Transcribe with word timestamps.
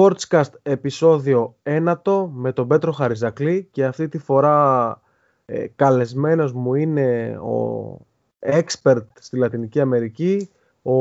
Sportscast 0.00 0.50
επεισόδιο 0.62 1.56
1 1.62 1.94
με 2.32 2.52
τον 2.52 2.68
Πέτρο 2.68 2.92
Χαριζακλή 2.92 3.68
και 3.70 3.84
αυτή 3.84 4.08
τη 4.08 4.18
φορά 4.18 5.00
ε, 5.44 5.66
καλεσμένος 5.76 6.52
μου 6.52 6.74
είναι 6.74 7.38
ο 7.38 7.96
expert 8.40 9.04
στη 9.20 9.36
Λατινική 9.36 9.80
Αμερική, 9.80 10.50
ο 10.82 10.94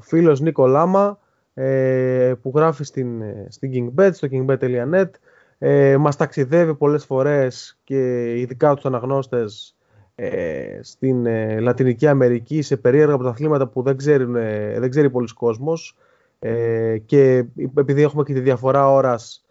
φίλος 0.00 0.40
Νίκο 0.40 0.66
Λάμα 0.66 1.18
ε, 1.54 2.32
που 2.42 2.52
γράφει 2.54 2.84
στην, 2.84 3.22
στην 3.48 3.70
KingBet, 3.74 4.10
στο 4.12 4.28
kingbet.net 4.30 5.10
ε, 5.58 5.96
μας 5.96 6.16
ταξιδεύει 6.16 6.74
πολλές 6.74 7.04
φορές 7.04 7.78
και 7.84 8.32
ειδικά 8.40 8.74
τους 8.74 8.84
αναγνώστες 8.84 9.76
ε, 10.14 10.78
στην 10.82 11.26
ε, 11.26 11.60
Λατινική 11.60 12.06
Αμερική 12.06 12.62
σε 12.62 12.76
περίεργα 12.76 13.16
πρωταθλήματα 13.16 13.66
που 13.66 13.82
δεν, 13.82 13.96
ξέρουν, 13.96 14.32
δεν 14.78 14.90
ξέρει 14.90 15.10
πολλοί 15.10 15.28
κόσμος 15.34 15.96
ε, 16.38 16.98
και 16.98 17.44
επειδή 17.76 18.02
έχουμε 18.02 18.22
και 18.22 18.32
τη 18.32 18.40
διαφορά 18.40 18.90
ώρας, 18.90 19.44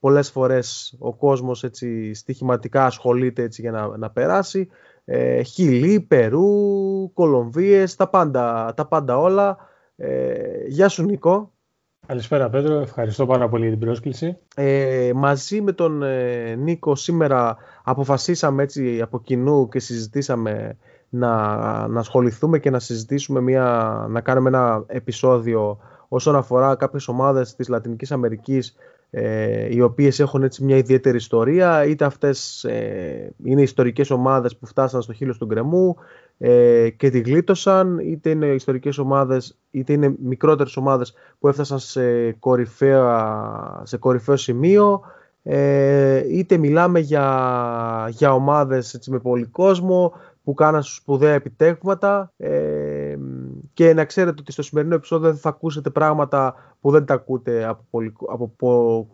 πολλές 0.00 0.30
φορές 0.30 0.96
ο 0.98 1.14
κόσμος 1.14 1.64
έτσι 1.64 2.14
στοιχηματικά 2.14 2.84
ασχολείται 2.84 3.42
έτσι 3.42 3.60
για 3.60 3.70
να, 3.70 3.96
να 3.96 4.10
περάσει. 4.10 4.68
Ε, 5.04 5.42
Χιλή, 5.42 6.00
Περού, 6.00 7.12
Κολομβίες, 7.12 7.96
τα 7.96 8.08
πάντα, 8.08 8.74
τα 8.76 8.86
πάντα 8.86 9.18
όλα. 9.18 9.56
Ε, 9.96 10.66
γεια 10.66 10.88
σου 10.88 11.02
Νίκο. 11.02 11.52
Καλησπέρα 12.06 12.50
Πέτρο, 12.50 12.74
ευχαριστώ 12.74 13.26
πάρα 13.26 13.48
πολύ 13.48 13.62
για 13.62 13.76
την 13.76 13.86
πρόσκληση. 13.86 14.36
Ε, 14.54 15.10
μαζί 15.14 15.60
με 15.60 15.72
τον 15.72 16.02
ε, 16.02 16.54
Νίκο 16.54 16.94
σήμερα 16.94 17.56
αποφασίσαμε 17.84 18.62
έτσι 18.62 19.00
από 19.00 19.20
κοινού 19.20 19.68
και 19.68 19.78
συζητήσαμε 19.78 20.76
να, 21.08 21.56
να 21.88 22.00
ασχοληθούμε 22.00 22.58
και 22.58 22.70
να 22.70 22.78
συζητήσουμε 22.78 23.40
μια, 23.40 24.06
να 24.10 24.20
κάνουμε 24.20 24.48
ένα 24.48 24.84
επεισόδιο 24.86 25.78
όσον 26.08 26.36
αφορά 26.36 26.74
κάποιες 26.74 27.08
ομάδες 27.08 27.54
της 27.54 27.68
Λατινικής 27.68 28.12
Αμερικής 28.12 28.76
ε, 29.10 29.74
οι 29.74 29.80
οποίες 29.80 30.20
έχουν 30.20 30.42
έτσι 30.42 30.64
μια 30.64 30.76
ιδιαίτερη 30.76 31.16
ιστορία 31.16 31.84
είτε 31.84 32.04
αυτές 32.04 32.64
ε, 32.64 33.32
είναι 33.44 33.62
ιστορικές 33.62 34.10
ομάδες 34.10 34.56
που 34.56 34.66
φτάσαν 34.66 35.02
στο 35.02 35.12
χείλος 35.12 35.38
του 35.38 35.46
γκρεμού 35.46 35.96
ε, 36.38 36.90
και 36.90 37.10
τη 37.10 37.20
γλίτωσαν 37.20 37.98
είτε 37.98 38.30
είναι 38.30 38.46
ιστορικές 38.46 38.98
ομάδες 38.98 39.58
είτε 39.70 39.92
είναι 39.92 40.14
μικρότερες 40.22 40.76
ομάδες 40.76 41.14
που 41.38 41.48
έφτασαν 41.48 41.78
σε, 41.78 42.32
κορυφαίο, 42.32 43.20
σε 43.82 43.96
κορυφαίο 43.96 44.36
σημείο 44.36 45.02
ε, 45.42 46.24
είτε 46.28 46.56
μιλάμε 46.56 46.98
για, 46.98 48.08
για 48.10 48.34
ομάδες 48.34 48.94
έτσι, 48.94 49.10
με 49.10 49.18
πολύ 49.18 49.44
κόσμο 49.44 50.12
που 50.44 50.54
κάναν 50.54 50.82
σπουδαία 50.82 51.32
επιτεύγματα 51.32 52.32
ε, 52.36 52.97
και 53.78 53.94
να 53.94 54.04
ξέρετε 54.04 54.40
ότι 54.40 54.52
στο 54.52 54.62
σημερινό 54.62 54.94
επεισόδιο 54.94 55.30
δεν 55.30 55.38
θα 55.38 55.48
ακούσετε 55.48 55.90
πράγματα 55.90 56.54
που 56.80 56.90
δεν 56.90 57.04
τα 57.04 57.14
ακούτε 57.14 57.64
από 57.64 57.84
πολύ, 57.90 58.12
από, 58.28 58.52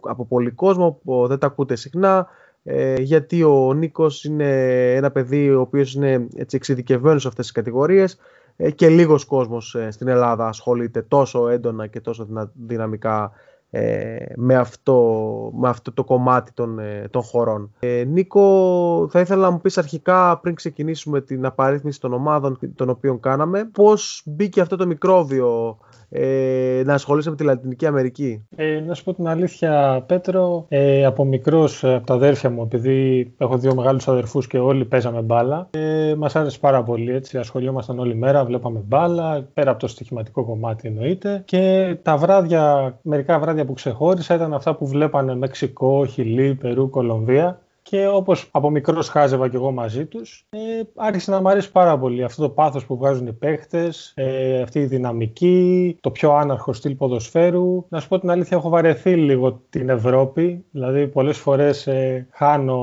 από 0.00 0.24
πολύ 0.26 0.50
κόσμο, 0.50 1.00
που 1.04 1.26
δεν 1.26 1.38
τα 1.38 1.46
ακούτε 1.46 1.76
συχνά 1.76 2.26
ε, 2.62 3.00
γιατί 3.00 3.42
ο 3.42 3.72
Νίκος 3.72 4.24
είναι 4.24 4.48
ένα 4.94 5.10
παιδί 5.10 5.50
ο 5.50 5.60
οποίος 5.60 5.94
είναι 5.94 6.26
έτσι, 6.36 6.56
εξειδικευμένος 6.56 7.22
σε 7.22 7.28
αυτές 7.28 7.44
τις 7.44 7.54
κατηγορίες 7.54 8.18
ε, 8.56 8.70
και 8.70 8.88
λίγος 8.88 9.24
κόσμος 9.24 9.74
ε, 9.74 9.90
στην 9.90 10.08
Ελλάδα 10.08 10.48
ασχολείται 10.48 11.02
τόσο 11.02 11.48
έντονα 11.48 11.86
και 11.86 12.00
τόσο 12.00 12.28
δυναμικά 12.54 13.32
ε, 13.74 14.16
με, 14.36 14.54
αυτό, 14.54 15.50
με 15.54 15.68
αυτό 15.68 15.92
το 15.92 16.04
κομμάτι 16.04 16.52
των, 16.52 16.78
ε, 16.78 17.08
των 17.10 17.22
χωρών. 17.22 17.70
Ε, 17.78 18.04
Νίκο, 18.06 19.08
θα 19.10 19.20
ήθελα 19.20 19.42
να 19.42 19.50
μου 19.50 19.60
πεις 19.60 19.78
αρχικά 19.78 20.38
πριν 20.38 20.54
ξεκινήσουμε 20.54 21.20
την 21.20 21.46
απαρίθμηση 21.46 22.00
των 22.00 22.12
ομάδων 22.12 22.58
των 22.74 22.88
οποίων 22.88 23.20
κάναμε, 23.20 23.64
πώς 23.72 24.22
μπήκε 24.24 24.60
αυτό 24.60 24.76
το 24.76 24.86
μικρόβιο 24.86 25.78
ε, 26.16 26.82
να 26.84 26.94
ασχολείσαι 26.94 27.30
με 27.30 27.36
τη 27.36 27.44
Λατινική 27.44 27.86
Αμερική; 27.86 28.46
Ε, 28.56 28.80
να 28.80 28.94
σου 28.94 29.04
πω 29.04 29.14
την 29.14 29.28
αλήθεια, 29.28 30.04
Πέτρο, 30.06 30.64
ε, 30.68 31.04
από 31.04 31.24
μικρός 31.24 31.84
από 31.84 32.06
τα 32.06 32.14
αδέρφια 32.14 32.50
μου, 32.50 32.62
επειδή 32.62 33.32
έχω 33.38 33.58
δύο 33.58 33.74
μεγάλους 33.74 34.08
αδερφούς 34.08 34.46
και 34.46 34.58
όλοι 34.58 34.84
παίζαμε 34.84 35.20
μπάλα, 35.20 35.68
ε, 35.70 36.14
μας 36.16 36.36
άρεσε 36.36 36.58
πάρα 36.58 36.82
πολύ. 36.82 37.12
Έτσι, 37.12 37.38
ασχολιόμασταν 37.38 37.98
όλη 37.98 38.14
μέρα, 38.14 38.44
βλέπαμε 38.44 38.82
μπάλα, 38.86 39.48
πέρα 39.54 39.70
από 39.70 39.80
το 39.80 39.86
στοιχηματικό 39.86 40.44
κομμάτι 40.44 40.88
εννοείται. 40.88 41.42
Και 41.44 41.96
τα 42.02 42.16
βράδια, 42.16 42.94
μερικά 43.02 43.38
βράδια 43.38 43.63
που 43.64 43.72
ξεχώρισα 43.72 44.34
ήταν 44.34 44.54
αυτά 44.54 44.74
που 44.74 44.86
βλέπανε 44.86 45.34
Μεξικό, 45.34 46.06
Χιλή, 46.06 46.54
Περού, 46.54 46.90
Κολομβία 46.90 47.58
και 47.82 48.06
όπως 48.06 48.48
από 48.50 48.70
μικρός 48.70 49.08
χάζευα 49.08 49.48
και 49.48 49.56
εγώ 49.56 49.70
μαζί 49.72 50.06
τους, 50.06 50.46
ε, 50.50 50.58
άρχισε 50.94 51.30
να 51.30 51.40
μου 51.40 51.48
αρέσει 51.48 51.72
πάρα 51.72 51.98
πολύ 51.98 52.24
αυτό 52.24 52.42
το 52.42 52.48
πάθος 52.48 52.86
που 52.86 52.96
βγάζουν 52.96 53.26
οι 53.26 53.32
παίχτες, 53.32 54.12
ε, 54.16 54.62
αυτή 54.62 54.78
η 54.78 54.86
δυναμική, 54.86 55.96
το 56.00 56.10
πιο 56.10 56.32
άναρχο 56.32 56.72
στυλ 56.72 56.94
ποδοσφαίρου. 56.94 57.86
Να 57.88 58.00
σου 58.00 58.08
πω 58.08 58.18
την 58.18 58.30
αλήθεια, 58.30 58.56
έχω 58.56 58.68
βαρεθεί 58.68 59.14
λίγο 59.14 59.62
την 59.70 59.88
Ευρώπη, 59.88 60.64
δηλαδή 60.70 61.06
πολλές 61.06 61.38
φορές 61.38 61.86
ε, 61.86 62.26
χάνω 62.30 62.82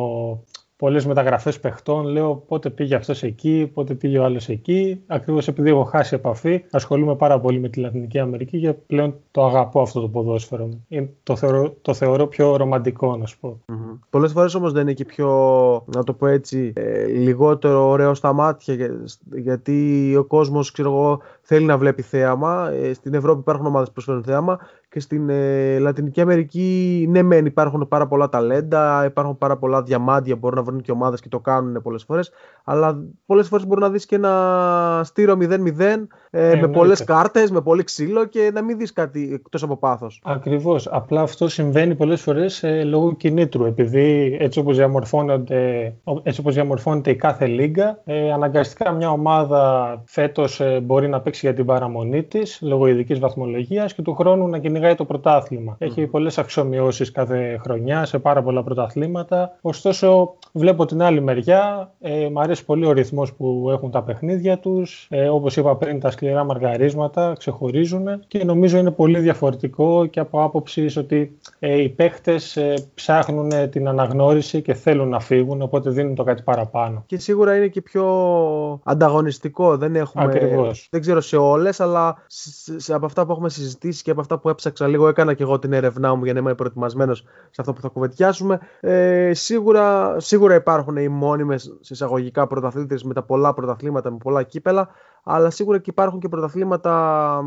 πολλές 0.82 1.06
μεταγραφές 1.06 1.60
παιχτών. 1.60 2.06
Λέω 2.06 2.36
πότε 2.36 2.70
πήγε 2.70 2.96
αυτός 2.96 3.24
εκεί, 3.24 3.72
πότε 3.74 3.94
πήγε 3.94 4.18
ο 4.20 4.24
άλλος 4.24 4.50
εκεί. 4.50 5.02
Ακριβώς 5.08 5.48
επειδή 5.48 5.70
έχω 5.70 5.84
χάσει 5.84 6.16
επαφή, 6.16 6.64
ασχολούμαι 6.72 7.16
πάρα 7.16 7.40
πολύ 7.40 7.60
με 7.60 7.70
τη 7.70 7.80
Λατινική 7.80 8.20
Αμερική 8.20 8.60
και 8.60 8.74
πλέον 8.74 9.16
το 9.32 9.46
αγαπώ 9.46 9.82
αυτό 9.82 10.02
το 10.02 10.08
ποδόσφαιρο. 10.08 10.70
Το 11.24 11.36
θεωρώ, 11.36 11.76
το 11.82 11.94
θεωρώ 11.94 12.28
πιο 12.28 12.56
ρομαντικό, 12.56 13.18
να 13.18 13.26
σου 13.26 13.40
πω. 13.40 13.60
Mm-hmm. 13.68 14.00
Πολλές 14.10 14.32
φορές 14.32 14.56
όμως 14.56 14.72
δεν 14.72 14.82
είναι 14.82 14.94
και 14.94 15.06
πιο, 15.06 15.30
να 15.96 16.04
το 16.04 16.14
πω 16.14 16.28
έτσι, 16.28 16.74
ε, 16.76 17.06
λιγότερο 17.06 17.88
ωραίο 17.88 18.14
στα 18.14 18.34
μάτια. 18.34 18.76
γιατί 19.36 20.16
ο 20.18 20.24
κόσμος, 20.24 20.72
ξέρω 20.72 20.90
εγώ, 20.90 21.20
θέλει 21.42 21.66
να 21.66 21.78
βλέπει 21.78 22.02
θέαμα. 22.02 22.70
Ε, 22.72 22.94
στην 22.94 23.14
Ευρώπη 23.14 23.40
υπάρχουν 23.40 23.66
ομάδες 23.66 23.88
που 23.88 23.94
προσφέρουν 23.94 24.24
θέαμα 24.24 24.60
και 24.92 25.00
στην 25.00 25.30
ε, 25.30 25.80
Λατινική 25.80 26.22
Αμερική, 26.22 27.06
ναι, 27.10 27.22
μεν 27.22 27.46
υπάρχουν 27.46 27.88
πάρα 27.88 28.08
πολλά 28.08 28.30
ταλέντα, 28.30 29.06
υπάρχουν 29.06 29.38
πάρα 29.38 29.58
πολλά 29.58 29.82
διαμάντια 29.82 30.34
που 30.34 30.40
μπορούν 30.40 30.58
να 30.58 30.64
βρουν 30.64 30.82
και 30.82 30.92
ομάδες 30.92 31.22
και 31.22 31.30
το 31.30 31.40
κάνουν 31.40 31.82
πολλές 31.82 32.04
φορές. 32.04 32.32
Αλλά 32.64 33.04
πολλές 33.26 33.48
φορές 33.48 33.66
μπορεί 33.66 33.82
να 33.82 33.90
δεις 33.90 34.06
και 34.06 34.16
ένα 34.16 35.02
στήρο 35.04 35.38
0-0 35.42 36.08
ε, 36.30 36.56
με 36.56 36.68
πολλές 36.68 37.04
κάρτες, 37.04 37.52
με 37.52 37.62
πολύ 37.62 37.84
ξύλο 37.84 38.26
και 38.26 38.52
να 38.54 38.62
μην 38.62 38.78
δεις 38.78 38.94
κάτι 38.94 39.30
εκτός 39.34 39.64
από 39.64 39.78
πάθος. 39.78 40.22
Ακριβώς. 40.24 40.88
Απλά 40.88 41.22
αυτό 41.22 41.48
συμβαίνει 41.48 41.96
πολλές 41.96 42.22
φορές 42.22 42.64
ε, 42.64 42.84
λόγω 42.84 43.14
κινήτρου. 43.16 43.66
Επειδή 43.66 44.38
έτσι 44.40 44.60
όπως 44.60 44.76
διαμορφώνεται, 44.78 45.94
διαμορφώνεται 46.46 47.10
η 47.10 47.16
κάθε 47.16 47.46
λίγα, 47.46 48.02
ε, 48.06 48.32
αναγκαστικά 48.32 48.92
μια 48.92 49.10
ομάδα 49.10 50.02
φέτος 50.06 50.60
ε, 50.60 50.80
μπορεί 50.80 51.08
να 51.08 51.22
παίξει 51.22 51.46
για 51.46 51.56
την 51.56 51.66
παραμονή 51.66 52.24
της 52.24 52.60
λόγω 52.62 52.88
ειδικής 52.88 53.20
βαθμολογίας 53.20 53.94
και 53.94 54.02
του 54.02 54.14
χρόνου 54.14 54.48
να 54.48 54.58
κυνηγάει 54.58 54.80
κυνηγάει 54.82 54.96
το 54.96 55.06
πρωτάθλημα. 55.06 55.74
Mm. 55.74 55.86
Έχει 55.86 56.08
πολλές 56.08 56.38
αξιομοιώσεις 56.38 57.12
κάθε 57.12 57.60
χρονιά 57.64 58.06
σε 58.06 58.20
πάρα 58.20 58.44
πολλά 58.44 58.64
πρωταθλήματα. 58.64 59.58
Ωστόσο, 59.62 60.34
βλέπω 60.52 60.86
την 60.86 61.02
άλλη 61.02 61.22
μεριά. 61.22 61.92
Ε, 62.02 62.30
μ' 62.30 62.40
αρέσει 62.40 62.66
πολύ 62.66 62.86
ο 62.86 62.92
ρυθμός 62.92 63.34
που 63.34 63.68
έχουν 63.72 63.92
τα 63.92 64.04
παιχνίδια 64.04 64.58
τους. 64.60 65.08
Ε, 65.10 65.30
Όπως 65.30 65.58
είπα 65.58 65.76
πριν, 65.76 66.00
τα 66.00 66.12
σκληρά 66.12 66.44
μαργαρίσματα 66.44 67.34
ξεχωρίζουν 67.38 68.08
και 68.28 68.44
νομίζω 68.44 68.78
είναι 68.78 68.92
πολύ 68.92 69.20
διαφορετικό 69.20 70.06
και 70.06 70.20
από 70.20 70.44
άποψη 70.44 71.00
ότι 71.00 71.38
ε, 71.60 71.82
οι 71.82 71.90
παίχτες 71.90 72.58
ε, 72.58 72.74
ψάχνουν 72.94 73.70
την 73.70 73.88
αναγνώριση 73.88 74.62
και 74.62 74.74
θέλουν 74.74 75.10
να 75.10 75.20
φύγουν, 75.20 75.62
οπότε 75.62 75.90
δίνουν 75.90 76.16
το 76.16 76.24
κάτι 76.24 76.44
παραπάνω. 76.44 77.04
Και 77.06 77.18
σίγουρα 77.18 77.56
είναι 77.56 77.68
και 77.68 77.82
πιο 77.82 78.06
ανταγωνιστικό. 78.84 79.78
Δεν 79.78 79.96
έχουμε. 79.96 80.24
Ακριβώς. 80.24 80.88
Δεν 80.92 81.02
ξέρω 81.02 81.22
σε 81.22 81.38
όλες, 81.38 81.80
αλλά 81.80 82.24
σε, 82.28 82.80
σε, 82.80 82.94
από 82.94 83.06
αυτά 83.06 83.26
που 83.26 83.32
έχουμε 83.32 83.50
συζητήσει 83.50 84.04
και 84.04 84.12
από 84.12 84.22
αυτά 84.22 84.38
που 84.38 84.50
έψαξα 84.50 84.71
έψαξα 84.72 84.88
λίγο, 84.88 85.08
έκανα 85.08 85.34
και 85.34 85.44
εγώ 85.44 85.60
την 85.60 85.74
έρευνά 85.74 86.16
μου 86.16 86.24
για 86.24 86.34
να 86.34 86.40
είμαι 86.40 86.56
προετοιμασμένος 86.56 87.20
σε 87.50 87.62
αυτό 87.62 87.74
που 87.74 87.82
θα 87.82 87.88
κουβεντιάσουμε. 87.88 88.60
Ε, 88.80 89.32
σίγουρα, 89.34 90.16
σίγουρα 90.20 90.56
υπάρχουν 90.56 90.96
οι 90.96 91.08
μόνιμες 91.08 91.78
εισαγωγικά 91.90 92.48
πρωταθλήτε 92.48 93.00
με 93.04 93.14
τα 93.14 93.24
πολλά 93.24 93.54
πρωταθλήματα, 93.54 94.12
με 94.12 94.18
πολλά 94.18 94.44
κύπελα, 94.44 94.90
αλλά 95.24 95.50
σίγουρα 95.50 95.78
και 95.78 95.90
υπάρχουν 95.90 96.20
και 96.20 96.28
πρωταθλήματα 96.28 97.44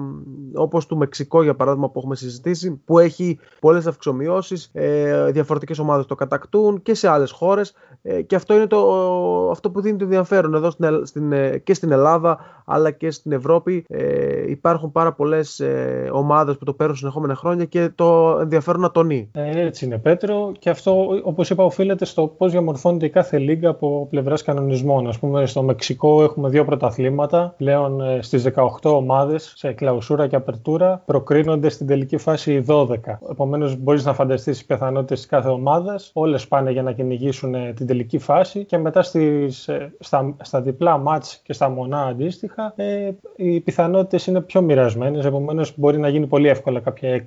όπως 0.55 0.87
του 0.87 0.97
Μεξικό 0.97 1.43
για 1.43 1.55
παράδειγμα 1.55 1.91
που 1.91 1.99
έχουμε 1.99 2.17
συζητήσει 2.17 2.83
που 2.85 2.99
έχει 2.99 3.39
πολλές 3.61 3.87
αυξομοιώσεις, 3.87 4.71
ε, 4.73 5.31
διαφορετικές 5.31 5.79
ομάδες 5.79 6.07
το 6.07 6.15
κατακτούν 6.15 6.83
και 6.83 6.95
σε 6.95 7.09
άλλες 7.09 7.31
χώρες 7.31 7.75
ε, 8.03 8.23
και 8.23 8.35
αυτό 8.35 8.55
είναι 8.55 8.67
το, 8.67 9.51
αυτό 9.51 9.71
που 9.71 9.81
δίνει 9.81 9.99
το 9.99 10.05
ενδιαφέρον 10.05 10.55
εδώ 10.55 10.71
στην, 10.71 11.07
στην, 11.07 11.33
ε, 11.33 11.59
και 11.59 11.75
στην 11.75 11.93
Ελλάδα 11.93 12.39
αλλά 12.65 12.91
και 12.91 13.11
στην 13.11 13.33
Ευρώπη 13.33 13.85
ε, 13.89 14.51
υπάρχουν 14.51 14.93
πάρα 14.93 15.13
πολλές 15.13 15.61
ε, 15.61 16.09
ομάδες 16.13 16.57
που 16.57 16.65
το 16.65 16.73
παίρνουν 16.73 16.97
συνεχόμενα 16.97 17.35
χρόνια 17.35 17.65
και 17.65 17.91
το 17.95 18.39
ενδιαφέρον 18.41 18.81
να 18.81 18.91
τονεί. 18.91 19.31
Ε, 19.33 19.61
έτσι 19.61 19.85
είναι 19.85 19.99
Πέτρο 19.99 20.53
και 20.59 20.71
αυτό 20.71 21.07
όπως 21.23 21.51
είπα 21.51 21.65
οφείλεται 21.65 22.05
στο 22.05 22.27
πώς 22.27 22.51
διαμορφώνεται 22.51 23.07
η 23.07 23.11
κάθε 23.11 23.39
λίγα 23.39 23.69
από 23.69 24.07
πλευράς 24.11 24.43
κανονισμών. 24.43 25.09
Ας 25.09 25.19
πούμε 25.19 25.47
στο 25.47 25.63
Μεξικό 25.63 26.23
έχουμε 26.23 26.49
δύο 26.49 26.65
πρωταθλήματα 26.65 27.55
πλέον 27.65 28.01
ε, 28.01 28.23
στις 28.23 28.47
18 28.55 28.67
ομάδες 28.83 29.53
σε 29.57 29.73
κλαουσούρα 29.73 30.27
και 30.27 30.37
απερτούρα 30.37 31.03
προκρίνονται 31.07 31.69
στην 31.69 31.87
τελική 31.87 32.17
φάση 32.17 32.65
12. 32.69 32.97
Επομένως 33.31 33.77
μπορείς 33.77 34.05
να 34.05 34.15
φανταστείς 34.15 34.57
τις 34.57 34.67
πιθανότητες 34.67 35.19
της 35.19 35.29
κάθε 35.29 35.49
ομάδας. 35.49 36.11
Όλες 36.15 36.49
πάνε 36.49 36.71
για 36.71 36.83
να 36.83 36.93
κυνηγήσουν 36.93 37.75
την 37.75 37.87
τελική 37.87 38.19
φάση 38.19 38.65
και 38.65 38.79
μετά 38.79 39.03
στις, 39.03 39.71
στα, 40.01 40.37
στα 40.43 40.61
διπλά 40.61 40.99
μάτς 40.99 41.41
και 41.43 41.53
στα 41.53 41.69
μονά 41.69 42.03
αντίστοιχα 42.03 42.73
ε, 42.77 43.11
οι 43.37 43.61
πιθανότητες 43.61 44.27
είναι 44.27 44.41
πιο 44.41 44.63
μοιρασμένες, 44.63 45.25
επομένως 45.25 45.73
μπορεί 45.77 45.99
να 45.99 46.09
γίνει 46.09 46.27
πολύ 46.27 46.49
εύκολα 46.49 46.81
κάποια 46.81 47.27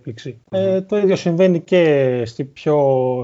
Ε, 0.49 0.81
το 0.81 0.97
ίδιο 0.97 1.15
συμβαίνει 1.15 1.59
και 1.59 2.21
στι 2.25 2.43
πιο, 2.43 2.77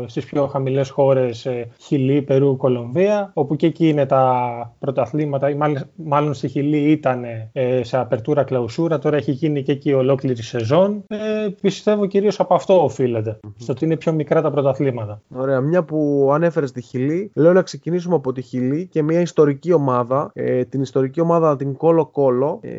στις 0.08 0.26
πιο 0.26 0.48
χαμηλές 0.48 0.90
χώρες 0.90 1.46
ε, 1.46 1.68
Χιλή, 1.80 2.22
Περού, 2.22 2.58
Κολομβία, 2.58 3.32
όπου 3.34 3.56
και 3.56 3.66
εκεί 3.66 3.88
είναι 3.88 4.06
τα 4.06 4.76
πρωταθλήματα, 4.80 5.50
ή 5.50 5.56
μάλλον, 5.56 5.84
μάλλον 5.96 6.34
στη 6.34 6.48
Χιλή 6.48 6.92
ήταν 7.04 7.24
ε, 7.52 7.84
σε 7.84 7.98
απερτούρα 7.98 8.44
κλαουσούρα, 8.44 9.00
τώρα 9.00 9.18
έχει 9.18 9.32
γίνει 9.32 9.64
και 9.64 9.72
εκεί 9.72 9.94
ολόκληρη 9.94 10.44
σεζόν. 10.44 11.04
Ε, 11.08 11.48
πιστεύω 11.62 12.06
κυρίως 12.06 12.40
από 12.40 12.54
αυτό 12.54 12.84
οφείλεται, 12.84 13.40
mm-hmm. 13.40 13.54
στο 13.58 13.72
ότι 13.72 13.86
είναι 13.86 13.96
πιο 13.98 14.14
μικρά 14.14 14.42
τα 14.42 14.52
πρωταθλήματα. 14.52 15.22
Ωραία, 15.36 15.60
μια 15.62 15.84
που 15.84 16.30
ανέφερες 16.34 16.72
τη 16.72 16.82
Χιλή, 16.82 17.32
λέω 17.34 17.54
να 17.54 17.62
ξεκινήσουμε 17.62 18.16
από 18.16 18.32
τη 18.32 18.42
Χιλή 18.42 18.88
και 18.88 19.04
μια 19.04 19.20
ιστορική 19.20 19.74
ομάδα, 19.74 20.32
ε, 20.34 20.64
την 20.64 20.82
ιστορική 20.82 21.22
ομάδα 21.22 21.56
την 21.56 21.78
Κόλο 21.78 22.06
Κόλο, 22.06 22.60
ε, 22.62 22.72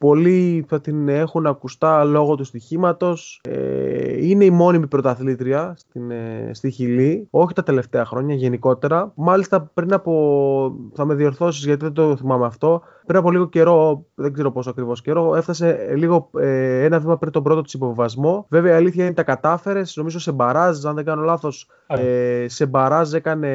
πολλοί 0.00 0.64
θα 0.68 0.80
την 0.80 1.08
έχουν 1.08 1.46
ακουστά 1.46 2.04
λόγω 2.04 2.34
του 2.34 2.44
στοιχήματος. 2.44 3.40
Ε, 3.48 4.26
είναι 4.26 4.44
η 4.44 4.50
μόνιμη 4.50 4.86
πρωταθλήτρια 4.86 5.74
στην, 5.76 6.10
ε, 6.10 6.50
στη 6.52 6.70
Χιλή, 6.70 7.26
όχι 7.30 7.54
τα 7.54 7.62
τελευταία 7.62 8.04
χρόνια 8.04 8.34
γενικότερα. 8.34 9.12
Μάλιστα 9.14 9.70
πριν 9.74 9.92
από, 9.92 10.74
θα 10.94 11.04
με 11.04 11.14
διορθώσεις 11.14 11.64
γιατί 11.64 11.84
δεν 11.84 11.92
το 11.92 12.16
θυμάμαι 12.16 12.46
αυτό, 12.46 12.82
πριν 13.06 13.18
από 13.18 13.30
λίγο 13.30 13.48
καιρό, 13.48 14.04
δεν 14.14 14.32
ξέρω 14.32 14.52
πόσο 14.52 14.70
ακριβώς 14.70 15.02
καιρό, 15.02 15.34
έφτασε 15.34 15.94
λίγο 15.96 16.30
ε, 16.38 16.84
ένα 16.84 16.98
βήμα 16.98 17.18
πριν 17.18 17.32
τον 17.32 17.42
πρώτο 17.42 17.60
της 17.60 17.72
υποβασμό. 17.72 18.46
Βέβαια 18.48 18.72
η 18.72 18.76
αλήθεια 18.76 19.04
είναι 19.04 19.14
τα 19.14 19.22
κατάφερες, 19.22 19.96
νομίζω 19.96 20.18
σε 20.18 20.32
μπαράζ, 20.32 20.86
αν 20.86 20.94
δεν 20.94 21.04
κάνω 21.04 21.22
λάθος, 21.22 21.68
ε, 21.86 22.46
σε 22.48 22.66
μπαράζ 22.66 23.12
έκανε, 23.12 23.48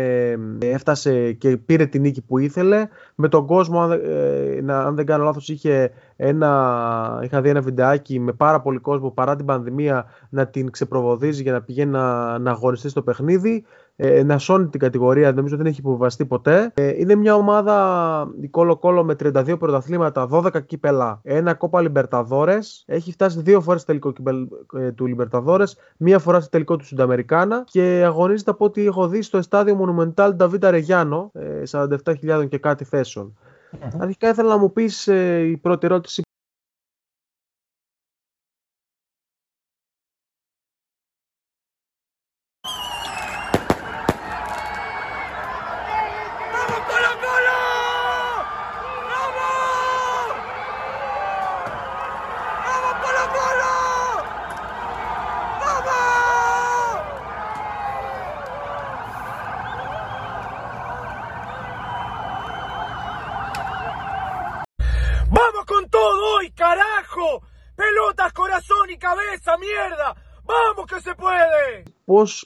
έφτασε 0.59 1.31
και 1.31 1.57
πήρε 1.57 1.85
την 1.85 2.01
νίκη 2.01 2.21
που 2.21 2.37
ήθελε. 2.37 2.87
Με 3.15 3.27
τον 3.27 3.45
κόσμο, 3.45 3.81
αν, 3.81 3.91
ε, 3.91 4.73
αν 4.73 4.95
δεν 4.95 5.05
κάνω 5.05 5.23
λάθος, 5.23 5.49
είχε 5.49 5.91
ένα, 6.15 7.19
είχα 7.23 7.41
δει 7.41 7.49
ένα 7.49 7.61
βιντεάκι 7.61 8.19
με 8.19 8.31
πάρα 8.31 8.61
πολύ 8.61 8.79
κόσμο 8.79 9.09
παρά 9.09 9.35
την 9.35 9.45
πανδημία 9.45 10.05
να 10.29 10.47
την 10.47 10.71
ξεπροβοδίζει 10.71 11.41
για 11.41 11.51
να 11.51 11.61
πηγαίνει 11.61 11.91
να, 11.91 12.37
να 12.39 12.51
αγωνιστεί 12.51 12.89
στο 12.89 13.01
παιχνίδι. 13.01 13.65
Ε, 13.97 14.23
να 14.23 14.37
σώνει 14.37 14.67
την 14.67 14.79
κατηγορία, 14.79 15.31
νομίζω 15.31 15.57
δεν 15.57 15.65
έχει 15.65 15.79
υποβαστεί 15.79 16.25
ποτέ. 16.25 16.71
Ε, 16.73 16.93
είναι 16.97 17.15
μια 17.15 17.35
ομάδα 17.35 18.27
η 18.41 18.47
Κόλο 18.47 18.77
Κόλο 18.77 19.03
με 19.03 19.15
32 19.23 19.55
πρωταθλήματα, 19.59 20.27
12 20.31 20.65
κύπελα, 20.65 21.19
ένα 21.23 21.53
κόπα 21.53 21.81
Λιμπερταδόρε. 21.81 22.57
Έχει 22.85 23.11
φτάσει 23.11 23.41
δύο 23.41 23.61
φορές 23.61 23.81
στο 23.81 23.91
τελικό 23.91 24.11
κύπελ 24.11 24.47
ε, 24.77 24.91
του 24.91 25.05
Λιμπερταδόρε, 25.05 25.63
μία 25.97 26.19
φορά 26.19 26.39
στο 26.39 26.49
τελικό 26.49 26.75
του 26.75 26.85
Συνταμερικάνα 26.85 27.63
και 27.71 28.03
αγωνίζεται 28.05 28.51
από 28.51 28.65
ό,τι 28.65 28.85
έχω 28.85 29.07
δει 29.07 29.21
στο 29.21 29.41
στάδιο 29.41 29.79
Monumental 29.79 30.37
David 30.37 30.59
Arellano, 30.59 31.29
47.000 31.71 32.47
και 32.49 32.57
κάτι 32.57 32.83
θέσεων. 32.83 33.37
Mm-hmm. 33.79 33.99
Αρχικά 33.99 34.29
ήθελα 34.29 34.49
να 34.49 34.57
μου 34.57 34.71
πεις 34.71 35.07
ε, 35.07 35.39
η 35.39 35.57
πρώτη 35.57 35.85
ερώτηση 35.85 36.21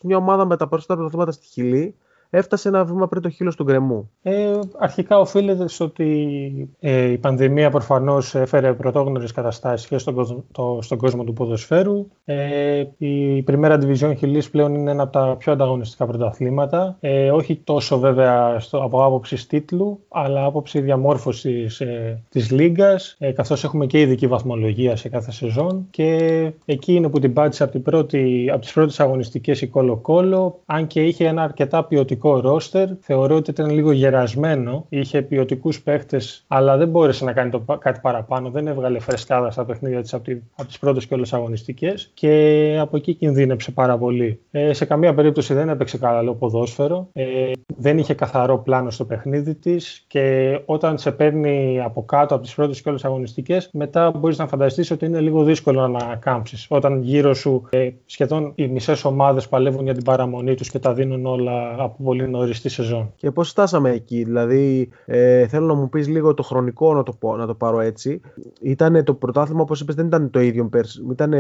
μια 0.03 0.17
ομάδα 0.17 0.45
με 0.45 0.57
τα 0.57 0.67
περισσότερα 0.67 0.99
πρωταθλήματα 0.99 1.31
στη 1.31 1.45
Χιλή 1.47 1.95
έφτασε 2.29 2.67
ένα 2.67 2.85
βήμα 2.85 3.07
πριν 3.07 3.21
το 3.21 3.29
χείλος 3.29 3.55
του 3.55 3.63
γκρεμού. 3.63 4.09
Ε, 4.21 4.59
αρχικά 4.77 5.19
οφείλεται 5.19 5.67
στο 5.67 5.85
ότι 5.85 6.69
ε, 6.79 7.11
η 7.11 7.17
πανδημία 7.17 7.69
προφανώς 7.69 8.35
έφερε 8.35 8.73
πρωτόγνωρες 8.73 9.31
καταστάσεις 9.31 9.87
και 9.87 9.97
στον 9.97 10.13
κόσμο, 10.13 10.43
το, 10.51 10.79
στον 10.81 10.97
κόσμο 10.97 11.23
του 11.23 11.33
ποδοσφαίρου. 11.33 12.07
Ε, 12.25 12.83
η 12.97 13.41
Πριμέρα 13.41 13.79
Division 13.81 14.13
Χιλής 14.17 14.49
πλέον 14.49 14.73
είναι 14.73 14.91
ένα 14.91 15.03
από 15.03 15.11
τα 15.11 15.35
πιο 15.37 15.51
ανταγωνιστικά 15.51 16.05
πρωταθλήματα. 16.05 16.97
Ε, 16.99 17.31
όχι 17.31 17.55
τόσο 17.55 17.99
βέβαια 17.99 18.59
στο, 18.59 18.77
από 18.83 19.05
άποψης 19.05 19.47
τίτλου, 19.47 19.99
αλλά 20.09 20.45
άποψη 20.45 20.81
διαμόρφωσης 20.81 21.79
ε, 21.79 22.23
της 22.29 22.51
Λίγκας, 22.51 23.15
ε, 23.19 23.31
καθώς 23.31 23.63
έχουμε 23.63 23.85
και 23.85 23.99
ειδική 23.99 24.27
βαθμολογία 24.27 24.95
σε 24.95 25.09
κάθε 25.09 25.31
σεζόν. 25.31 25.87
Και 25.89 26.51
εκεί 26.65 26.93
είναι 26.93 27.09
που 27.09 27.19
την 27.19 27.33
πάτησε 27.33 27.63
από, 27.63 27.71
την 27.71 27.81
πρώτη, 27.81 28.49
από 28.51 28.61
τις 28.61 28.73
πρώτες 28.73 28.99
αγωνιστικές 28.99 29.61
η 29.61 29.67
Κόλο 29.67 29.97
Κόλο, 29.97 30.59
αν 30.65 30.87
και 30.87 31.03
είχε 31.03 31.27
ένα 31.27 31.43
αρκετά 31.43 31.83
ποιοτικό 31.83 32.18
ποιοτικό 32.19 32.49
ρόστερ. 32.49 32.87
Θεωρώ 32.99 33.35
ότι 33.35 33.49
ήταν 33.49 33.69
λίγο 33.69 33.91
γερασμένο. 33.91 34.85
Είχε 34.89 35.21
ποιοτικούς 35.21 35.81
παίχτες, 35.81 36.43
αλλά 36.47 36.77
δεν 36.77 36.89
μπόρεσε 36.89 37.25
να 37.25 37.33
κάνει 37.33 37.49
το, 37.49 37.59
κάτι 37.79 37.99
παραπάνω. 38.01 38.49
Δεν 38.49 38.67
έβγαλε 38.67 38.99
φρεσκάδα 38.99 39.51
στα 39.51 39.65
παιχνίδια 39.65 40.01
της 40.01 40.13
από, 40.13 40.23
τη, 40.23 40.37
από 40.55 40.67
τις 40.67 40.79
πρώτες 40.79 41.05
και 41.05 41.13
όλες 41.13 41.33
αγωνιστικές 41.33 42.11
και 42.13 42.77
από 42.79 42.97
εκεί 42.97 43.13
κινδύνεψε 43.13 43.71
πάρα 43.71 43.97
πολύ. 43.97 44.39
Ε, 44.51 44.73
σε 44.73 44.85
καμία 44.85 45.13
περίπτωση 45.13 45.53
δεν 45.53 45.69
έπαιξε 45.69 45.97
καλό 45.97 46.35
ποδόσφαιρο. 46.35 47.07
Ε, 47.13 47.51
δεν 47.77 47.97
είχε 47.97 48.13
καθαρό 48.13 48.57
πλάνο 48.57 48.89
στο 48.89 49.05
παιχνίδι 49.05 49.55
της 49.55 50.03
και 50.07 50.59
όταν 50.65 50.97
σε 50.97 51.11
παίρνει 51.11 51.81
από 51.83 52.05
κάτω 52.05 52.35
από 52.35 52.43
τις 52.43 52.55
πρώτες 52.55 52.81
και 52.81 52.89
όλες 52.89 53.05
αγωνιστικές, 53.05 53.69
μετά 53.73 54.11
μπορείς 54.11 54.37
να 54.37 54.47
φανταστείς 54.47 54.91
ότι 54.91 55.05
είναι 55.05 55.19
λίγο 55.19 55.43
δύσκολο 55.43 55.87
να 55.87 56.15
κάμψει. 56.15 56.65
Όταν 56.69 57.01
γύρω 57.01 57.33
σου 57.33 57.67
ε, 57.69 57.89
σχεδόν 58.05 58.51
οι 58.55 58.67
μισές 58.67 59.05
ομάδες 59.05 59.47
παλεύουν 59.47 59.83
για 59.83 59.93
την 59.93 60.03
παραμονή 60.03 60.55
τους 60.55 60.69
και 60.69 60.79
τα 60.79 60.93
δίνουν 60.93 61.25
όλα 61.25 61.75
από 61.77 62.08
πολύ 62.09 62.29
νωρίς 62.29 62.57
στη 62.57 62.69
σεζόν. 62.69 63.13
Και 63.15 63.31
πώς 63.31 63.49
φτάσαμε 63.49 63.89
εκεί, 63.89 64.23
δηλαδή 64.23 64.89
ε, 65.05 65.47
θέλω 65.47 65.65
να 65.65 65.73
μου 65.73 65.89
πεις 65.89 66.07
λίγο 66.07 66.33
το 66.33 66.43
χρονικό 66.43 66.93
να 66.93 67.03
το, 67.03 67.17
να 67.37 67.45
το 67.45 67.53
πάρω 67.53 67.79
έτσι. 67.79 68.21
Ήταν 68.61 69.03
το 69.03 69.13
πρωτάθλημα, 69.13 69.61
όπως 69.61 69.81
είπες, 69.81 69.95
δεν 69.95 70.05
ήταν 70.05 70.29
το 70.29 70.39
ίδιο 70.39 70.65
πέρσι. 70.65 71.05
Ήταν 71.11 71.33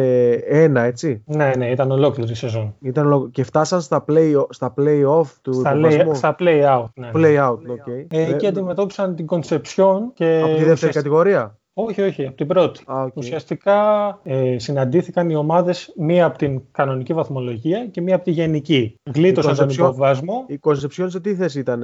ένα, 0.47 0.81
έτσι. 0.81 1.23
Ναι, 1.25 1.51
ναι, 1.57 1.69
ήταν 1.69 1.91
ολόκληρη 1.91 2.35
σεζόν. 2.35 2.75
Ήταν, 2.81 3.29
και 3.31 3.43
φτάσαν 3.43 3.81
στα 3.81 4.05
play, 4.07 4.45
στα 4.49 4.73
play-off 4.77 5.27
του 5.41 5.53
στα, 5.53 5.73
play, 5.75 6.09
στα 6.11 6.35
play-out. 6.39 6.85
Ναι, 6.93 7.05
ναι. 7.05 7.11
Play-out, 7.13 7.53
okay. 7.55 8.05
ε, 8.07 8.29
εκεί 8.29 8.47
αντιμετώπισαν 8.47 9.15
την 9.15 9.25
Concepcion. 9.29 9.99
Και 10.13 10.41
από 10.43 10.55
τη 10.55 10.63
δεύτερη 10.63 10.93
κατηγορία; 10.93 11.58
Όχι, 11.73 12.01
όχι, 12.01 12.25
από 12.25 12.35
την 12.35 12.47
πρώτη. 12.47 12.83
Ουσιαστικά 13.13 13.79
ε, 14.23 14.57
συναντήθηκαν 14.57 15.29
οι 15.29 15.35
ομάδες 15.35 15.93
μία 15.97 16.25
από 16.25 16.37
την 16.37 16.61
κανονική 16.71 17.13
βαθμολογία 17.13 17.87
και 17.87 18.01
μία 18.01 18.15
από 18.15 18.23
τη 18.23 18.31
γενική. 18.31 18.95
Γλίτωσαν 19.13 19.55
τον 19.55 19.69
υποβιβασμό. 19.69 20.45
Η 20.47 20.57
Κονσεψιόν 20.57 21.09
σε 21.09 21.19
τι 21.19 21.35
θέση 21.35 21.59
ήταν. 21.59 21.83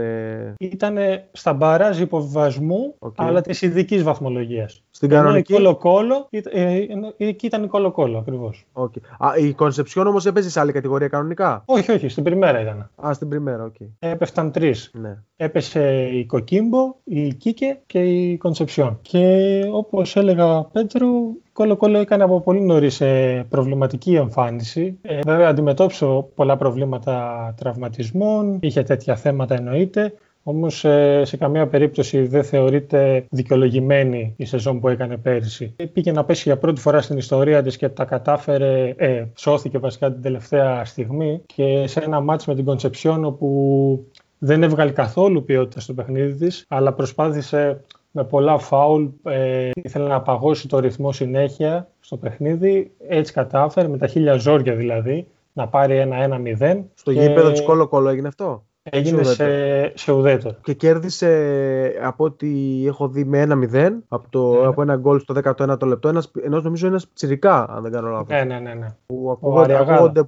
Ήταν 0.57 0.97
στα 1.31 1.53
μπαράζ 1.53 1.99
υποβιβασμού, 1.99 2.95
αλλά 3.15 3.41
της 3.41 3.61
ειδικής 3.61 4.03
βαθμολογίας. 4.03 4.83
Στην 5.05 5.17
κανονική. 5.17 5.53
Η 5.53 5.55
Κολοκόλο, 5.55 6.27
ε, 6.29 6.85
εκεί 7.17 7.45
ήταν 7.45 7.63
η 7.63 7.67
Κολοκόλο 7.67 8.17
ακριβώς. 8.17 8.65
Okay. 8.73 9.39
η 9.41 9.53
Κονσεψιόν 9.53 10.07
όμως 10.07 10.25
έπαιζε 10.25 10.49
σε 10.49 10.59
άλλη 10.59 10.71
κατηγορία 10.71 11.07
κανονικά; 11.07 11.63
Όχι, 11.65 11.91
όχι, 11.91 12.07
στην 12.07 12.23
Πριμέρα 12.23 12.61
ήταν. 12.61 12.89
Α, 13.07 13.13
στην 13.13 13.29
Πριμέρα, 13.29 13.63
OK. 13.63 13.73
Okay. 13.79 13.87
Έπεφταν 13.99 14.51
τρεις. 14.51 14.91
Ναι. 14.93 15.17
Έπεσε 15.35 16.09
η 16.13 16.25
Κοκίμπο, 16.25 16.95
η 17.03 17.33
Ικίκε 17.33 17.79
και 17.85 17.99
η 17.99 18.37
Κονσεψιόν. 18.37 18.99
Και 19.01 19.61
Όπως 19.71 20.15
έλεγα 20.15 20.63
Πέτρο, 20.63 21.07
Κόλο 21.53 21.75
Κόλο 21.75 21.97
έκανε 21.97 22.23
από 22.23 22.41
πολύ 22.41 22.61
νωρίς 22.61 23.01
ε, 23.01 23.45
προβληματική 23.49 24.15
εμφάνιση. 24.15 24.97
Ε, 25.01 25.19
βέβαια 25.25 25.49
αντιμετώπισε 25.49 26.25
πολλά 26.35 26.57
προβλήματα 26.57 27.53
τραυματισμών, 27.57 28.57
είχε 28.61 28.83
τέτοια 28.83 29.15
θέματα 29.15 29.55
εννοείται, 29.55 30.13
Όμως 30.47 30.85
ε, 30.85 31.21
σε 31.25 31.37
καμία 31.37 31.67
περίπτωση 31.67 32.27
δεν 32.27 32.43
θεωρείται 32.43 33.25
δικαιολογημένη 33.29 34.33
η 34.37 34.45
σεζόν 34.45 34.79
που 34.79 34.87
έκανε 34.87 35.17
πέρυσι. 35.17 35.75
Πήγε 35.93 36.11
να 36.11 36.25
πέσει 36.25 36.41
για 36.45 36.57
πρώτη 36.57 36.81
φορά 36.81 37.01
στην 37.01 37.17
ιστορία 37.17 37.63
της 37.63 37.77
και 37.77 37.89
τα 37.89 38.05
κατάφερε, 38.05 38.93
ε, 38.97 39.25
σώθηκε 39.35 39.77
βασικά 39.77 40.11
την 40.11 40.21
τελευταία 40.21 40.85
στιγμή 40.85 41.41
και 41.45 41.87
σε 41.87 41.99
ένα 41.99 42.19
μάτς 42.19 42.45
με 42.45 42.55
την 42.55 42.65
Κονσεψιόν 42.65 43.25
όπου 43.25 44.05
δεν 44.37 44.63
έβγαλε 44.63 44.91
καθόλου 44.91 45.43
ποιότητα 45.43 45.79
στο 45.79 45.93
παιχνίδι 45.93 46.45
της, 46.45 46.65
αλλά 46.67 46.93
προσπάθησε 46.93 47.81
με 48.11 48.23
πολλά 48.23 48.57
φάουλ, 48.57 49.05
ε, 49.23 49.69
ήθελε 49.73 50.07
να 50.07 50.21
παγώσει 50.21 50.67
το 50.67 50.79
ρυθμό 50.79 51.11
συνέχεια 51.11 51.89
στο 51.99 52.17
παιχνίδι. 52.17 52.91
Έτσι 53.07 53.33
κατάφερε, 53.33 53.87
με 53.87 53.97
τα 53.97 54.07
χίλια 54.07 54.35
ζόρια 54.37 54.75
δηλαδή, 54.75 55.27
να 55.53 55.67
πάρει 55.67 55.97
ένα 55.97 56.41
1-0. 56.59 56.83
Στο 56.93 57.13
και... 57.13 57.19
γήπεδο 57.21 57.51
της 57.51 57.61
Κόλο 57.61 57.87
Κόλο 57.87 58.09
έγινε 58.09 58.27
αυτό; 58.27 58.63
Έγινε 58.89 59.23
σε, 59.23 59.97
σε 59.97 60.11
ουδέτερο. 60.11 60.55
Και 60.63 60.73
κέρδισε 60.73 61.99
από 62.01 62.23
ό,τι 62.23 62.83
έχω 62.87 63.07
δει 63.07 63.23
με 63.23 63.47
1-0 63.73 63.91
από, 64.07 64.29
το, 64.29 64.61
ναι. 64.61 64.65
από 64.65 64.81
ένα 64.81 64.95
γκολ 64.95 65.19
στο 65.19 65.33
19ο 65.43 65.87
λεπτό. 65.87 66.07
Ένας, 66.07 66.31
ενώ 66.43 66.61
νομίζω 66.61 66.87
ένας 66.87 67.13
τσιρικά, 67.13 67.69
αν 67.69 67.83
δεν 67.83 67.91
κάνω 67.91 68.09
λάθος. 68.09 68.27
Ναι, 68.27 68.43
ναι, 68.43 68.59
ναι. 68.59 68.73
ναι. 68.73 68.87
Που 69.05 69.31
ακούγονται, 69.31 69.77
ακούγονται, 69.77 70.27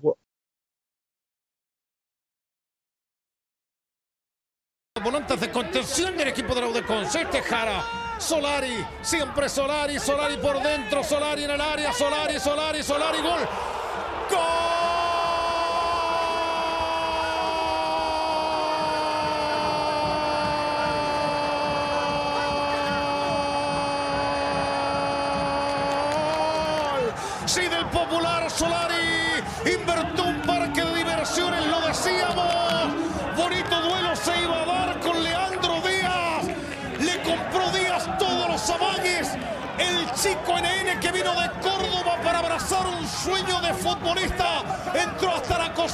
Volantes 5.03 5.39
de 5.39 5.51
contención 5.51 6.17
del 6.17 6.27
equipo 6.29 6.51
de 6.55 6.61
la 6.61 6.67
Udeconce. 6.67 7.19
Tejara. 7.25 7.77
Solari. 8.17 8.77
Siempre 9.01 9.47
Solari. 9.47 9.99
Solari 9.99 10.37
por 10.37 10.55
dentro. 10.69 11.03
Solari 11.03 11.43
en 11.43 11.51
el 11.51 11.61
área. 11.61 11.93
Solari, 11.93 12.39
Solari, 12.39 12.81
Solari. 12.83 13.19
Gol. 13.27 13.43
¡Gol! 14.31 14.96
popular 28.46 28.50
Solari. 28.50 29.42
Invertó 29.66 30.24
un 30.24 30.40
parque 30.42 30.82
de 30.82 30.94
diversiones, 30.96 31.66
lo 31.66 31.80
decíamos. 31.80 33.36
Bonito 33.36 33.80
duelo 33.80 34.14
se 34.16 34.42
iba 34.42 34.62
a 34.62 34.66
dar 34.66 35.00
con 35.00 35.22
Leandro 35.22 35.80
Díaz. 35.80 36.46
Le 37.00 37.22
compró 37.22 37.70
Díaz 37.70 38.06
todos 38.18 38.48
los 38.48 38.70
amagues. 38.70 39.34
El 39.78 40.10
chico 40.12 40.52
NN 40.58 41.00
que 41.00 41.12
vino 41.12 41.32
de 41.40 41.48
Córdoba 41.60 42.20
para 42.22 42.38
abrazar 42.38 42.86
un 42.86 43.06
sueño 43.06 43.60
de 43.60 43.74
futbolista 43.74 44.92
entró 44.94 45.30
hasta 45.34 45.58
la 45.58 45.74
cocina. 45.74 45.92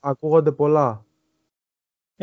Ακούγονται 0.00 0.52
πολλά. 0.52 1.08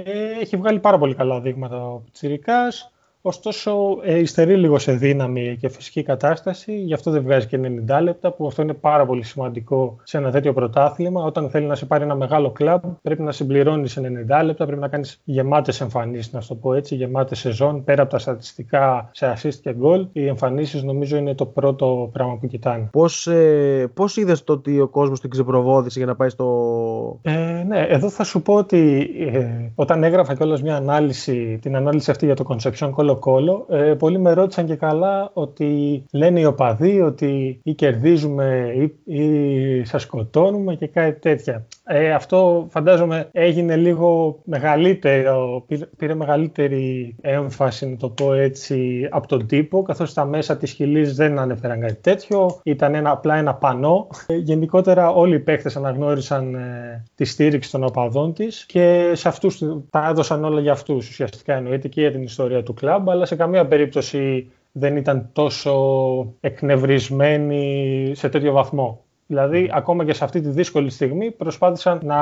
Ε, 0.04 0.38
έχει 0.40 0.57
βγάλει 0.57 0.80
πάρα 0.80 0.99
πολύ 0.99 1.14
καλά 1.14 1.40
δείγματα 1.40 1.87
ο 1.87 1.99
Πιτσιρικάς. 1.99 2.92
Ωστόσο, 3.22 3.98
ε, 4.02 4.18
υστερεί 4.18 4.56
λίγο 4.56 4.78
σε 4.78 4.92
δύναμη 4.92 5.56
και 5.60 5.68
φυσική 5.68 6.02
κατάσταση, 6.02 6.78
γι' 6.78 6.94
αυτό 6.94 7.10
δεν 7.10 7.22
βγάζει 7.22 7.46
και 7.46 7.58
90 7.88 8.00
λεπτά, 8.02 8.32
που 8.32 8.46
αυτό 8.46 8.62
είναι 8.62 8.74
πάρα 8.74 9.06
πολύ 9.06 9.22
σημαντικό 9.22 9.96
σε 10.02 10.18
ένα 10.18 10.30
τέτοιο 10.30 10.52
πρωτάθλημα. 10.52 11.24
Όταν 11.24 11.50
θέλει 11.50 11.66
να 11.66 11.74
σε 11.74 11.86
πάρει 11.86 12.04
ένα 12.04 12.14
μεγάλο 12.14 12.50
κλαμπ, 12.50 12.82
πρέπει 13.02 13.22
να 13.22 13.32
συμπληρώνεις 13.32 13.92
σε 13.92 14.00
90 14.00 14.44
λεπτά, 14.44 14.64
πρέπει 14.64 14.80
να 14.80 14.88
κάνεις 14.88 15.20
γεμάτες 15.24 15.80
εμφανίσεις, 15.80 16.32
να 16.32 16.40
το 16.48 16.54
πω 16.54 16.74
έτσι, 16.74 16.94
γεμάτε 16.94 17.34
σεζόν, 17.34 17.84
πέρα 17.84 18.02
από 18.02 18.10
τα 18.10 18.18
στατιστικά 18.18 19.10
σε 19.12 19.32
assist 19.36 19.54
και 19.62 19.74
goal. 19.82 20.06
Οι 20.12 20.26
εμφανίσεις 20.26 20.82
νομίζω 20.82 21.16
είναι 21.16 21.34
το 21.34 21.46
πρώτο 21.46 22.10
πράγμα 22.12 22.36
που 22.36 22.46
κοιτάνε. 22.46 22.88
Πώς 22.92 23.26
ε, 23.26 23.90
πώς 23.94 24.16
είδες 24.16 24.44
το 24.44 24.52
ότι 24.52 24.80
ο 24.80 24.88
κόσμος 24.88 25.20
την 25.20 25.30
ξεπροβόδησε 25.30 25.98
για 25.98 26.06
να 26.06 26.16
πάει 26.16 26.28
στο. 26.28 27.18
Ε, 27.22 27.64
ναι, 27.66 27.86
εδώ 27.88 28.08
θα 28.08 28.24
σου 28.24 28.42
πω 28.42 28.54
ότι 28.54 29.10
ε, 29.32 29.70
όταν 29.74 30.04
έγραφα 30.04 30.34
κιόλας 30.34 30.62
μια 30.62 30.76
ανάλυση, 30.76 31.58
την 31.62 31.76
ανάλυση 31.76 32.10
αυτή 32.10 32.24
για 32.24 32.34
το 32.34 32.44
Conception 32.48 32.90
Call 32.94 33.08
κόλλο 33.17 33.67
Ε, 33.69 33.95
πολλοί 33.95 34.19
με 34.19 34.33
ρώτησαν 34.33 34.67
και 34.67 34.75
καλά 34.75 35.31
ότι 35.33 36.02
λένε 36.12 36.40
οι 36.40 36.45
οπαδοί 36.45 37.00
ότι 37.00 37.61
ή 37.62 37.75
κερδίζουμε 37.75 38.73
ή, 38.76 39.14
ή 39.14 39.85
σας 39.85 40.02
σκοτώνουμε 40.02 40.75
και 40.75 40.87
κάτι 40.87 41.21
τέτοια. 41.21 41.67
Ε, 41.85 42.12
αυτό 42.12 42.67
φαντάζομαι 42.71 43.29
έγινε 43.33 43.76
λίγο 43.76 44.38
μεγαλύτερο, 44.45 45.64
πήρε, 45.97 46.14
μεγαλύτερη 46.14 47.17
έμφαση 47.21 47.88
να 47.88 47.97
το 47.97 48.09
πω 48.09 48.33
έτσι 48.33 49.09
από 49.11 49.26
τον 49.26 49.47
τύπο 49.47 49.83
καθώς 49.83 50.12
τα 50.12 50.25
μέσα 50.25 50.57
της 50.57 50.73
χιλής 50.73 51.14
δεν 51.14 51.38
ανέφεραν 51.38 51.81
κάτι 51.81 52.00
τέτοιο, 52.00 52.61
ήταν 52.62 52.95
ένα, 52.95 53.11
απλά 53.11 53.37
ένα 53.37 53.55
πανό. 53.55 54.07
Ε, 54.26 54.35
γενικότερα 54.37 55.11
όλοι 55.11 55.35
οι 55.35 55.38
παίχτες 55.38 55.76
αναγνώρισαν 55.76 56.55
ε, 56.55 57.05
τη 57.14 57.25
στήριξη 57.25 57.71
των 57.71 57.85
οπαδών 57.85 58.33
της 58.33 58.67
και 58.67 59.12
σε 59.14 59.29
αυτούς 59.29 59.62
τα 59.90 60.09
έδωσαν 60.09 60.45
όλα 60.45 60.61
για 60.61 60.73
αυτούς 60.73 61.09
ουσιαστικά 61.09 61.55
εννοείται 61.55 61.88
και 61.88 62.00
για 62.00 62.11
την 62.11 62.23
ιστορία 62.23 62.62
του 62.62 62.75
κλαμπ 62.75 63.00
αλλά 63.09 63.25
σε 63.25 63.37
καμία 63.37 63.66
περίπτωση 63.66 64.50
δεν 64.73 64.97
ήταν 64.97 65.28
τόσο 65.33 66.35
εκνευρισμένοι 66.40 68.12
σε 68.14 68.28
τέτοιο 68.28 68.52
βαθμό. 68.52 69.04
Δηλαδή, 69.26 69.71
ακόμα 69.73 70.04
και 70.04 70.12
σε 70.12 70.25
αυτή 70.25 70.40
τη 70.40 70.49
δύσκολη 70.49 70.90
στιγμή 70.90 71.30
προσπάθησαν 71.30 72.00
να, 72.02 72.16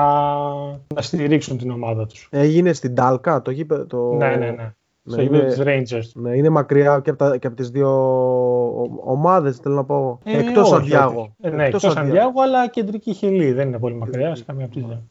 να 0.94 1.02
στηρίξουν 1.02 1.58
την 1.58 1.70
ομάδα 1.70 2.06
τους. 2.06 2.28
Έγινε 2.30 2.72
στην 2.72 2.94
Τάλκα 2.94 3.42
το 3.42 3.50
γήπεδο. 3.50 3.86
Το... 3.86 4.12
Ναι, 4.12 4.36
ναι, 4.36 4.50
ναι. 4.50 4.72
Ναι, 5.16 5.22
είναι, 5.22 5.40
της 5.40 5.62
Rangers. 5.64 6.10
Ναι, 6.14 6.36
είναι 6.36 6.48
μακριά 6.48 7.00
και 7.00 7.10
από, 7.10 7.18
τα, 7.18 7.36
και 7.36 7.46
από 7.46 7.56
τις 7.56 7.70
δύο 7.70 7.90
ομάδες, 9.04 9.56
θέλω 9.56 9.74
να 9.74 9.84
πω. 9.84 10.18
Ε, 10.24 10.38
εκτός 10.38 10.68
Σαντιάγο. 10.68 11.34
Ε, 11.40 11.50
ναι, 11.50 11.64
εκτός 11.64 11.82
Σαντιάγο, 11.82 12.42
αλλά 12.42 12.68
κεντρική 12.68 13.12
χιλή. 13.12 13.52
Δεν 13.52 13.68
είναι 13.68 13.78
πολύ 13.78 13.94
μακριά, 13.94 14.34
σε 14.34 14.44
καμία 14.44 14.64
από 14.64 14.74
τις 14.74 14.84
δύο. 14.84 15.02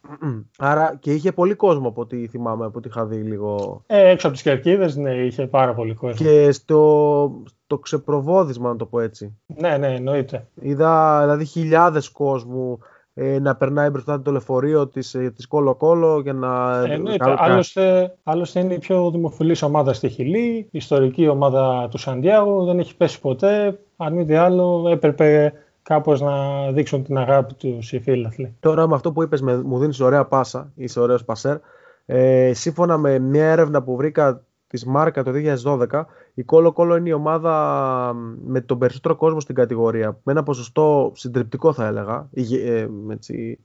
Άρα 0.57 0.97
και 0.99 1.13
είχε 1.13 1.31
πολύ 1.31 1.53
κόσμο 1.53 1.87
από 1.87 2.01
ό,τι 2.01 2.27
θυμάμαι, 2.27 2.65
από 2.65 2.77
ό,τι 2.77 2.87
είχα 2.87 3.05
δει 3.05 3.15
λίγο. 3.15 3.83
Ε, 3.85 4.09
έξω 4.09 4.27
από 4.27 4.35
τις 4.35 4.45
Κερκίδες, 4.45 4.95
ναι, 4.95 5.11
είχε 5.11 5.47
πάρα 5.47 5.73
πολύ 5.73 5.93
κόσμο. 5.93 6.25
Και 6.25 6.51
στο, 6.51 7.41
το 7.67 7.77
ξεπροβόδισμα, 7.77 8.69
να 8.69 8.75
το 8.75 8.85
πω 8.85 8.99
έτσι. 8.99 9.37
Ναι, 9.45 9.77
ναι, 9.77 9.93
εννοείται. 9.93 10.47
Είδα 10.61 11.19
δηλαδή 11.21 11.45
χιλιάδες 11.45 12.09
κόσμου 12.09 12.79
ε, 13.19 13.39
να 13.39 13.55
περνάει 13.55 13.89
μπροστά 13.89 14.21
το 14.21 14.31
λεωφορείο 14.31 14.87
της, 14.87 15.13
ε, 15.13 15.31
της 15.35 15.47
Κόλο 15.47 15.75
Κόλο 15.75 16.19
για 16.19 16.33
να... 16.33 16.83
Εννοείται. 16.87 17.35
Άλλωστε, 17.37 18.15
άλλωστε 18.23 18.59
είναι 18.59 18.73
η 18.73 18.79
πιο 18.79 19.11
δημοφιλής 19.11 19.61
ομάδα 19.61 19.93
στη 19.93 20.09
Χιλή, 20.09 20.55
η 20.57 20.67
ιστορική 20.71 21.27
ομάδα 21.27 21.87
του 21.91 21.97
Σαντιάγου, 21.97 22.65
δεν 22.65 22.79
έχει 22.79 22.97
πέσει 22.97 23.19
ποτέ. 23.19 23.79
Αν 23.97 24.13
μη 24.13 24.25
τι 24.25 24.35
άλλο 24.35 24.87
έπρεπε 24.89 25.53
κάπως 25.83 26.21
να 26.21 26.67
δείξουν 26.71 27.03
την 27.03 27.17
αγάπη 27.17 27.53
τους 27.53 27.93
οι 27.93 27.99
φίλαθλοι. 27.99 28.55
Τώρα 28.59 28.87
με 28.87 28.95
αυτό 28.95 29.11
που 29.11 29.23
είπες 29.23 29.41
μου 29.41 29.79
δίνεις 29.79 29.99
ωραία 29.99 30.25
πάσα, 30.25 30.71
είσαι 30.75 30.99
ωραίος 30.99 31.25
πασέρ. 31.25 31.57
Ε, 32.05 32.51
σύμφωνα 32.53 32.97
με 32.97 33.19
μια 33.19 33.45
έρευνα 33.45 33.83
που 33.83 33.95
βρήκα 33.95 34.41
της 34.67 34.85
Μάρκα 34.85 35.23
το 35.23 35.31
2012, 35.63 36.05
η 36.33 36.43
Κόλο 36.43 36.71
Κόλο 36.71 36.95
είναι 36.95 37.09
η 37.09 37.13
ομάδα 37.13 38.13
με 38.45 38.61
τον 38.61 38.77
περισσότερο 38.77 39.15
κόσμο 39.15 39.39
στην 39.39 39.55
κατηγορία. 39.55 40.19
Με 40.23 40.31
ένα 40.31 40.43
ποσοστό 40.43 41.11
συντριπτικό 41.15 41.73
θα 41.73 41.85
έλεγα, 41.85 42.29
ε, 42.33 42.87
έτσι, 43.11 43.59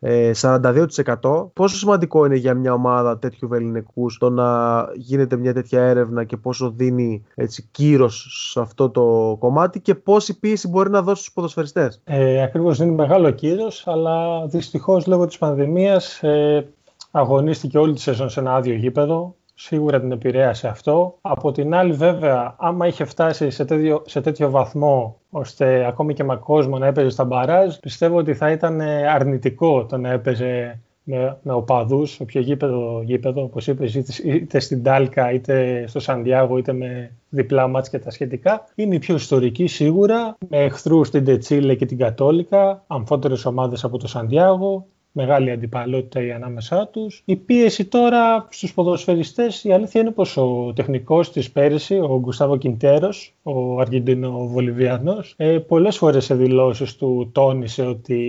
42%. 0.00 1.44
Ε, 1.44 1.50
πόσο 1.52 1.76
σημαντικό 1.76 2.24
είναι 2.24 2.36
για 2.36 2.54
μια 2.54 2.72
ομάδα 2.72 3.18
τέτοιου 3.18 3.48
βεληνικού 3.48 4.06
το 4.18 4.30
να 4.30 4.78
γίνεται 4.94 5.36
μια 5.36 5.54
τέτοια 5.54 5.82
έρευνα 5.82 6.24
και 6.24 6.36
πόσο 6.36 6.70
δίνει 6.70 7.24
έτσι, 7.34 7.68
κύρος 7.70 8.48
σε 8.52 8.60
αυτό 8.60 8.90
το 8.90 9.36
κομμάτι 9.38 9.80
και 9.80 9.94
πόση 9.94 10.38
πίεση 10.38 10.68
μπορεί 10.68 10.90
να 10.90 11.02
δώσει 11.02 11.20
στους 11.20 11.32
ποδοσφαιριστές; 11.34 12.00
Ε, 12.04 12.42
ακριβώς 12.42 12.78
δίνει 12.78 12.94
μεγάλο 12.94 13.30
κύρος, 13.30 13.86
αλλά 13.86 14.46
δυστυχώς 14.46 15.06
λόγω 15.06 15.26
της 15.26 15.38
πανδημίας 15.38 16.22
ε, 16.22 16.68
αγωνίστηκε 17.10 17.78
όλη 17.78 17.92
τη 17.92 18.00
σεζόν 18.00 18.28
σε 18.28 18.40
ένα 18.40 18.54
άδειο 18.54 18.74
γήπεδο 18.74 19.34
σίγουρα 19.58 20.00
την 20.00 20.12
επηρέασε 20.12 20.68
αυτό. 20.68 21.18
Από 21.20 21.52
την 21.52 21.74
άλλη 21.74 21.92
βέβαια, 21.92 22.54
άμα 22.58 22.86
είχε 22.86 23.04
φτάσει 23.04 23.50
σε 23.50 23.64
τέτοιο, 23.64 24.02
σε 24.06 24.20
τέτοιο 24.20 24.50
βαθμό 24.50 25.16
ώστε 25.30 25.86
ακόμη 25.86 26.14
και 26.14 26.24
με 26.24 26.36
κόσμο 26.36 26.78
να 26.78 26.86
έπαιζε 26.86 27.08
στα 27.08 27.24
μπαράζ, 27.24 27.76
πιστεύω 27.76 28.16
ότι 28.16 28.34
θα 28.34 28.50
ήταν 28.50 28.80
αρνητικό 29.14 29.86
το 29.86 29.96
να 29.96 30.10
έπαιζε 30.10 30.80
με, 31.02 31.38
με 31.42 31.52
οπαδούς, 31.52 32.20
όποιο 32.20 32.40
γήπεδο, 32.40 33.02
γήπεδο 33.04 33.42
όπως 33.42 33.66
είπες, 33.66 33.94
είτε, 33.94 34.12
είτε 34.24 34.58
στην 34.58 34.82
Τάλκα, 34.82 35.32
είτε 35.32 35.84
στο 35.86 36.00
Σαντιάγο, 36.00 36.58
είτε 36.58 36.72
με 36.72 37.12
διπλά 37.28 37.68
μάτς 37.68 37.88
και 37.88 37.98
τα 37.98 38.10
σχετικά. 38.10 38.64
Είναι 38.74 38.94
η 38.94 38.98
πιο 38.98 39.14
ιστορική 39.14 39.66
σίγουρα, 39.66 40.36
με 40.48 40.58
εχθρούς 40.58 41.06
στην 41.06 41.24
Τετσίλε 41.24 41.74
και 41.74 41.86
την 41.86 41.98
Κατόλικα, 41.98 42.84
αμφότερες 42.86 43.44
ομάδες 43.44 43.84
από 43.84 43.98
το 43.98 44.08
Σαντιάγο, 44.08 44.86
μεγάλη 45.18 45.50
αντιπαλότητα 45.50 46.22
η 46.22 46.32
ανάμεσά 46.32 46.86
τους. 46.86 47.22
Η 47.24 47.36
πίεση 47.36 47.84
τώρα 47.84 48.46
στους 48.50 48.74
ποδοσφαιριστές, 48.74 49.64
η 49.64 49.72
αλήθεια 49.72 50.00
είναι 50.00 50.10
πως 50.10 50.36
ο 50.36 50.72
τεχνικός 50.74 51.32
της 51.32 51.50
πέρυσι, 51.50 51.94
ο 51.94 52.18
Γκουστάβο 52.20 52.56
Κιντέρος, 52.56 53.34
ο 53.42 53.80
Αργεντίνο-Βολιβιανός, 53.80 55.34
ε, 55.36 55.58
πολλές 55.58 55.96
φορές 55.96 56.24
σε 56.24 56.34
δηλώσεις 56.34 56.96
του 56.96 57.30
τόνισε 57.32 57.82
ότι 57.82 58.20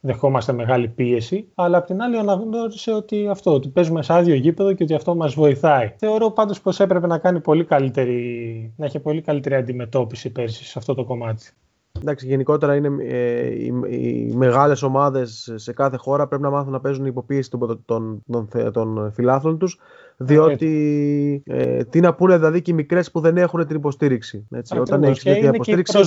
δεχόμαστε 0.00 0.52
μεγάλη 0.52 0.88
πίεση, 0.88 1.48
αλλά 1.54 1.78
απ' 1.78 1.86
την 1.86 2.02
άλλη 2.02 2.16
αναγνώρισε 2.16 2.92
ότι 2.92 3.28
αυτό, 3.28 3.54
ότι 3.54 3.68
παίζουμε 3.68 4.02
σε 4.02 4.12
άδειο 4.12 4.34
γήπεδο 4.34 4.72
και 4.72 4.82
ότι 4.82 4.94
αυτό 4.94 5.14
μας 5.14 5.34
βοηθάει. 5.34 5.92
Θεωρώ 5.96 6.30
πάντως 6.30 6.60
πως 6.60 6.80
έπρεπε 6.80 7.06
να 7.06 7.18
κάνει 7.18 7.40
πολύ 7.40 7.64
καλύτερη, 7.64 8.72
να 8.76 8.86
έχει 8.86 8.98
πολύ 8.98 9.20
καλύτερη 9.20 9.54
αντιμετώπιση 9.54 10.30
πέρσι 10.30 10.64
σε 10.64 10.78
αυτό 10.78 10.94
το 10.94 11.04
κομμάτι. 11.04 11.52
Εντάξει, 12.00 12.26
γενικότερα 12.26 12.74
είναι 12.74 12.90
ε, 13.00 13.46
οι, 13.46 13.72
οι 13.88 14.32
μεγάλες 14.36 14.82
ομάδες 14.82 15.52
σε 15.54 15.72
κάθε 15.72 15.96
χώρα 15.96 16.26
πρέπει 16.26 16.42
να 16.42 16.50
μάθουν 16.50 16.72
να 16.72 16.80
παίζουν 16.80 17.06
υποπίεση 17.06 17.50
των, 17.50 17.82
των, 17.84 18.22
των, 18.30 18.48
των 18.72 19.12
φιλάθλων 19.12 19.58
τους. 19.58 19.78
Διότι 20.16 21.42
ε, 21.46 21.84
τι 21.84 22.00
να 22.00 22.14
πούνε 22.14 22.36
δηλαδή 22.36 22.62
και 22.62 22.70
οι 22.70 22.74
μικρές 22.74 23.10
που 23.10 23.20
δεν 23.20 23.36
έχουν 23.36 23.66
την 23.66 23.76
υποστήριξη. 23.76 24.46
Έτσι. 24.50 24.78
Όταν 24.78 25.02
έχεις 25.02 25.22
τέτοια 25.22 25.50
υποστήριξη. 25.54 25.98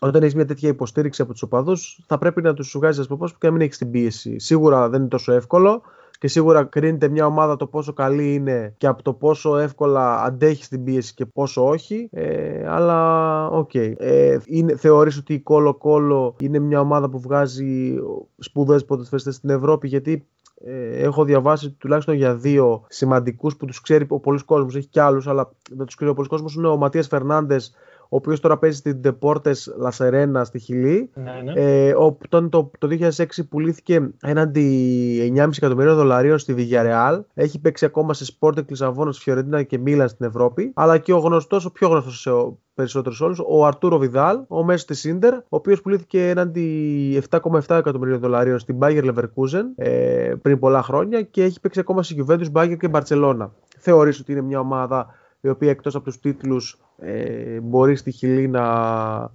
Όταν 0.00 0.22
έχεις 0.22 0.34
μια 0.34 0.46
τέτοια 0.46 0.68
υποστήριξη 0.68 1.22
από 1.22 1.32
τους 1.32 1.42
οπαδούς, 1.42 2.04
θα 2.06 2.18
πρέπει 2.18 2.42
να 2.42 2.54
τους 2.54 2.74
βγάζεις 2.76 3.10
από 3.10 3.26
και 3.26 3.46
να 3.46 3.50
μην 3.50 3.60
έχεις 3.60 3.78
την 3.78 3.90
πίεση. 3.90 4.38
Σίγουρα 4.38 4.88
δεν 4.88 5.00
είναι 5.00 5.08
τόσο 5.08 5.32
εύκολο 5.32 5.82
και 6.18 6.28
σίγουρα 6.28 6.64
κρίνεται 6.64 7.08
μια 7.08 7.26
ομάδα 7.26 7.56
το 7.56 7.66
πόσο 7.66 7.92
καλή 7.92 8.34
είναι 8.34 8.74
και 8.78 8.86
από 8.86 9.02
το 9.02 9.12
πόσο 9.12 9.56
εύκολα 9.58 10.22
αντέχει 10.22 10.68
την 10.68 10.84
πίεση 10.84 11.14
και 11.14 11.26
πόσο 11.26 11.68
όχι. 11.68 12.08
Ε, 12.12 12.68
αλλά 12.68 13.46
OK. 13.48 13.70
Okay. 13.74 13.92
Ε, 13.96 14.38
θεωρείς 14.76 15.16
ότι 15.16 15.34
η 15.34 15.40
Κόλο 15.40 15.74
Κόλο 15.74 16.36
είναι 16.40 16.58
μια 16.58 16.80
ομάδα 16.80 17.08
που 17.08 17.20
βγάζει 17.20 17.94
σπουδαίους 18.38 18.84
ποδοσφαιριστές 18.84 19.34
στην 19.34 19.50
Ευρώπη; 19.50 19.88
Γιατί 19.88 20.26
ε, 20.64 21.02
έχω 21.02 21.24
διαβάσει 21.24 21.70
τουλάχιστον 21.70 22.14
για 22.14 22.34
δύο 22.34 22.84
σημαντικούς 22.88 23.56
που 23.56 23.66
τους 23.66 23.80
ξέρει 23.80 24.06
ο 24.08 24.20
πολύς 24.20 24.42
κόσμος, 24.42 24.76
έχει 24.76 24.88
κι 24.88 25.00
άλλους 25.00 25.26
αλλά 25.26 25.50
δεν 25.70 25.86
τους 25.86 25.94
ξέρει 25.94 26.10
ο 26.10 26.14
πολύς 26.14 26.30
κόσμος 26.30 26.54
είναι 26.54 26.68
ο 26.68 26.76
Ματίας 26.76 27.06
Φερνάντες 27.06 27.74
ο 28.10 28.16
οποίος 28.16 28.40
τώρα 28.40 28.58
παίζει 28.58 28.76
στην 28.76 29.00
Deportes 29.04 29.56
La 29.82 29.90
Serena 29.96 30.40
στη 30.44 30.58
Χιλή. 30.58 31.10
Ναι, 31.14 31.52
ναι. 31.52 31.60
Ε, 31.60 31.92
το, 32.28 32.70
το 32.78 32.88
2006 32.90 33.24
πουλήθηκε 33.48 34.10
έναντι 34.22 35.32
9,5 35.36 35.48
εκατομμυρίων 35.56 35.96
δολαρίων 35.96 36.38
στη 36.38 36.54
Villarreal. 36.58 37.20
Έχει 37.34 37.60
παίξει 37.60 37.84
ακόμα 37.84 38.14
σε 38.14 38.36
Sporting 38.40 38.66
Λισαβόνα, 38.68 39.12
Φιωρεντίνα 39.12 39.62
και 39.62 39.78
Μίλαν 39.78 40.08
στην 40.08 40.26
Ευρώπη. 40.26 40.72
Αλλά 40.74 40.98
και 40.98 41.12
ο 41.12 41.18
γνωστός, 41.18 41.64
ο 41.64 41.72
πιο 41.72 41.88
γνωστός 41.88 42.20
σε 42.20 42.30
περισσότερους 42.74 43.20
όλους, 43.20 43.40
ο 43.46 43.66
Αρτούρο 43.66 43.98
Βιδάλ, 43.98 44.38
ο 44.48 44.64
μέσος 44.64 44.84
της 44.84 44.98
Σίντερ, 44.98 45.34
ο 45.34 45.42
οποίος 45.48 45.80
πουλήθηκε 45.80 46.28
έναντι 46.28 47.22
7,7 47.30 47.76
εκατομμυρίων 47.76 48.18
δολαρίων 48.18 48.58
στην 48.58 48.78
Bayer 48.80 49.04
Leverkusen 49.04 49.64
ε, 49.76 50.32
πριν 50.42 50.58
πολλά 50.58 50.82
χρόνια 50.82 51.22
και 51.22 51.42
έχει 51.42 51.60
παίξει 51.60 51.80
ακόμα 51.80 52.02
σε 52.02 52.14
Juventus, 52.18 52.52
Bayer 52.52 52.76
και 52.80 52.90
Barcelona. 52.92 53.48
Θεωρείς 53.78 54.20
ότι 54.20 54.32
είναι 54.32 54.42
μια 54.42 54.60
ομάδα 54.60 55.06
η 55.40 55.48
οποία 55.48 55.70
εκτός 55.70 55.94
από 55.94 56.04
τους 56.04 56.18
τίτλους 56.18 56.78
ε, 56.98 57.60
μπορεί 57.60 57.96
στη 57.96 58.10
Χιλή 58.10 58.48
να 58.48 58.64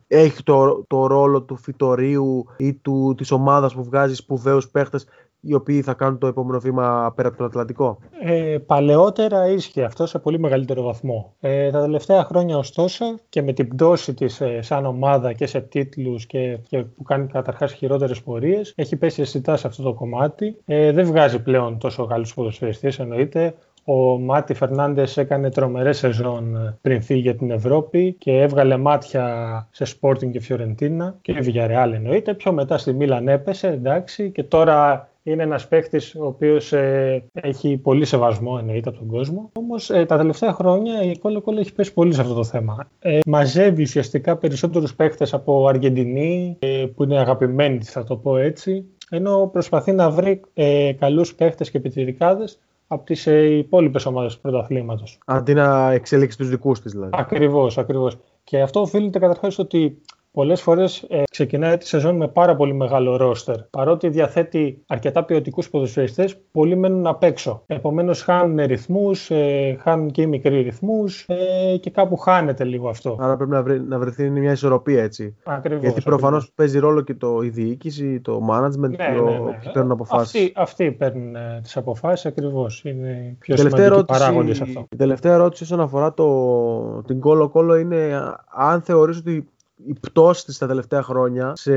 έχει 0.08 0.44
το, 0.44 0.84
το 0.88 1.08
ρόλο 1.08 1.42
του 1.42 1.58
φυτορίου 1.58 2.46
ή 2.58 2.74
του, 2.74 3.14
της 3.18 3.32
ομάδας 3.32 3.74
που 3.74 3.84
βγάζει 3.84 4.16
σπουδαίους 4.16 4.70
παίχτες 4.70 5.06
οι 5.46 5.54
οποίοι 5.54 5.82
θα 5.82 5.94
κάνουν 5.94 6.18
το 6.18 6.28
επόμενο 6.28 6.60
βήμα 6.60 7.14
πέρα 7.16 7.28
από 7.28 7.38
τον 7.38 7.46
Ατλαντικό. 7.46 7.98
Ε, 8.22 8.58
παλαιότερα 8.66 9.48
ίσχυε 9.48 9.84
αυτό 9.84 10.06
σε 10.06 10.20
πολύ 10.20 10.40
μεγαλύτερο 10.40 10.82
βαθμό. 10.82 11.34
Ε, 11.40 11.72
τα 11.72 11.82
τελευταία 11.82 12.24
χρόνια 12.24 12.58
ωστόσο 12.58 13.06
και 13.30 13.42
με 13.42 13.54
την 13.54 13.68
πτώση 13.68 14.14
της 14.14 14.42
ε, 14.42 14.62
σαν 14.62 14.86
ομάδα 14.86 15.34
και 15.34 15.46
σε 15.46 15.62
τίτλους 15.62 16.26
και, 16.26 16.58
και 16.68 16.78
που 16.78 17.04
κάνει 17.04 17.28
καταρχάς 17.28 17.74
χειρότερες 17.74 18.22
πορείες 18.22 18.74
έχει 18.76 18.96
πέσει 18.96 19.22
αισθητά 19.22 19.58
σε 19.58 19.68
αυτό 19.68 19.84
το 19.84 19.94
κομμάτι. 19.94 20.58
Ε, 20.66 20.92
δεν 20.92 21.06
βγάζει 21.06 21.42
πλέον 21.42 21.78
τόσο 21.78 22.06
καλούς 22.06 22.34
ποδοσφαιριστές 22.34 23.00
εννοείται. 23.00 23.56
Ο 23.86 24.20
Μάτι 24.20 24.54
Φερνάντες 24.54 25.18
έκανε 25.18 25.50
τρομερές 25.50 25.98
σεζόν 25.98 26.56
ε, 26.56 26.78
πριν 26.82 27.02
φύγει 27.02 27.20
για 27.20 27.36
την 27.36 27.52
Ευρώπη 27.52 28.14
και 28.14 28.42
έβγαλε 28.42 28.78
μάτια 28.78 29.68
σε 29.72 29.86
Sporting 30.02 30.32
και 30.32 30.40
Φιωρεντίνα 30.40 31.16
και 31.22 31.44
Villarreal 31.46 31.92
εννοείται. 31.94 32.34
Πιο 32.34 32.52
μετά 32.54 32.78
στη 32.78 32.94
Μίλαν 32.94 33.28
έπεσε, 33.28 33.68
εντάξει, 33.68 34.32
και 34.32 34.44
τώρα 34.44 35.08
είναι 35.24 35.44
ένας 35.44 35.68
παίχτης 35.68 36.16
ο 36.16 36.26
οποίος 36.26 36.74
ε, 36.74 37.24
έχει 37.34 37.78
πολύ 37.78 38.06
σεβασμό 38.06 38.58
εννοείται 38.60 38.90
από 38.90 38.98
τον 38.98 39.08
κόσμο. 39.08 39.50
Όμως 39.54 39.90
ε, 39.90 40.06
τα 40.06 40.18
τελευταία 40.18 40.54
χρόνια 40.54 41.04
η 41.04 41.18
Κόλλο 41.18 41.42
Κόλλο 41.42 41.60
έχει 41.60 41.74
πέσει 41.74 41.94
πολύ 41.94 42.14
σε 42.14 42.22
αυτό 42.22 42.34
το 42.34 42.44
θέμα. 42.44 42.88
Ε, 43.00 43.20
μαζεύει 43.26 43.82
ουσιαστικά 43.82 44.38
περισσότερους 44.38 44.96
παίχτες 44.96 45.34
από 45.34 45.68
Αργεντινή, 45.68 46.58
ε, 46.60 46.86
που 46.96 47.04
είναι 47.04 47.20
αγαπημένοι, 47.20 47.84
θα 47.84 48.04
το 48.04 48.16
πω 48.16 48.38
έτσι. 48.38 48.86
Ενώ 49.10 49.50
προσπαθεί 49.52 49.92
να 49.92 50.10
βρει 50.10 50.42
ε, 50.54 50.92
καλούς 51.00 51.36
παίχτες 51.36 51.72
και 51.72 51.78
επιτηρικάδε 51.78 52.46
από 52.88 53.06
τις 53.06 53.28
ε, 53.28 53.58
υπόλοιπες 53.58 54.06
ομάδες 54.06 54.36
του 54.36 54.42
πρωταθλήματος. 54.42 55.20
Αντί 55.26 55.54
να 55.54 55.92
εξελίξει 55.92 56.38
τους 56.38 56.50
δικούς 56.50 56.82
της, 56.82 56.92
δηλαδή. 56.92 57.12
Ακριβώς, 57.14 57.78
ακριβώς. 57.78 58.18
Και 58.44 58.62
αυτό 58.62 58.82
οφείλεται 58.82 59.20
καταρχάς 59.20 59.60
ότι 59.60 60.02
πολλές 60.34 60.62
φορές 60.62 61.06
ε, 61.10 61.24
ξεκινάει 61.32 61.78
τη 61.78 61.88
σεζόν 61.88 62.16
με 62.16 62.28
πάρα 62.28 62.56
πολύ 62.56 62.74
μεγάλο 62.74 63.18
ρόστερ. 63.18 63.58
Παρότι 63.70 64.10
διαθέτει 64.10 64.84
αρκετά 64.88 65.24
ποιοτικούς 65.24 65.70
ποδοσφαιριστές, 65.70 66.38
πολλοί 66.52 66.76
μένουν 66.76 67.08
απ' 67.08 67.24
έξω. 67.24 67.64
Επομένως 67.68 68.22
χάνουν 68.22 68.66
ρυθμούς, 68.66 69.32
ε, 69.32 69.78
χάνουν 69.82 70.12
και 70.12 70.22
οι 70.22 70.26
μικροί 70.26 70.62
ρυθμούς 70.62 71.26
ε, 71.28 71.78
και 71.78 71.90
κάπου 71.90 72.18
χάνεται 72.18 72.64
λίγο 72.64 72.90
αυτό. 72.90 73.18
Άρα 73.20 73.36
πρέπει 73.36 73.52
να, 73.52 73.64
βρει, 73.64 73.82
να 73.82 74.00
βρεθεί 74.00 74.30
μια 74.30 74.52
ισορροπία 74.52 75.04
έτσι. 75.04 75.36
Ακριβώς, 75.44 75.84
Γιατί 75.84 76.02
προφανώς 76.02 76.52
παίζει 76.56 76.80
ρόλο 76.80 77.02
και 77.02 77.14
το, 77.14 77.42
η 77.42 77.50
διοίκηση, 77.50 78.20
το 78.20 78.42
management 78.52 78.90
ναι, 78.90 78.96
και 78.96 79.04
ναι, 79.04 79.22
ναι. 79.22 79.72
παίρνουν 79.74 79.92
αποφάσεις. 79.92 80.42
Αυτοί, 80.42 80.52
αυτοί 80.56 80.92
παίρνουν 80.92 81.36
ε, 81.36 81.60
τις 81.64 81.78
αποφάσεις 81.78 82.26
ακριβώς. 82.26 82.82
Είναι 82.86 83.36
πιο 83.40 83.58
σημαντικοί 83.58 84.04
παράγοντες 84.06 84.62
αυτό. 84.62 84.88
Η 84.92 84.96
τελευταία 84.96 85.34
ερώτηση 85.34 85.64
όσον 85.64 85.80
αφορά 85.80 86.14
το, 86.14 87.02
την 87.02 87.20
κόλο 87.20 87.50
κόλο 87.50 87.76
είναι 87.76 88.22
αν 88.56 88.82
θεωρείς 88.82 89.18
ότι 89.18 89.48
η 89.88 89.94
πτώση 90.02 90.46
της 90.46 90.58
τα 90.58 90.68
τελευταία 90.68 91.02
χρόνια 91.02 91.52
σε 91.56 91.74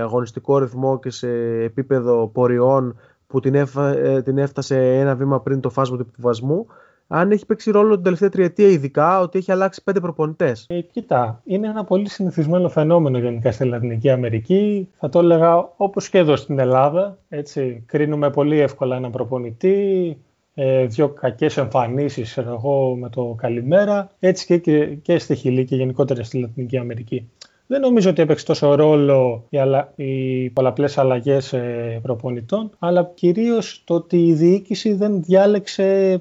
αγωνιστικό 0.00 0.58
ρυθμό 0.58 0.98
και 0.98 1.10
σε 1.10 1.28
επίπεδο 1.62 2.28
ποριών 2.28 2.98
που 3.26 3.40
την, 3.40 3.54
ε, 3.54 4.22
την 4.22 4.38
έφτασε 4.38 4.98
ένα 4.98 5.14
βήμα 5.14 5.40
πριν 5.40 5.60
το 5.60 5.70
φάσμα 5.70 5.96
του 5.96 6.06
επιβασμού 6.08 6.66
αν 7.06 7.30
έχει 7.30 7.46
παίξει 7.46 7.70
ρόλο 7.70 7.94
την 7.94 8.02
τελευταία 8.02 8.28
τριετία 8.28 8.68
ειδικά 8.68 9.20
ότι 9.20 9.38
έχει 9.38 9.52
αλλάξει 9.52 9.82
πέντε 9.82 10.00
προπονητές. 10.00 10.66
Ε, 10.68 10.80
κοίτα, 10.80 11.40
είναι 11.44 11.68
ένα 11.68 11.84
πολύ 11.84 12.08
συνηθισμένο 12.08 12.68
φαινόμενο 12.68 13.18
γενικά 13.18 13.52
στη 13.52 13.64
Λατινική 13.64 14.10
Αμερική. 14.10 14.88
Θα 14.98 15.08
το 15.08 15.18
έλεγα 15.18 15.72
όπως 15.76 16.08
και 16.08 16.18
εδώ 16.18 16.36
στην 16.36 16.58
Ελλάδα. 16.58 17.18
Έτσι, 17.28 17.82
κρίνουμε 17.86 18.30
πολύ 18.30 18.58
εύκολα 18.58 18.96
έναν 18.96 19.10
προπονητή, 19.10 20.18
ε, 20.54 20.86
δύο 20.86 21.08
κακές 21.08 21.56
εμφανίσεις 21.56 22.36
εγώ, 22.36 22.96
με 23.00 23.08
το 23.08 23.34
καλημέρα, 23.38 24.10
έτσι 24.18 24.46
και, 24.46 24.58
και, 24.58 24.86
και 24.86 25.18
στη 25.18 25.34
Χιλή 25.34 25.64
και 25.64 25.76
γενικότερα 25.76 26.24
στη 26.24 26.38
Λατινική 26.38 26.78
Αμερική. 26.78 27.28
Δεν 27.66 27.80
νομίζω 27.80 28.10
ότι 28.10 28.22
έπαιξε 28.22 28.44
τόσο 28.44 28.74
ρόλο 28.74 29.46
οι, 29.48 29.58
αλλα... 29.58 29.92
οι 29.96 30.50
πολλαπλές 30.50 30.98
αλλαγές 30.98 31.52
ε, 31.52 31.98
προπονητών, 32.02 32.70
αλλά 32.78 33.12
κυρίως 33.14 33.82
το 33.84 33.94
ότι 33.94 34.26
η 34.26 34.32
διοίκηση 34.32 34.92
δεν 34.92 35.22
διάλεξε 35.22 36.20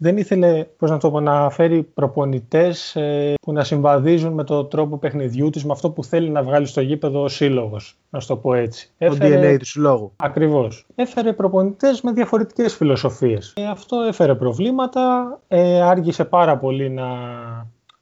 δεν 0.00 0.16
ήθελε 0.16 0.64
πώς 0.64 0.90
να, 0.90 0.98
το 0.98 1.10
πω, 1.10 1.20
να 1.20 1.50
φέρει 1.50 1.82
προπονητές 1.82 2.96
ε, 2.96 3.34
που 3.40 3.52
να 3.52 3.64
συμβαδίζουν 3.64 4.32
με 4.32 4.44
τον 4.44 4.68
τρόπο 4.68 4.98
παιχνιδιού 4.98 5.50
της, 5.50 5.64
με 5.64 5.72
αυτό 5.72 5.90
που 5.90 6.04
θέλει 6.04 6.30
να 6.30 6.42
βγάλει 6.42 6.66
στο 6.66 6.80
γήπεδο 6.80 7.22
ο 7.22 7.28
σύλλογος, 7.28 7.96
να 8.10 8.20
το 8.20 8.36
πω 8.36 8.54
έτσι. 8.54 8.90
Το 8.98 9.04
Έφερε... 9.04 9.54
DNA 9.54 9.58
του 9.58 9.64
συλλόγου. 9.64 10.12
Ακριβώς. 10.16 10.86
Έφερε 10.94 11.32
προπονητές 11.32 12.00
με 12.00 12.12
διαφορετικές 12.12 12.74
φιλοσοφίες. 12.74 13.52
Ε, 13.56 13.66
αυτό 13.66 14.00
έφερε 14.00 14.34
προβλήματα, 14.34 15.38
ε, 15.48 15.80
άργησε 15.80 16.24
πάρα 16.24 16.58
πολύ 16.58 16.90
να, 16.90 17.06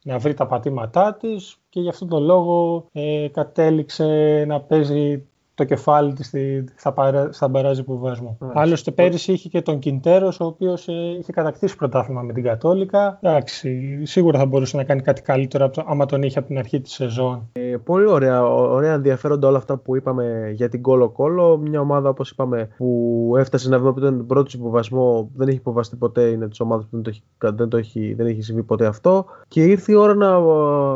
να 0.03 0.17
βρει 0.17 0.33
τα 0.33 0.47
πατήματά 0.47 1.17
της 1.19 1.57
και 1.69 1.79
γι' 1.79 1.89
αυτόν 1.89 2.07
τον 2.07 2.23
λόγο 2.23 2.85
ε, 2.91 3.27
κατέληξε 3.31 4.43
να 4.47 4.59
παίζει 4.59 5.23
το 5.57 5.63
κεφάλι 5.63 6.13
της 6.13 6.33
στα, 6.75 6.91
παρά, 6.91 7.31
στα 7.31 7.47
μπαράζ 7.47 7.77
υποβασμού. 7.77 8.37
Yeah. 8.41 8.51
Άλλωστε, 8.53 8.91
πέρυσι 8.91 9.31
είχε 9.31 9.49
και 9.49 9.61
τον 9.61 9.79
Κιντέρος, 9.79 10.39
ο 10.39 10.45
οποίος 10.45 10.87
ε, 10.87 10.93
είχε 11.19 11.31
κατακτήσει 11.31 11.75
πρωτάθλημα 11.75 12.21
με 12.21 12.33
την 12.33 12.43
Κατόλικα. 12.43 13.19
Εντάξει, 13.21 13.99
σίγουρα 14.03 14.39
θα 14.39 14.45
μπορούσε 14.45 14.77
να 14.77 14.83
κάνει 14.83 15.01
κάτι 15.01 15.21
καλύτερο 15.21 15.65
από 15.65 15.73
το, 15.73 15.83
άμα 15.87 16.05
τον 16.05 16.21
είχε 16.21 16.39
από 16.39 16.47
την 16.47 16.57
αρχή 16.57 16.81
της 16.81 16.93
σεζόν. 16.93 17.49
Ε, 17.51 17.75
πολύ 17.83 18.09
ωραία, 18.09 18.45
ωραία 18.47 18.93
ενδιαφέροντα 18.93 19.47
όλα 19.47 19.57
αυτά 19.57 19.77
που 19.77 19.95
είπαμε 19.95 20.51
για 20.55 20.69
την 20.69 20.81
Κόλο 20.81 21.09
Κόλο. 21.09 21.57
Μια 21.57 21.79
ομάδα, 21.79 22.09
όπως 22.09 22.29
είπαμε, 22.29 22.69
που 22.77 23.33
έφτασε 23.37 23.69
να 23.69 23.79
βγει 23.79 23.87
από 23.87 23.99
τον 23.99 24.25
πρώτο 24.25 24.51
υποβασμό, 24.53 25.29
δεν 25.35 25.47
έχει 25.47 25.57
υποβαστεί 25.57 25.95
ποτέ. 25.95 26.21
Είναι 26.21 26.47
τη 26.47 26.57
ομάδα 26.63 26.81
που 26.81 26.89
δεν, 26.91 27.01
το 27.01 27.09
έχει, 27.09 27.23
δεν, 27.55 27.69
το 27.69 27.77
έχει, 27.77 28.13
δεν 28.13 28.25
έχει 28.27 28.41
συμβεί 28.41 28.63
ποτέ 28.63 28.85
αυτό. 28.85 29.25
Και 29.47 29.63
ήρθε 29.63 29.91
η 29.91 29.95
ώρα 29.95 30.15
να, 30.15 30.39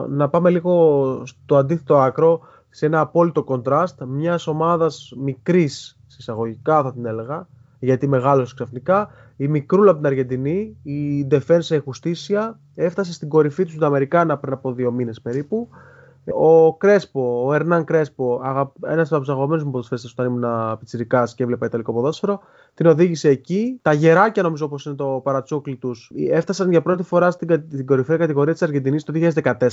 να 0.08 0.30
πάμε 0.30 0.50
λίγο 0.50 1.22
στο 1.26 1.56
αντίθετο 1.56 1.98
άκρο 1.98 2.40
σε 2.72 2.86
ένα 2.86 3.00
απόλυτο 3.00 3.44
κοντράστ 3.44 4.02
μιας 4.04 4.48
ομάδας 4.48 5.14
μικρής, 5.18 5.98
συσσαγωγικά 6.08 6.84
θα 6.84 6.94
την 6.94 7.06
έλεγα, 7.06 7.48
γιατί 7.80 8.08
μεγάλωσε 8.08 8.54
ξαφνικά. 8.56 9.10
Η 9.38 9.48
μικρούλα 9.48 9.90
από 9.90 10.00
την 10.00 10.08
Αργεντινή, 10.08 10.78
η 10.84 11.28
Defensa 11.32 11.78
Justicia, 11.78 12.52
έφτασε 12.76 13.14
στην 13.14 13.30
κορυφή 13.30 13.66
του 13.66 13.86
Αμερικάνα 13.86 14.38
πριν 14.38 14.54
από 14.54 14.74
δύο 14.74 14.92
μήνες 14.92 15.22
περίπου 15.22 15.70
ο 16.26 16.74
Κρέσπο, 16.74 17.44
ο 17.46 17.54
Ερνάν 17.54 17.84
Κρέσπο, 17.84 18.42
ένας 18.88 19.12
από 19.12 19.22
τους 19.22 19.30
αγαπημένους 19.30 19.64
μου 19.64 19.72
ποδοσφαίρε 19.72 20.02
όταν 20.12 20.26
ήμουν 20.26 20.78
πιτσυρικά 20.78 21.28
και 21.36 21.44
έβλεπα 21.44 21.66
Ιταλικό 21.66 21.94
ποδόσφαιρο, 21.94 22.42
την 22.74 22.86
οδήγησε 22.86 23.30
εκεί. 23.30 23.80
Τα 23.82 23.94
γεράκια, 23.94 24.44
νομίζω 24.44 24.66
όπως 24.66 24.86
είναι 24.86 24.96
το 24.96 25.22
παρατσούκλι 25.24 25.76
τους, 25.76 26.12
έφτασαν 26.30 26.72
για 26.72 26.82
πρώτη 26.82 27.04
φορά 27.04 27.32
στην, 27.32 27.70
την 27.70 27.86
κορυφαία 27.86 28.18
κατηγορία 28.18 28.54
της 28.54 28.62
Αργεντινής 28.62 29.04
το 29.04 29.14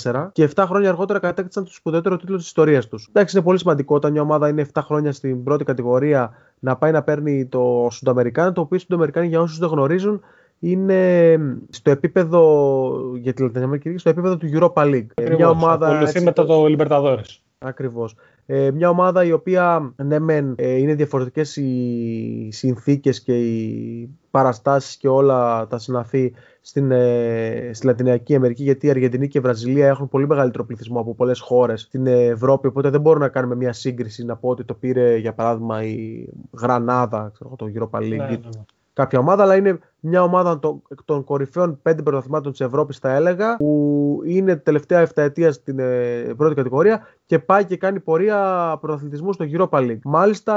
2014 0.05 0.29
και 0.33 0.51
7 0.55 0.65
χρόνια 0.67 0.89
αργότερα 0.89 1.19
κατέκτησαν 1.19 1.65
το 1.65 1.71
σπουδαιότερο 1.73 2.17
τίτλο 2.17 2.37
της 2.37 2.47
ιστορίας 2.47 2.89
τους. 2.89 3.09
Εντάξει, 3.09 3.37
είναι 3.37 3.45
πολύ 3.45 3.59
σημαντικό 3.59 3.95
όταν 3.95 4.13
μια 4.13 4.23
ομάδα 4.23 4.49
είναι 4.49 4.67
7 4.73 4.81
χρόνια 4.85 5.13
στην 5.13 5.43
πρώτη 5.43 5.65
κατηγορία 5.65 6.33
να 6.59 6.77
πάει 6.77 6.93
να 6.93 7.03
παίρνει 7.03 7.47
το 7.47 7.89
Σουνταμερικάνο, 7.91 8.53
το 8.53 8.61
οποίο 8.61 8.79
Σουνταμερικάνο 8.79 9.27
για 9.27 9.41
όσους 9.41 9.59
δεν 9.59 9.69
γνωρίζουν 9.69 10.21
είναι 10.59 11.39
στο 11.71 11.91
επίπεδο 11.91 13.17
για 13.17 13.33
τη 13.33 13.43
Λατινική 13.43 13.99
στο 13.99 14.11
επίπεδο 14.11 14.37
του 14.37 14.49
Europa 14.53 14.83
League. 14.83 15.07
Ακριβώς, 15.15 15.37
μια 15.37 15.51
ομάδα. 15.51 15.89
Ακολουθεί 15.89 16.23
μετά 16.23 16.47
το 16.47 16.65
Libertadores. 16.69 17.39
Ακριβώς. 17.59 18.15
Ε, 18.47 18.71
μια 18.71 18.89
ομάδα 18.89 19.25
η 19.25 19.33
οποία 19.33 19.95
ναι 19.97 20.19
μεν 20.19 20.55
ε, 20.57 20.77
είναι 20.77 20.95
διαφορετικές 20.95 21.57
οι 21.57 22.49
συνθήκες 22.53 23.23
και 23.23 23.39
οι 23.39 24.11
παραστάσεις 24.31 24.97
και 24.97 25.09
όλα 25.09 25.67
τα 25.67 25.79
συναφή 25.79 26.35
στην, 26.61 26.91
ε, 26.91 27.71
στη 27.73 27.87
Λατινική 27.87 28.35
Αμερική 28.35 28.63
γιατί 28.63 28.87
η 28.87 28.91
Αργεντινή 28.91 29.29
και 29.29 29.39
η 29.39 29.41
Βραζιλία 29.41 29.87
έχουν 29.87 30.09
πολύ 30.09 30.27
μεγαλύτερο 30.27 30.65
πληθυσμό 30.65 31.01
από 31.01 31.15
πολλές 31.15 31.41
χώρες 31.41 31.81
στην 31.81 32.07
Ευρώπη 32.07 32.67
οπότε 32.67 32.91
δεν 32.91 33.01
μπορούμε 33.01 33.25
να 33.25 33.31
κάνουμε 33.31 33.55
μια 33.55 33.73
σύγκριση 33.73 34.25
να 34.25 34.37
πω 34.37 34.49
ότι 34.49 34.65
το 34.65 34.75
πήρε 34.75 35.17
για 35.17 35.35
παράδειγμα 35.35 35.83
η 35.85 36.29
Γρανάδα 36.59 37.31
ξέρω, 37.35 37.55
το 37.57 37.67
Europa 37.75 37.99
League 37.99 38.09
ναι, 38.09 38.17
ναι, 38.17 38.27
ναι 38.27 38.65
κάποια 38.99 39.19
ομάδα, 39.19 39.43
αλλά 39.43 39.57
είναι 39.57 39.79
μια 40.01 40.23
ομάδα 40.23 40.59
των, 40.59 40.83
των 41.05 41.25
κορυφαίων 41.25 41.79
πέντε 41.83 42.03
πρωταθλημάτων 42.03 42.51
της 42.51 42.61
Ευρώπης, 42.61 42.99
θα 42.99 43.15
έλεγα, 43.15 43.57
που 43.57 44.21
είναι 44.25 44.57
τελευταία 44.57 45.07
7 45.07 45.11
ετία 45.15 45.53
στην 45.53 45.79
ε, 45.79 46.35
πρώτη 46.37 46.55
κατηγορία 46.55 47.07
και 47.27 47.39
πάει 47.39 47.65
και 47.65 47.77
κάνει 47.77 48.01
πορεία 48.01 48.39
πρωταθλητισμού 48.81 49.33
στο 49.33 49.45
Europa 49.53 49.79
League. 49.79 50.01
Μάλιστα, 50.05 50.55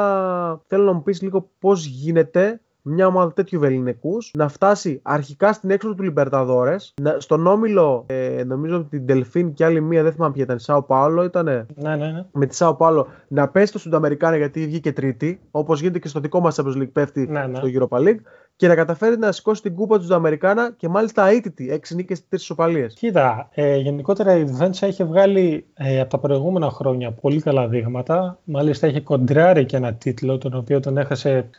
θέλω 0.68 0.84
να 0.84 0.94
μου 0.94 1.04
πεις 1.04 1.22
λίγο 1.22 1.50
πώς 1.60 1.86
γίνεται 1.86 2.62
μια 2.82 3.08
ομάδα 3.08 3.34
τέτοιου 3.34 3.60
βεληνικού 3.60 4.18
να 4.34 4.48
φτάσει 4.48 5.00
αρχικά 5.04 5.54
στην 5.54 5.70
έξοδο 5.70 5.96
του 5.96 6.04
Λιμπερταδόρες, 6.04 6.94
στον 7.18 7.48
όμιλο, 7.48 8.04
ε, 8.08 8.44
νομίζω 8.44 8.76
ότι 8.76 8.90
την 8.90 9.06
Τελφίν 9.06 9.54
και 9.54 9.66
άλλη 9.66 9.82
μία, 9.82 10.04
δεν 10.04 10.12
θυμάμαι 10.12 10.34
ποια 10.34 10.44
ήταν, 10.44 10.60
Σάο 10.60 10.82
Πάολο 10.82 11.24
ήταν. 11.24 11.46
Ναι, 11.46 11.66
ναι, 11.96 11.96
ναι. 11.96 12.26
Με 12.32 12.46
τη 12.46 12.56
Σάο 12.56 12.76
Πάολο 12.76 13.08
να 13.28 13.48
πέσει 13.48 13.68
στο 13.68 13.80
Σουνταμερικάνα 13.80 14.38
γιατί 14.38 14.66
βγήκε 14.66 14.94
τρίτη, 14.94 15.40
όπως 15.52 15.80
γίνεται 15.80 16.00
και 16.00 16.08
στο 16.08 16.20
δικό 16.20 16.40
μας 16.40 16.60
Champions 16.60 16.82
League 16.82 16.92
πέφτει 16.92 17.28
ναι, 17.28 17.46
ναι. 17.46 17.56
στο 17.56 17.68
Europa 17.74 17.98
League 17.98 18.20
και 18.56 18.68
να 18.68 18.76
καταφέρει 18.76 19.18
να 19.18 19.32
σηκώσει 19.32 19.62
την 19.62 19.76
κούπα 19.76 19.96
του 19.98 20.04
Σουνταμερικάνα 20.04 20.74
και 20.78 20.90
μάλιστα 20.90 21.28
αίτητη, 21.28 21.72
έξι 21.72 21.96
νίκες 21.96 22.20
και 22.20 22.26
τρεις 22.30 22.42
ισοπαλίες. 22.42 22.94
Κοίτα, 22.94 23.50
ε, 23.54 23.78
γενικότερα 23.78 24.36
η 24.36 24.44
Βέντσα 24.44 24.88
είχε 24.88 25.04
βγάλει 25.04 25.66
ε, 25.74 26.00
από 26.00 26.10
τα 26.10 26.20
προηγούμενα 26.20 26.70
χρόνια 26.70 27.12
πολύ 27.12 27.42
καλά 27.42 27.68
δείγματα. 27.68 28.40
Μάλιστα 28.44 28.88
είχε 28.88 29.02
κοντράρει 29.02 29.66
και 29.66 29.78
ένα 29.78 29.94
τίτλο, 29.94 30.38
τον 30.38 30.54
οποίο 30.54 30.80
τον 30.80 30.98
έχασε 30.98 31.50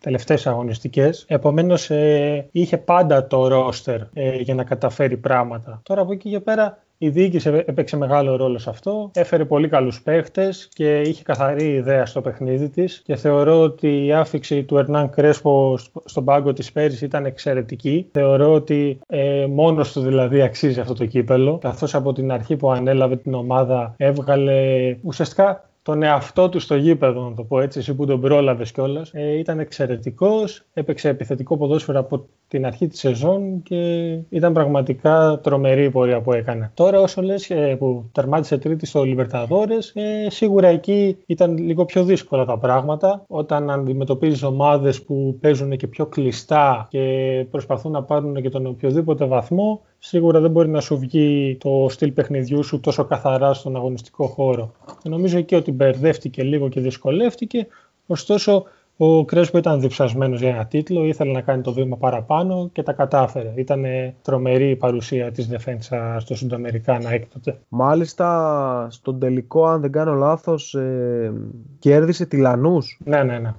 τελευταίες 0.00 0.46
αγωνιστικές. 0.46 1.24
Επομένως 1.28 1.90
ε, 1.90 2.48
είχε 2.52 2.78
πάντα 2.78 3.26
το 3.26 3.48
ρόστερ 3.48 4.00
ε, 4.12 4.36
για 4.36 4.54
να 4.54 4.64
καταφέρει 4.64 5.16
πράγματα. 5.16 5.80
Τώρα 5.82 6.00
από 6.00 6.12
εκεί 6.12 6.30
και 6.30 6.40
πέρα 6.40 6.78
η 7.02 7.08
διοίκηση 7.08 7.48
έπαιξε 7.66 7.96
μεγάλο 7.96 8.36
ρόλο 8.36 8.58
σε 8.58 8.70
αυτό. 8.70 9.10
Έφερε 9.14 9.44
πολύ 9.44 9.68
καλούς 9.68 10.02
παίχτες 10.02 10.68
και 10.72 11.00
είχε 11.00 11.22
καθαρή 11.22 11.72
ιδέα 11.72 12.06
στο 12.06 12.20
παιχνίδι 12.20 12.68
της 12.68 13.02
και 13.04 13.16
θεωρώ 13.16 13.60
ότι 13.60 14.04
η 14.04 14.12
άφηξη 14.12 14.62
του 14.62 14.76
Ερνάν 14.76 15.10
Κρέσπο 15.10 15.78
στον 16.04 16.24
πάγκο 16.24 16.52
της 16.52 16.72
πέρυσι 16.72 17.04
ήταν 17.04 17.26
εξαιρετική. 17.26 18.08
Θεωρώ 18.12 18.52
ότι 18.52 18.98
ε, 19.06 19.46
μόνος 19.46 19.92
του 19.92 20.00
δηλαδή 20.00 20.42
αξίζει 20.42 20.80
αυτό 20.80 20.94
το 20.94 21.06
κύπελο 21.06 21.58
καθώς 21.58 21.94
από 21.94 22.12
την 22.12 22.32
αρχή 22.32 22.56
που 22.56 22.70
ανέλαβε 22.70 23.16
την 23.16 23.34
ομάδα 23.34 23.94
έβγαλε 23.96 24.96
ουσιαστικά 25.02 25.69
τον 25.82 26.02
εαυτό 26.02 26.48
του 26.48 26.58
στο 26.58 26.76
γήπεδο, 26.76 27.28
να 27.28 27.34
το 27.34 27.42
πω 27.42 27.60
έτσι, 27.60 27.78
εσύ 27.78 27.94
που 27.94 28.06
τον 28.06 28.20
πρόλαβες 28.20 28.72
κιόλας. 28.72 29.10
Ε, 29.12 29.38
ήταν 29.38 29.58
εξαιρετικός, 29.58 30.64
έπαιξε 30.72 31.08
επιθετικό 31.08 31.56
ποδόσφαιρο 31.56 31.98
από 31.98 32.26
την 32.48 32.66
αρχή 32.66 32.86
της 32.86 32.98
σεζόν 32.98 33.62
και 33.62 34.10
ήταν 34.28 34.52
πραγματικά 34.52 35.40
τρομερή 35.42 35.84
η 35.84 35.90
πορεία 35.90 36.20
που 36.20 36.32
έκανε. 36.32 36.70
Τώρα, 36.74 37.00
όσο 37.00 37.22
λες 37.22 37.50
ε, 37.50 37.76
που 37.78 38.08
τερμάτισε 38.12 38.58
τρίτη 38.58 38.86
στο 38.86 39.04
Λιμπερταδόρες, 39.04 39.92
ε, 39.94 40.26
σίγουρα 40.30 40.68
εκεί 40.68 41.16
ήταν 41.26 41.58
λίγο 41.58 41.84
πιο 41.84 42.04
δύσκολα 42.04 42.44
τα 42.44 42.58
πράγματα. 42.58 43.24
Όταν 43.26 43.70
αντιμετωπίζεις 43.70 44.42
ομάδες 44.42 45.02
που 45.02 45.38
παίζουν 45.40 45.76
και 45.76 45.86
πιο 45.86 46.06
κλειστά 46.06 46.86
και 46.90 47.46
προσπαθούν 47.50 47.92
να 47.92 48.02
πάρουν 48.02 48.42
και 48.42 48.48
τον 48.48 48.66
οποιοδήποτε 48.66 49.24
βαθμό, 49.24 49.80
σίγουρα 50.02 50.40
δεν 50.40 50.50
μπορεί 50.50 50.68
να 50.68 50.80
σου 50.80 50.98
βγει 50.98 51.56
το 51.60 51.86
στυλ 51.88 52.12
παιχνιδιού 52.12 52.62
σου 52.62 52.80
τόσο 52.80 53.04
καθαρά 53.04 53.52
στον 53.54 53.76
αγωνιστικό 53.76 54.26
χώρο. 54.26 54.72
Και 55.02 55.08
νομίζω 55.08 55.38
εκεί 55.38 55.54
ότι 55.54 55.72
μπερδεύτηκε 55.72 56.42
λίγο 56.42 56.68
και 56.68 56.80
δυσκολεύτηκε, 56.80 57.66
ωστόσο 58.06 58.64
ο 58.96 59.24
Κρέσπο 59.24 59.58
ήταν 59.58 59.80
διψασμένος 59.80 60.40
για 60.40 60.48
ένα 60.48 60.66
τίτλο, 60.66 61.04
ήθελε 61.04 61.32
να 61.32 61.40
κάνει 61.40 61.62
το 61.62 61.72
βήμα 61.72 61.96
παραπάνω 61.96 62.68
και 62.72 62.82
τα 62.82 62.92
κατάφερε. 62.92 63.52
Ήταν 63.56 63.84
τρομερή 64.22 64.70
η 64.70 64.76
παρουσία 64.76 65.30
της 65.30 65.46
Δεφέντσα 65.46 66.16
στο 66.20 66.34
Σουνταμερικάνα 66.34 67.10
έκτοτε. 67.10 67.58
Μάλιστα, 67.68 68.86
στον 68.90 69.18
τελικό, 69.18 69.66
αν 69.66 69.80
δεν 69.80 69.92
κάνω 69.92 70.12
λάθος, 70.12 70.74
ε, 70.74 71.32
κέρδισε 71.78 72.26
τη 72.26 72.36
Λανούς. 72.36 73.00
Ναι, 73.04 73.22
ναι, 73.22 73.38
ναι. 73.38 73.54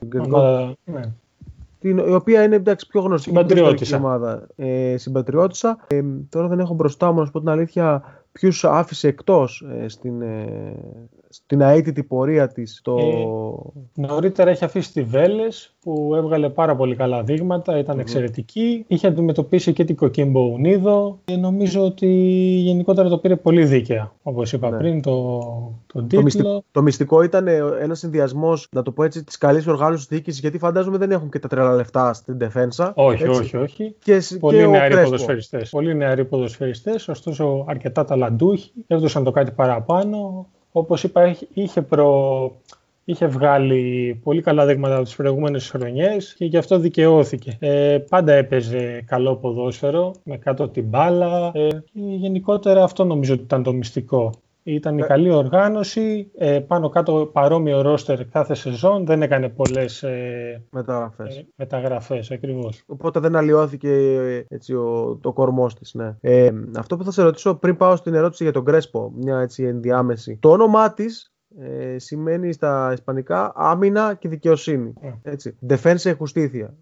ναι 0.84 1.01
την, 1.82 1.98
η 1.98 2.13
οποία 2.13 2.44
είναι 2.44 2.56
εντάξει, 2.56 2.88
πιο 2.88 3.02
γνωστή 3.02 3.30
συμπατριώτησα. 3.30 3.98
ομάδα. 3.98 4.48
Ε, 4.56 4.98
συμπατριώτησα. 4.98 5.78
Ε, 5.88 6.02
τώρα 6.30 6.48
δεν 6.48 6.60
έχω 6.60 6.74
μπροστά 6.74 7.12
μου 7.12 7.20
να 7.20 7.26
σου 7.26 7.32
πω 7.32 7.39
την 7.39 7.50
αλήθεια 7.50 8.04
ποιους 8.32 8.63
άφησε 8.63 9.08
εκτός 9.08 9.65
ε, 9.82 9.88
στην, 9.88 10.22
ε, 10.22 10.76
στην 11.30 11.62
αίτητη 11.62 12.04
πορεία 12.04 12.48
της. 12.48 12.80
Το... 12.84 12.98
Ε, 13.96 14.02
νωρίτερα 14.02 14.50
έχει 14.50 14.63
αφήσει 14.63 14.94
τη 14.94 15.04
Βέλες 15.04 15.76
που 15.82 16.13
έβγαλε 16.15 16.50
πάρα 16.50 16.76
πολύ 16.76 16.96
καλά 16.96 17.24
δείγματα, 17.24 17.78
ήταν 17.78 18.00
εξαιρετική. 18.00 18.86
Είχε 18.88 19.08
αντιμετωπίσει 19.08 19.74
και 19.74 19.86
την 19.86 19.96
Κοκκίμπο 19.96 20.41
Ουνίδο. 20.41 21.20
Και 21.26 21.36
νομίζω 21.36 21.86
ότι 21.86 22.08
γενικότερα 22.63 23.10
το 23.10 23.17
πήρε 23.17 23.36
πολύ 23.36 23.65
δίκαια, 23.65 24.12
όπως 24.24 24.54
είπα 24.54 24.70
ναι. 24.70 24.78
πριν, 24.78 25.02
το, 25.02 25.39
το 25.94 26.02
τίτλο. 26.02 26.17
Το 26.17 26.24
μυστικό, 26.24 26.63
το 26.72 26.82
μυστικό 26.82 27.24
ήταν 27.24 27.48
ε, 27.48 27.58
ένας 27.82 28.00
συνδυασμός, 28.00 28.67
να 28.72 28.82
το 28.82 28.91
πω 28.91 29.04
έτσι, 29.04 29.24
της 29.24 29.38
καλής 29.38 29.67
οργάνωσης 29.67 30.08
διοίκησης, 30.08 30.39
γιατί 30.39 30.58
φαντάζομαι 30.58 30.98
δεν 30.98 31.12
έχουν 31.12 31.30
και 31.30 31.39
τα 31.39 31.48
τρέλα 31.48 31.76
λεφτά 31.76 32.13
στην 32.13 32.38
Defensa. 32.41 32.91
Όχι, 32.94 33.24
έτσι. 33.24 33.39
όχι, 33.39 33.58
όχι. 33.58 33.96
Και, 34.04 34.22
πολύ 34.39 34.58
και 34.58 34.65
νεαροί 34.65 35.04
ποδοσφαιριστές. 35.04 35.70
Πολύ 35.70 35.96
νεαροί 35.96 36.26
ποδοσφαιριστές, 36.26 37.08
ωστόσο 37.08 37.65
αρκετά 37.67 38.06
ταλαντούχοι. 38.22 38.72
Έδωσαν 38.88 39.24
το 39.24 39.32
κάτι 39.32 39.52
παραπάνω 39.52 40.48
όπως 40.72 41.04
είπα, 41.04 41.36
είχε, 41.54 41.82
προ... 41.82 42.52
είχε 43.06 43.28
βγάλει 43.28 44.20
πολύ 44.24 44.42
καλά 44.42 44.66
δείγματα 44.66 44.96
από 44.96 45.04
τις 45.04 45.16
προηγούμενες 45.16 45.70
χρονιές 45.70 46.34
και 46.34 46.46
γι' 46.46 46.58
αυτό 46.58 46.80
δικαιώθηκε. 46.80 47.58
Ε, 47.60 47.98
πάντα 48.10 48.34
έπαιζε 48.34 49.04
καλό 49.08 49.36
ποδόσφαιρο, 49.36 50.14
με 50.24 50.38
κάτω 50.38 50.70
την 50.70 50.84
μπάλα 50.84 51.52
ε, 51.54 51.68
και 51.70 52.00
γενικότερα 52.00 52.84
αυτό 52.84 53.04
νομίζω 53.04 53.34
ότι 53.34 53.44
ήταν 53.44 53.64
το 53.64 53.74
μυστικό. 53.74 54.32
Ήταν 54.63 54.97
η 54.97 55.02
ε. 55.02 55.06
καλή 55.06 55.30
οργάνωση, 55.30 56.32
ε, 56.38 56.60
πάνω 56.60 56.89
κάτω 56.89 57.30
παρόμοιο 57.34 57.82
ρόστερ 57.82 58.26
κάθε 58.26 58.54
σεζόν, 58.54 59.06
δεν 59.06 59.21
έκανε 59.21 59.50
πολλές 59.50 60.04
ε, 60.04 60.63
μεταγραφές. 60.69 61.38
Ε, 61.38 61.47
μεταγραφές 61.56 62.32
ακριβώς. 62.32 62.84
Οπότε 62.86 63.19
δεν 63.19 63.36
αλλοιώθηκε 63.36 63.89
ε, 63.89 64.45
έτσι, 64.47 64.74
ο, 64.74 65.19
το 65.21 65.34
κορμός 65.34 65.76
της. 65.76 65.93
Ναι. 65.93 66.15
Ε, 66.21 66.52
αυτό 66.78 66.97
που 66.97 67.04
θα 67.04 67.12
σε 67.12 67.24
ρωτήσω 67.24 67.56
πριν 67.56 67.78
πάω 67.78 67.95
στην 67.95 68.13
ερώτηση 68.13 68.43
για 68.43 68.54
τον 68.54 68.65
Κρέσπο, 68.65 69.12
μια 69.15 69.39
έτσι 69.39 69.63
ενδιάμεση. 69.63 70.38
Το 70.41 70.52
όνομά 70.52 70.93
της 70.93 71.31
ε, 71.60 71.98
σημαίνει 71.98 72.54
στα 72.54 72.90
ισπανικά 72.94 73.52
άμυνα 73.56 74.14
και 74.14 74.30
δικαιοσύνη. 74.30 74.94
Yeah. 75.04 75.14
Έτσι. 75.24 75.56
Defense 75.70 76.16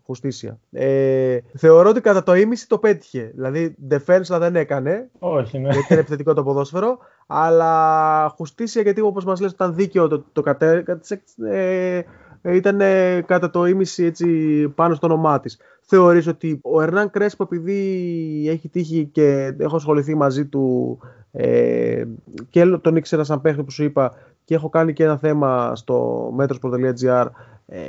justicia. 0.08 0.56
Ε, 0.72 1.38
θεωρώ 1.58 1.90
ότι 1.90 2.02
κατά 2.02 2.24
το 2.24 2.34
ίμιση 2.34 2.68
το 2.68 2.78
πέτυχε. 2.78 3.32
Δηλαδή, 3.36 3.76
defense 3.90 4.38
δεν 4.40 4.56
έκανε. 4.56 5.10
Όχι, 5.20 5.60
ναι. 5.60 5.70
Γιατί 5.70 5.88
είναι 5.90 6.00
επιθετικό 6.00 6.34
το 6.34 6.44
ποδόσφαιρο. 6.44 6.98
Αλλά 7.28 8.36
justicia 8.38 8.82
γιατί 8.84 9.02
όπως 9.02 9.26
μας 9.26 9.40
λες 9.42 9.52
ήταν 9.52 9.76
δίκαιο 9.76 10.08
το, 10.08 10.26
το 10.32 10.42
κατέκατσε. 10.42 11.22
Ε, 11.50 12.02
ήταν 12.42 12.78
κατά 13.26 13.50
το 13.50 13.66
ίμιση 13.66 14.04
έτσι 14.04 14.28
πάνω 14.76 14.96
στο 14.96 15.08
όνομά 15.08 15.40
της. 15.40 15.58
Θεωρείς 15.82 16.28
ότι 16.28 16.60
ο 16.62 16.82
Ερνάν 16.82 17.10
Κρέσπο 17.10 17.44
επειδή 17.44 18.46
έχει 18.50 18.70
τύχει 18.70 19.10
και 19.12 19.56
έχω 19.58 19.76
ασχοληθεί 19.76 20.16
μαζί 20.16 20.46
του 20.46 20.98
ε, 21.32 22.04
και 22.50 22.66
τον 22.66 22.96
ήξερα 22.96 23.24
σαν 23.24 23.42
παίχτη 23.42 23.64
που 23.64 23.72
σου 23.72 23.84
είπα 23.84 24.14
και 24.50 24.56
έχω 24.56 24.70
κάνει 24.70 24.94
και 24.94 25.04
ένα 25.04 25.18
θέμα 25.18 25.76
στο 25.76 26.28
metros.gr 26.40 27.28
ε, 27.66 27.80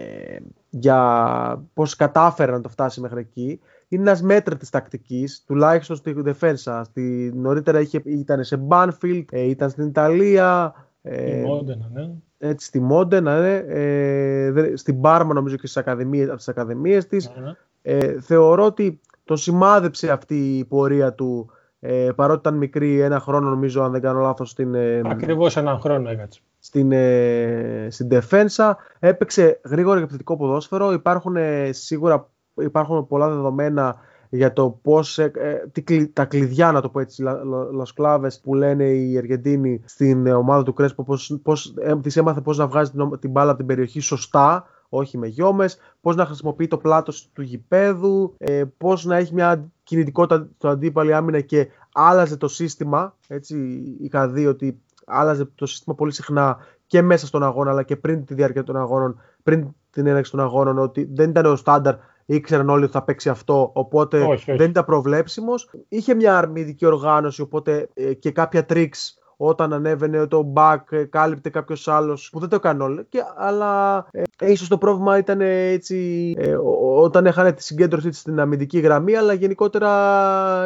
για 0.70 1.62
πώς 1.74 1.96
κατάφερε 1.96 2.52
να 2.52 2.60
το 2.60 2.68
φτάσει 2.68 3.00
μέχρι 3.00 3.20
εκεί. 3.20 3.60
Είναι 3.88 4.02
ένας 4.02 4.22
μέτρο 4.22 4.56
της 4.56 4.70
τακτικής, 4.70 5.44
τουλάχιστον 5.46 5.96
στη 5.96 6.12
Δεφένσα. 6.12 6.84
Στη, 6.84 7.32
νωρίτερα 7.34 7.80
είχε, 7.80 8.02
ήταν 8.04 8.44
σε 8.44 8.66
Banfield, 8.68 9.24
ε, 9.30 9.40
ήταν 9.40 9.70
στην 9.70 9.86
Ιταλία. 9.86 10.74
Ε, 11.02 11.30
στη 11.30 11.42
Μόντενα, 11.46 11.90
ναι. 11.92 12.10
Έτσι, 12.38 12.66
στη 12.66 12.80
Μόντενα, 12.80 13.40
ναι. 13.40 13.56
Ε, 13.56 14.76
στην 14.76 15.00
Πάρμα 15.00 15.34
νομίζω 15.34 15.56
και 15.56 15.66
στις 15.66 15.76
ακαδημίες, 15.76 16.48
ακαδημίες 16.48 17.06
της. 17.06 17.30
Ναι, 17.36 17.44
ναι. 17.44 17.52
Ε, 17.82 18.20
θεωρώ 18.20 18.64
ότι 18.64 19.00
το 19.24 19.36
σημάδεψε 19.36 20.10
αυτή 20.10 20.58
η 20.58 20.64
πορεία 20.64 21.14
του 21.14 21.50
ε, 21.80 22.08
παρότι 22.16 22.38
ήταν 22.38 22.56
μικρή, 22.56 23.00
ένα 23.00 23.20
χρόνο 23.20 23.48
νομίζω, 23.48 23.82
αν 23.82 23.92
δεν 23.92 24.00
κάνω 24.00 24.20
λάθος. 24.20 24.50
Στην, 24.50 24.74
ε, 24.74 25.00
Ακριβώς 25.04 25.56
έναν 25.56 25.78
χρόνο 25.80 26.10
έκατσε. 26.10 26.40
Στην, 26.70 26.92
ε, 26.92 27.88
στην 27.90 28.08
Defensa. 28.10 28.72
Έπαιξε 28.98 29.60
γρήγορο 29.64 29.96
και 29.96 30.02
επιθετικό 30.02 30.36
ποδόσφαιρο. 30.36 30.92
Υπάρχουν 30.92 31.36
ε, 31.36 31.72
σίγουρα 31.72 32.30
υπάρχουν 32.54 33.06
πολλά 33.06 33.28
δεδομένα 33.28 33.96
για 34.30 34.52
το 34.52 34.78
πώς, 34.82 35.18
ε, 35.18 35.32
τι, 35.72 36.08
τα 36.08 36.24
κλειδιά, 36.24 36.72
να 36.72 36.80
το 36.80 36.88
πω 36.88 37.00
έτσι, 37.00 37.24
λασκλάβες 37.72 38.40
που 38.40 38.54
λένε 38.54 38.84
οι 38.84 39.18
Αργεντίνοι 39.18 39.82
στην 39.84 40.26
ομάδα 40.26 40.62
του 40.62 40.72
Κρέσπο, 40.72 41.04
πώς, 41.04 41.40
πώς, 41.42 41.74
ε, 41.78 41.96
τις 41.96 42.16
έμαθε 42.16 42.40
πώς 42.40 42.58
να 42.58 42.66
βγάζει 42.66 42.90
την, 42.90 43.18
την 43.18 43.30
μπάλα 43.30 43.50
από 43.50 43.58
την 43.58 43.66
περιοχή 43.66 44.00
σωστά, 44.00 44.64
όχι 44.88 45.18
με 45.18 45.26
γιόμες, 45.26 45.78
πώς 46.00 46.16
να 46.16 46.26
χρησιμοποιεί 46.26 46.66
το 46.66 46.78
πλάτος 46.78 47.30
του 47.32 47.42
γηπέδου, 47.42 48.34
ε, 48.38 48.64
πώς 48.76 49.04
να 49.04 49.16
έχει 49.16 49.34
μια 49.34 49.70
κινητικότητα 49.82 50.48
στο 50.56 50.68
αντίπαλη 50.68 51.14
άμυνα 51.14 51.40
και 51.40 51.68
άλλαζε 51.92 52.36
το 52.36 52.48
σύστημα. 52.48 53.16
Έτσι, 53.28 53.56
είχα 54.00 54.28
δει 54.28 54.46
ότι 54.46 54.80
άλλαζε 55.10 55.44
το 55.54 55.66
σύστημα 55.66 55.94
πολύ 55.94 56.12
συχνά 56.12 56.58
και 56.86 57.02
μέσα 57.02 57.26
στον 57.26 57.42
αγώνα 57.42 57.70
αλλά 57.70 57.82
και 57.82 57.96
πριν 57.96 58.24
τη 58.24 58.34
διάρκεια 58.34 58.62
των 58.62 58.76
αγώνων, 58.76 59.20
πριν 59.42 59.74
την 59.90 60.06
έναρξη 60.06 60.30
των 60.30 60.40
αγώνων, 60.40 60.78
ότι 60.78 61.08
δεν 61.12 61.30
ήταν 61.30 61.46
ο 61.46 61.56
στάνταρ 61.56 61.94
ήξεραν 62.26 62.68
όλοι 62.68 62.84
ότι 62.84 62.92
θα 62.92 63.02
παίξει 63.02 63.28
αυτό, 63.28 63.70
οπότε 63.74 64.26
δεν 64.46 64.70
ήταν 64.70 64.84
προβλέψιμος. 64.84 65.70
Είχε 65.88 66.14
μια 66.14 66.38
αρμηδική 66.38 66.86
οργάνωση, 66.86 67.40
οπότε 67.42 67.88
ε, 67.94 68.14
και 68.14 68.30
κάποια 68.30 68.64
τρίξ 68.64 69.18
όταν 69.42 69.72
ανέβαινε 69.72 70.26
το 70.26 70.52
back, 70.56 70.78
ε, 70.90 71.04
κάλυπτε 71.04 71.50
κάποιος 71.50 71.88
άλλος 71.88 72.28
που 72.32 72.38
δεν 72.38 72.48
το 72.48 72.56
έκανε 72.56 72.82
όλο. 72.82 73.02
Και, 73.08 73.22
αλλά 73.36 74.06
ε, 74.10 74.50
ίσως 74.50 74.68
το 74.68 74.78
πρόβλημα 74.78 75.18
ήταν 75.18 75.40
έτσι 75.40 76.34
ε, 76.38 76.56
όταν 76.96 77.26
έχανε 77.26 77.52
τη 77.52 77.62
συγκέντρωσή 77.62 78.12
στην 78.12 78.40
αμυντική 78.40 78.78
γραμμή, 78.78 79.16
αλλά 79.16 79.32
γενικότερα 79.32 79.90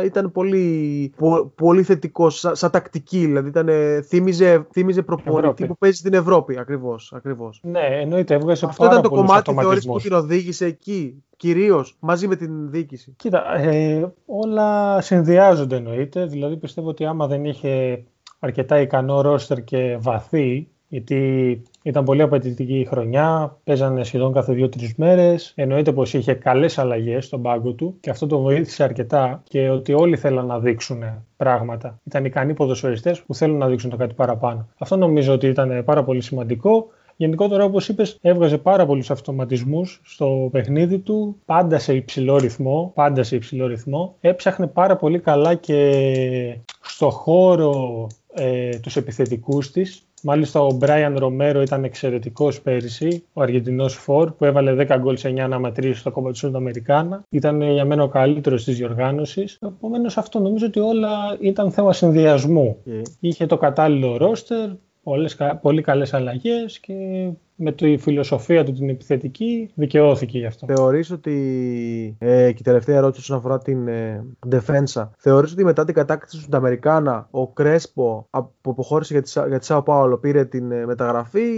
ήταν 0.04 0.32
πολύ, 0.32 1.12
πολύ 1.54 1.82
θετικό 1.82 2.30
σαν, 2.30 2.70
τακτική. 2.70 3.26
Δηλαδή 3.26 3.48
ήταν, 3.48 3.68
θύμιζε, 4.04 4.66
θύμιζε 4.72 5.02
προπονητή 5.02 5.66
που 5.66 5.78
παίζει 5.78 5.96
στην 5.96 6.14
Ευρώπη 6.14 6.58
ακριβώς. 6.58 7.12
Ακριβώς. 7.14 7.60
Ναι, 7.62 7.86
εννοείται, 8.00 8.34
έβγαζε 8.34 8.66
Αυτό 8.66 8.84
ήταν 8.84 9.02
το 9.02 9.08
κομμάτι 9.08 9.54
θεωρείς 9.54 9.86
που 9.86 9.98
την 9.98 10.12
οδήγησε 10.12 10.66
εκεί 10.66 11.22
κυρίως 11.36 11.96
μαζί 11.98 12.28
με 12.28 12.36
την 12.36 12.70
διοίκηση; 12.70 13.14
Κοίτα, 13.16 13.54
ε, 13.56 14.12
όλα 14.26 15.00
συνδυάζονται 15.00 15.76
εννοείται. 15.76 16.26
Δηλαδή 16.26 16.56
πιστεύω 16.56 16.88
ότι 16.88 17.04
άμα 17.04 17.26
δεν 17.26 17.44
είχε 17.44 18.04
αρκετά 18.44 18.80
ικανό 18.80 19.20
ρόστερ 19.20 19.64
και 19.64 19.96
βαθύ, 20.00 20.68
γιατί 20.88 21.62
ήταν 21.82 22.04
πολύ 22.04 22.22
απαιτητική 22.22 22.78
η 22.78 22.84
χρονιά, 22.84 23.56
παίζανε 23.64 24.04
σχεδόν 24.04 24.32
κάθε 24.32 24.52
δύο-τρεις 24.52 24.94
μέρες. 24.96 25.52
Εννοείται 25.56 25.92
πως 25.92 26.14
είχε 26.14 26.34
καλές 26.34 26.78
αλλαγές 26.78 27.24
στον 27.24 27.42
πάγκο 27.42 27.72
του 27.72 27.96
και 28.00 28.10
αυτό 28.10 28.26
το 28.26 28.38
βοήθησε 28.38 28.82
αρκετά 28.82 29.42
και 29.48 29.70
ότι 29.70 29.92
όλοι 29.92 30.16
θέλαν 30.16 30.46
να 30.46 30.58
δείξουν 30.58 31.02
πράγματα. 31.36 31.98
Ήταν 32.04 32.24
ικανοί 32.24 32.54
ποδοσφαιριστές 32.54 33.22
που 33.22 33.34
θέλουν 33.34 33.58
να 33.58 33.68
δείξουν 33.68 33.90
το 33.90 33.96
κάτι 33.96 34.14
παραπάνω. 34.14 34.68
Αυτό 34.78 34.96
νομίζω 34.96 35.32
ότι 35.32 35.46
ήταν 35.46 35.84
πάρα 35.84 36.04
πολύ 36.04 36.20
σημαντικό. 36.20 36.86
Γενικότερα, 37.16 37.64
όπως 37.64 37.88
είπες, 37.88 38.18
έβγαζε 38.20 38.58
πάρα 38.58 38.86
πολλούς 38.86 39.10
αυτοματισμούς 39.10 40.00
στο 40.04 40.48
παιχνίδι 40.52 40.98
του, 40.98 41.36
πάντα 41.44 41.78
σε 41.78 41.94
υψηλό 41.94 42.36
ρυθμό. 42.36 42.92
Πάντα 42.94 43.22
σε 43.22 43.36
υψηλό 43.36 43.66
ρυθμό. 43.66 44.16
Έψαχνε 44.20 44.66
πάρα 44.66 44.96
πολύ 44.96 45.18
καλά 45.18 45.54
και 45.54 46.58
στο 46.82 47.10
χώρο 47.10 48.06
ε, 48.34 48.78
τους 48.78 48.96
επιθετικούς 48.96 49.70
της. 49.70 50.02
Μάλιστα 50.22 50.60
ο 50.60 50.72
Μπράιαν 50.72 51.18
Ρομέρο 51.18 51.62
ήταν 51.62 51.84
εξαιρετικός 51.84 52.60
πέρυσι, 52.60 53.24
ο 53.32 53.42
Αργεντινός 53.42 53.94
Φορ 53.94 54.32
που 54.32 54.44
έβαλε 54.44 54.86
10 54.88 54.96
γκολ 54.98 55.16
σε 55.16 55.28
9 55.28 55.38
αναμετρήσεις 55.38 56.00
στο 56.00 56.10
κόμμα 56.10 56.32
του 56.32 56.50
Αμερικάνα. 56.54 57.24
Ήταν 57.28 57.62
για 57.62 57.84
μένα 57.84 58.02
ο 58.02 58.08
καλύτερος 58.08 58.64
της 58.64 58.76
διοργάνωσης. 58.76 59.58
Επομένως 59.62 60.16
αυτό 60.16 60.38
νομίζω 60.38 60.66
ότι 60.66 60.80
όλα 60.80 61.36
ήταν 61.40 61.70
θέμα 61.70 61.92
συνδυασμού. 61.92 62.76
Yeah. 62.86 63.02
Είχε 63.20 63.46
το 63.46 63.56
κατάλληλο 63.56 64.16
ρόστερ, 64.16 64.68
πολλές, 65.02 65.36
πολύ 65.60 65.82
καλές 65.82 66.14
αλλαγές 66.14 66.78
και 66.78 67.28
με 67.56 67.72
τη 67.72 67.96
φιλοσοφία 67.96 68.64
του 68.64 68.72
την 68.72 68.88
επιθετική 68.88 69.70
δικαιώθηκε 69.74 70.38
γι' 70.38 70.46
αυτό. 70.46 70.66
Θεωρείς 70.66 71.10
ότι, 71.10 72.16
ε, 72.18 72.52
και 72.52 72.58
η 72.58 72.64
τελευταία 72.64 72.96
ερώτηση 72.96 73.20
όσον 73.20 73.36
αφορά 73.36 73.58
την 73.58 73.88
ε, 73.88 74.24
Defensa, 74.50 75.08
θεωρείς 75.16 75.52
ότι 75.52 75.64
μετά 75.64 75.84
την 75.84 75.94
κατάκτηση 75.94 76.48
του 76.48 76.56
Αμερικάνα 76.56 77.28
ο 77.30 77.48
Κρέσπο 77.48 78.28
που 78.60 78.70
αποχώρησε 78.70 79.12
για 79.12 79.22
τη, 79.22 79.48
για 79.48 79.58
τη 79.58 79.64
Σάο 79.64 79.82
Πάολο 79.82 80.18
πήρε 80.18 80.44
την 80.44 80.72
ε, 80.72 80.86
μεταγραφή, 80.86 81.48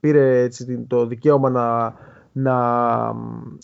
πήρε 0.00 0.42
έτσι, 0.42 0.84
το 0.88 1.06
δικαίωμα 1.06 1.50
να 1.50 1.94
να, 2.38 3.14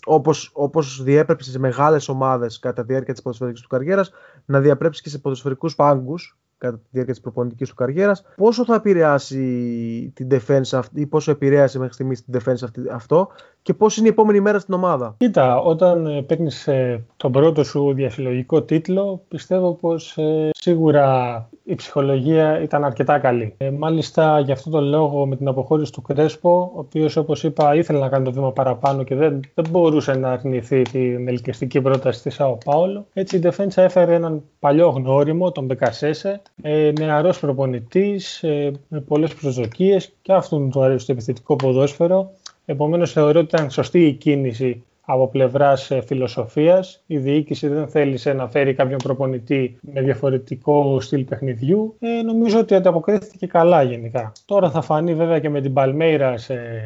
όπως, 0.05 0.51
όπως 0.53 1.03
διέπρεψε 1.03 1.51
σε 1.51 1.59
μεγάλες 1.59 2.09
ομάδες 2.09 2.59
κατά 2.59 2.81
τη 2.81 2.87
διάρκεια 2.87 3.13
της 3.13 3.21
ποδοσφαιρικής 3.21 3.61
του 3.61 3.67
καριέρας, 3.67 4.11
να 4.45 4.59
διαπρέψει 4.59 5.01
και 5.01 5.09
σε 5.09 5.19
ποδοσφαιρικούς 5.19 5.75
πάγκους 5.75 6.37
κατά 6.63 6.77
τη 6.77 6.87
διάρκεια 6.91 7.13
της 7.13 7.23
προπονητικής 7.23 7.69
του 7.69 7.75
καριέρας. 7.75 8.23
Πόσο 8.35 8.65
θα 8.65 8.75
επηρεάσει 8.75 10.11
την 10.15 10.27
defense 10.31 10.69
αυτή 10.73 11.01
ή 11.01 11.05
πόσο 11.05 11.31
επηρέασε 11.31 11.77
μέχρι 11.79 11.93
στιγμής 11.93 12.23
την 12.23 12.39
defense 12.39 12.63
αυτή, 12.63 12.81
αυτό; 12.91 13.29
Και 13.63 13.73
πώς 13.73 13.97
είναι 13.97 14.07
η 14.07 14.09
επόμενη 14.09 14.39
μέρα 14.39 14.59
στην 14.59 14.73
ομάδα; 14.73 15.15
Κοίτα, 15.17 15.57
όταν 15.57 16.05
ε, 16.07 16.21
παίρνεις 16.21 16.67
ε, 16.67 17.05
τον 17.17 17.31
πρώτο 17.31 17.63
σου 17.63 17.93
διασυλλογικό 17.93 18.61
τίτλο, 18.61 19.21
πιστεύω 19.27 19.73
πως 19.73 20.17
ε, 20.17 20.49
σίγουρα 20.53 21.49
η 21.63 21.75
ψυχολογία 21.75 22.61
ήταν 22.61 22.83
αρκετά 22.83 23.19
καλή. 23.19 23.53
Ε, 23.57 23.69
μάλιστα, 23.69 24.39
για 24.39 24.53
αυτό 24.53 24.69
το 24.69 24.81
λόγο, 24.81 25.25
με 25.25 25.35
την 25.35 25.47
αποχώρηση 25.47 25.91
του 25.91 26.01
Κρέσπο, 26.01 26.71
ο 26.75 26.79
οποίος, 26.79 27.15
όπως 27.15 27.43
είπα, 27.43 27.75
ήθελε 27.75 27.99
να 27.99 28.09
κάνει 28.09 28.25
το 28.25 28.31
βήμα 28.31 28.51
παραπάνω 28.51 29.03
και 29.03 29.15
δεν, 29.15 29.39
δεν 29.53 29.65
μπορούσε 29.69 30.13
να 30.13 30.31
αρνηθεί 30.31 30.81
την 30.81 31.27
ελκυστική 31.27 31.81
πρόταση 31.81 32.21
της 32.21 32.33
Σάο 32.33 32.57
Πάολο. 32.65 33.05
Έτσι, 33.13 33.37
η 33.37 33.41
Defensa 33.43 33.77
έφερε 33.77 34.13
έναν 34.13 34.43
παλιό 34.59 34.89
γνώριμο, 34.89 35.51
τον 35.51 35.65
Μπεκασέσε, 35.65 36.41
ε, 36.61 36.91
νεαρός 36.99 37.39
προπονητής, 37.39 38.43
ε, 38.43 38.71
με 38.87 38.99
πολλές 38.99 39.33
προσδοκίες 39.33 40.13
και 40.21 40.33
αυτόν 40.33 40.69
του 40.69 40.83
αρέσει 40.83 41.05
το 41.05 41.11
επιθετικό 41.11 41.55
ποδόσφαιρο. 41.55 42.31
Επομένως, 42.65 43.11
θεωρώ 43.11 43.39
ότι 43.39 43.55
ήταν 43.55 43.69
σωστή 43.69 44.05
η 44.05 44.13
κίνηση 44.13 44.83
από 45.05 45.27
πλευράς 45.27 45.91
ε, 45.91 46.01
φιλοσοφίας. 46.01 47.03
Η 47.07 47.17
διοίκηση 47.17 47.67
δεν 47.67 47.87
θέλησε 47.87 48.33
να 48.33 48.47
φέρει 48.47 48.73
κάποιον 48.73 48.97
προπονητή 49.03 49.77
με 49.81 50.01
διαφορετικό 50.01 50.99
στυλ 50.99 51.23
παιχνιδιού. 51.23 51.95
Ε, 51.99 52.21
νομίζω 52.21 52.59
ότι 52.59 52.75
ανταποκρίθηκε 52.75 53.47
καλά 53.47 53.83
γενικά. 53.83 54.31
Τώρα 54.45 54.69
θα 54.69 54.81
φανεί 54.81 55.13
βέβαια 55.13 55.39
και 55.39 55.49
με 55.49 55.61
την 55.61 55.73
Παλμέιρα 55.73 56.35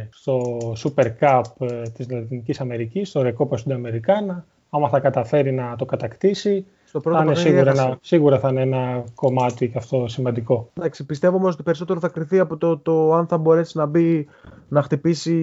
στο 0.09 0.57
Super 0.83 1.07
Cup 1.19 1.41
ε, 1.59 1.81
της 1.81 2.09
Λατινικής 2.11 2.59
Αμερικής, 2.59 3.09
στο 3.09 3.21
Recopa 3.21 3.55
Sudamericana. 3.55 4.43
Άμα 4.69 4.89
θα 4.89 4.99
καταφέρει 4.99 5.51
να 5.51 5.75
το 5.75 5.85
κατακτήσει, 5.85 6.65
στο 6.99 7.09
πρώτο 7.09 7.25
θα 7.27 7.35
σίγουρα, 7.35 7.71
ένα, 7.71 7.97
σίγουρα 8.01 8.39
θα 8.39 8.49
είναι 8.49 8.61
ένα 8.61 9.03
κομμάτι 9.15 9.69
και 9.69 9.77
αυτό 9.77 10.07
σημαντικό. 10.07 10.69
Εντάξει, 10.73 11.05
πιστεύω 11.05 11.37
όμως 11.37 11.53
ότι 11.53 11.63
περισσότερο 11.63 11.99
θα 11.99 12.07
κρυθεί 12.07 12.39
από 12.39 12.57
το, 12.57 12.77
το 12.77 13.13
αν 13.13 13.27
θα 13.27 13.37
μπορέσει 13.37 13.77
να 13.77 13.85
μπει 13.85 14.27
να 14.67 14.81
χτυπήσει 14.81 15.33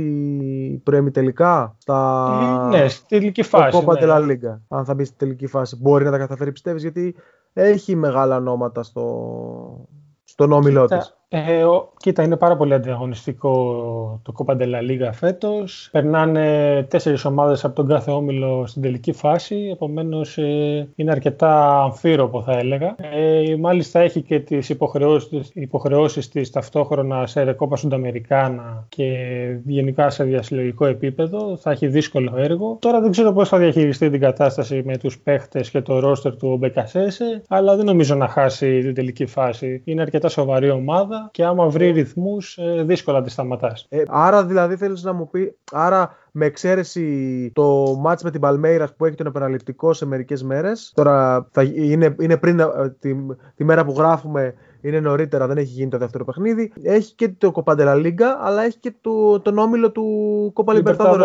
προεμιτελικά 0.84 1.76
στα. 1.78 2.70
Ε, 2.72 2.76
ναι, 2.76 2.88
στη 2.88 3.06
τελική 3.08 3.42
φάση. 3.42 3.78
Κόπα 3.78 4.24
ναι. 4.24 4.36
Αν 4.68 4.84
θα 4.84 4.94
μπει 4.94 5.04
στη 5.04 5.16
τελική 5.16 5.46
φάση. 5.46 5.76
Μπορεί 5.80 6.04
να 6.04 6.10
τα 6.10 6.18
καταφέρει, 6.18 6.52
πιστεύεις, 6.52 6.82
γιατί 6.82 7.14
έχει 7.52 7.96
μεγάλα 7.96 8.40
νόματα 8.40 8.82
στο, 8.82 9.88
στον 10.24 10.52
όμιλό 10.52 10.86
της. 10.86 11.16
Ε, 11.36 11.64
κοίτα, 11.96 12.22
είναι 12.22 12.36
πάρα 12.36 12.56
πολύ 12.56 12.74
ανταγωνιστικό 12.74 14.20
το 14.22 14.32
Copa 14.36 14.56
de 14.56 14.62
la 14.62 14.90
Liga 14.90 15.10
φέτος. 15.12 15.88
Περνάνε 15.92 16.82
τέσσερις 16.82 17.24
ομάδες 17.24 17.64
από 17.64 17.74
τον 17.74 17.88
κάθε 17.88 18.10
όμιλο 18.10 18.66
στην 18.66 18.82
τελική 18.82 19.12
φάση, 19.12 19.68
επομένως 19.72 20.38
ε, 20.38 20.88
είναι 20.94 21.10
αρκετά 21.10 21.82
αμφίροπο 21.82 22.42
θα 22.42 22.52
έλεγα. 22.52 22.94
Ε, 22.98 23.56
μάλιστα 23.56 24.00
έχει 24.00 24.22
και 24.22 24.40
τις 24.40 24.68
υποχρεώσεις, 24.68 25.50
υποχρεώσεις 25.54 26.28
της 26.28 26.50
ταυτόχρονα 26.50 27.26
σε 27.26 27.44
Recopa 27.58 27.76
Sudamericana 27.82 28.84
και 28.88 29.12
γενικά 29.64 30.10
σε 30.10 30.24
διασυλλογικό 30.24 30.86
επίπεδο. 30.86 31.56
Θα 31.56 31.70
έχει 31.70 31.86
δύσκολο 31.86 32.32
έργο. 32.36 32.76
Τώρα 32.80 33.00
δεν 33.00 33.10
ξέρω 33.10 33.32
πώς 33.32 33.48
θα 33.48 33.58
διαχειριστεί 33.58 34.10
την 34.10 34.20
κατάσταση 34.20 34.82
με 34.84 34.96
τους 34.96 35.18
παίχτες 35.18 35.70
και 35.70 35.80
το 35.80 35.98
ρόστερ 35.98 36.36
του 36.36 36.56
Μπεκασέσε, 36.56 37.42
αλλά 37.48 37.76
δεν 37.76 37.84
νομίζω 37.84 38.14
να 38.14 38.28
χάσει 38.28 38.80
την 38.80 38.94
τελική 38.94 39.26
φάση. 39.26 39.82
Είναι 39.84 40.02
αρκετά 40.02 40.28
σοβαρή 40.28 40.70
ομάδα 40.70 41.23
και 41.30 41.44
άμα 41.44 41.68
βρει 41.68 41.90
ρυθμούς, 41.90 42.58
ε, 42.58 42.82
δύσκολα 42.82 43.22
τη 43.22 43.30
σταματάς. 43.30 43.86
Ε, 43.88 44.02
άρα 44.08 44.44
δηλαδή 44.44 44.76
θέλεις 44.76 45.02
να 45.02 45.12
μου 45.12 45.28
πει, 45.30 45.56
άρα 45.72 46.16
με 46.30 46.46
εξαίρεση 46.46 47.50
το 47.54 47.96
μάτς 48.00 48.22
με 48.22 48.30
την 48.30 48.40
Παλμέιρα 48.40 48.88
που 48.96 49.04
έχει 49.04 49.16
τον 49.16 49.26
επαναληπτικό 49.26 49.92
σε 49.92 50.06
μερικές 50.06 50.42
μέρες. 50.42 50.92
Τώρα 50.94 51.48
θα 51.50 51.62
είναι, 51.62 52.14
είναι 52.20 52.36
πριν 52.36 52.60
ε, 52.60 52.66
τη, 52.98 53.14
τη 53.54 53.64
μέρα 53.64 53.84
που 53.84 53.94
γράφουμε 53.96 54.54
είναι 54.84 55.00
νωρίτερα, 55.00 55.46
δεν 55.46 55.56
έχει 55.56 55.72
γίνει 55.72 55.90
το 55.90 55.98
δεύτερο 55.98 56.24
παιχνίδι. 56.24 56.72
Έχει 56.82 57.14
και 57.14 57.28
το 57.28 57.50
Κοπαντελα 57.50 57.94
Λίγκα, 57.94 58.38
αλλά 58.40 58.62
έχει 58.62 58.78
και 58.78 58.94
το, 59.00 59.40
τον 59.40 59.58
όμιλο 59.58 59.90
του 59.90 60.50
Κόπα 60.54 60.74
Λιμπερτάδορε. 60.74 61.24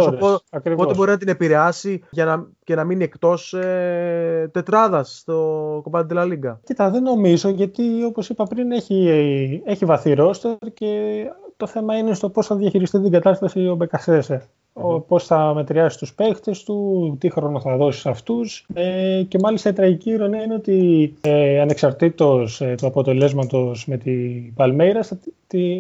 Οπότε 0.74 0.94
μπορεί 0.96 1.10
να 1.10 1.18
την 1.18 1.28
επηρεάσει 1.28 2.04
για 2.10 2.26
να, 2.26 2.48
και 2.64 2.76
να 2.76 2.84
μείνει 2.84 3.04
εκτός 3.04 3.54
ε, 3.54 4.50
τετράδας 4.54 5.18
στο 5.18 5.80
Κοπαντελα 5.84 6.26
Λίγκα. 6.26 6.60
Κοίτα, 6.64 6.90
δεν 6.90 7.04
νομίζω, 7.04 7.50
γιατί 7.50 8.04
όπως 8.04 8.30
είπα 8.30 8.44
πριν 8.44 8.72
έχει, 8.72 9.62
έχει 9.66 9.86
βαθύ 9.86 10.14
ρόστερ 10.14 10.58
και 10.74 11.24
το 11.58 11.68
θέμα 11.68 11.98
είναι 11.98 12.14
στο 12.14 12.30
πώς 12.30 12.48
θα 12.48 12.56
διαχειριστεί 12.56 13.02
την 13.02 13.12
κατάσταση 13.12 13.68
ο 13.68 13.76
Μπεκασέσε 13.76 14.50
mm 14.74 15.08
πώς 15.08 15.26
θα 15.26 15.54
μετριάσει 15.54 15.98
τους 15.98 16.14
παίχτες 16.14 16.64
του, 16.64 17.18
τι 17.20 17.30
χρόνο 17.30 17.62
θα 17.62 17.78
δώσει 17.78 18.00
σε 18.00 18.10
αυτούς. 18.10 18.66
Ε, 18.74 19.24
και 19.28 19.40
μάλιστα 19.42 19.70
η 19.70 19.74
τραγική 19.74 20.10
ηρωνία 20.10 20.44
είναι 20.44 20.54
ότι 20.54 21.14
ε, 21.22 21.60
ανεξαρτήτως 21.62 22.62
ε, 22.62 22.76
του 22.78 22.88
αποτελέσματος 22.88 23.88
με 23.88 23.98
την 23.98 24.54
Παλμέιρας 24.54 25.12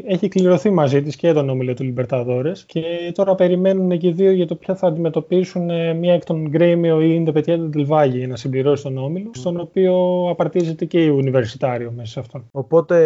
έχει 0.06 0.28
κληρωθεί 0.28 0.69
μαζί 0.69 1.02
της 1.02 1.15
και 1.15 1.34
τον 1.34 1.49
όμιλο 1.49 1.73
του 1.73 1.84
Λιμπερταδόρες. 1.84 2.65
Και 2.65 2.82
τώρα 3.13 3.36
περιμένουν 3.36 3.97
και 3.97 4.08
οι 4.08 4.12
δύο 4.12 4.32
για 4.32 4.47
το 4.47 4.56
ποια 4.56 4.75
θα 4.75 4.88
αντιμετωπίσουν 4.88 5.69
ε, 5.69 5.93
μία 5.93 6.13
εκ 6.13 6.23
των 6.25 6.47
Γκρέμιο 6.49 7.02
ή 7.02 7.13
Ιντεπετιέντε 7.13 7.69
Τελβάγη 7.69 8.28
να 8.28 8.36
συμπληρώσει 8.36 8.84
τον 8.84 8.97
όμιλο, 8.97 9.30
στον 9.34 9.60
οποίο 9.60 10.25
απαρτίζεται 10.30 10.86
και 10.86 11.04
η 11.04 11.10
Ουνιβερσιτάριο 11.10 11.93
μέσα 11.95 12.12
σε 12.12 12.19
αυτόν. 12.19 12.45
Οπότε 12.52 12.97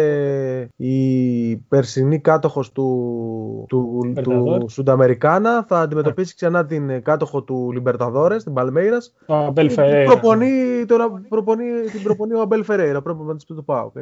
η 0.76 1.56
περσινή 1.56 2.18
κάτοχος 2.18 2.72
του, 2.72 3.64
του, 3.68 4.12
του 4.22 4.66
Σουνταμερικάνα 4.68 5.64
θα 5.68 5.73
αντιμετωπίσει 5.80 6.34
ξανά 6.34 6.64
την 6.64 7.02
κάτοχο 7.02 7.42
του 7.42 7.70
Λιμπερταδόρες, 7.72 8.44
την 8.44 8.52
Παλμέιρας. 8.52 9.14
Ο 9.26 9.34
Αμπέλ 9.34 9.70
Φερέιρα. 9.70 10.10
Προπονεί, 10.10 10.84
τον, 10.86 11.26
προπονεί, 11.28 11.64
την 11.92 12.02
προπονεί 12.02 12.34
ο 12.34 12.40
Αμπέλ 12.40 12.64
Φερέιρα, 12.64 13.02
προπονητή 13.02 13.44
του 13.54 13.64
Πάουκ. 13.64 13.92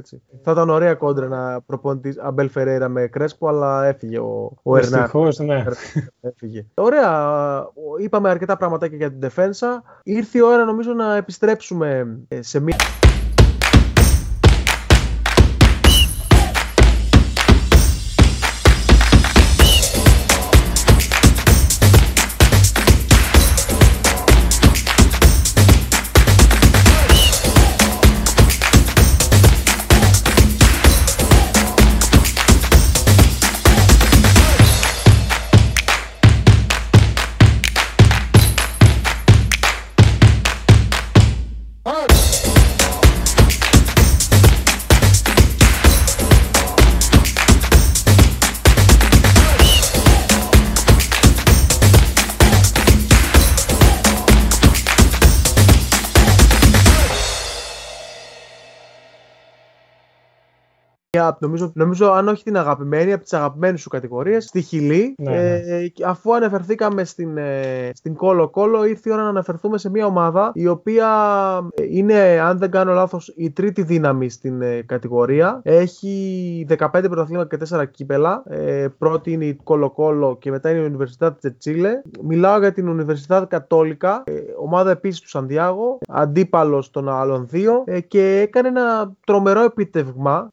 Θα 0.43 0.51
ήταν 0.51 0.71
ωραία 0.71 0.95
κόντρα 0.95 1.29
να 1.29 1.61
προπονεί 1.61 2.01
Αμπέλ 2.23 2.49
Φερέιρα 2.49 2.89
με 2.89 3.07
Κρέσπο, 3.07 3.49
αλλά 3.49 3.85
έφυγε 3.85 4.19
ο, 4.19 4.57
ο 4.63 4.77
Ερνάν. 4.77 5.11
ναι. 5.39 5.65
Έφυγε. 6.21 6.67
Ωραία. 6.75 7.11
Είπαμε 8.01 8.29
αρκετά 8.29 8.57
πράγματα 8.57 8.89
και 8.89 8.97
για 8.97 9.11
την 9.11 9.21
Δεφένσα. 9.21 9.83
Ήρθε 10.03 10.39
η 10.39 10.43
ώρα 10.43 10.65
νομίζω 10.65 10.93
να 10.93 11.17
επιστρέψουμε 11.17 12.19
σε 12.41 12.61
μία. 12.61 12.77
Νομίζω, 61.39 61.73
νομίζω 61.75 62.11
αν 62.11 62.29
όχι 62.29 62.43
την 62.45 62.57
αγαπημένη, 62.57 63.13
από 63.13 63.23
τις 63.23 63.33
αγαπημένες 63.33 63.81
σου 63.81 63.89
κατηγορίες, 63.89 64.45
στη 64.45 64.61
Χιλή. 64.61 65.15
Ναι, 65.19 65.31
ναι. 65.31 65.37
Ε, 65.39 65.93
αφού 66.07 66.35
αναφερθήκαμε 66.35 67.05
στην, 67.05 67.37
ε, 67.37 67.91
στην 67.95 68.15
Κόλο 68.15 68.49
Κόλο, 68.49 68.85
ήρθε 68.85 69.11
η 69.11 69.13
ώρα 69.13 69.23
να 69.23 69.29
αναφερθούμε 69.29 69.79
σε 69.79 69.91
μια 69.91 70.07
ομάδα 70.07 70.51
η 70.55 70.67
οποία 70.67 71.09
ε, 71.75 71.83
είναι, 71.89 72.41
αν 72.41 72.59
δεν 72.59 72.71
κάνω 72.71 72.93
λάθος, 72.93 73.33
η 73.37 73.51
τρίτη 73.51 73.83
δύναμη 73.83 74.31
στην 74.31 74.63
ε, 74.63 74.83
κατηγορία. 74.83 75.61
Έχει 75.63 76.67
15 76.69 76.89
πρωταθλήματα 76.91 77.57
και 77.57 77.77
4 77.77 77.85
κύπελα. 77.91 78.43
Ε, 78.49 78.87
πρώτη 78.99 79.33
είναι 79.33 79.45
η 79.45 79.55
Κόλο 79.65 79.91
Κόλο 79.91 80.37
και 80.41 80.51
μετά 80.51 80.71
είναι 80.71 80.81
η 80.81 80.85
Ουνιβερσιτάτ 80.85 81.47
Τσίλε. 81.59 82.01
Μιλάω 82.23 82.59
για 82.59 82.73
την 82.73 82.89
Ουνιβερσιτάτ 82.89 83.49
Κατόλικα, 83.49 84.23
ε, 84.27 84.33
ομάδα 84.61 84.91
επίσης 84.91 85.21
του 85.21 85.29
Σαντιάγο, 85.29 85.99
αντίπαλος 86.09 86.91
των 86.91 87.09
άλλων 87.09 87.47
δύο 87.49 87.85
και 88.09 88.41
έκανε 88.41 88.69
ένα 88.69 89.13
τρομερό 89.27 89.63
επιτευγμά. 89.63 90.51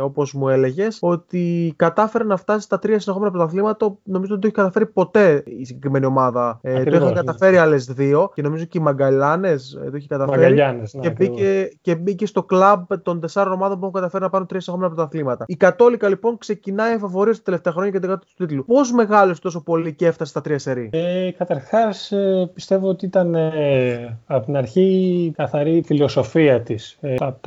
Ε, 0.00 0.02
όπως 0.02 0.32
μου 0.32 0.48
έλεγες, 0.48 0.98
ότι 1.00 1.72
κατάφερε 1.76 2.24
να 2.24 2.36
φτάσει 2.36 2.60
στα 2.60 2.78
τρία 2.78 3.00
συνεχόμενα 3.00 3.30
πρωταθλήματα. 3.32 3.96
Νομίζω 4.02 4.32
ότι 4.32 4.40
το 4.40 4.46
έχει 4.46 4.56
καταφέρει 4.56 4.86
ποτέ 4.86 5.42
η 5.46 5.64
συγκεκριμένη 5.64 6.04
ομάδα. 6.06 6.58
ε, 6.62 6.84
το 6.84 6.96
είχαν 6.96 7.14
καταφέρει 7.14 7.56
άλλες 7.56 7.84
δύο 7.84 8.30
και 8.34 8.42
νομίζω 8.42 8.64
και 8.64 8.78
οι 8.78 8.80
Μαγκαλιάνε 8.80 9.48
ε, 9.48 9.90
το 9.90 9.96
έχει 9.96 10.08
καταφέρει. 10.08 10.54
Ναι, 10.54 11.00
και, 11.00 11.10
μπήκε, 11.10 11.68
και 11.80 11.94
μπήκε 11.94 12.26
στο 12.26 12.42
κλαμπ 12.42 12.84
των 13.02 13.20
τεσσάρων 13.20 13.52
ομάδων 13.52 13.78
που 13.78 13.84
έχουν 13.84 13.94
καταφέρει 13.94 14.22
να 14.22 14.30
πάρουν 14.30 14.46
τρία 14.46 14.60
συνεχόμενα 14.60 14.94
πρωταθλήματα. 14.94 15.44
Η 15.48 15.56
Κατόλικα 15.56 16.08
λοιπόν 16.08 16.38
ξεκινάει 16.38 16.94
εφαβορή 16.94 17.32
τα 17.36 17.42
τελευταία 17.42 17.72
χρόνια 17.72 17.90
για 17.90 18.00
την 18.00 18.08
κάτω 18.08 18.26
του 18.26 18.46
τίτλου. 18.46 18.64
Πώς 18.64 18.92
μεγάλωσε 18.92 19.40
τόσο 19.40 19.62
πολύ 19.62 19.94
και 19.94 20.06
έφτασε 20.06 20.30
στα 20.30 20.40
τρία 20.40 20.58
σερή; 20.58 20.88
Ε, 20.92 21.30
Καταρχάς, 21.38 22.12
ε, 22.12 22.50
πιστεύω 22.54 22.88
ότι 22.88 23.04
ήταν 23.04 23.34
ε, 23.34 24.18
από 24.26 24.44
την 24.44 24.56
αρχή 24.56 24.80
η 25.26 25.30
καθαρή 25.30 25.82
φιλοσοφία 25.86 26.60
της. 26.60 26.98
Ε, 27.00 27.14
από, 27.18 27.38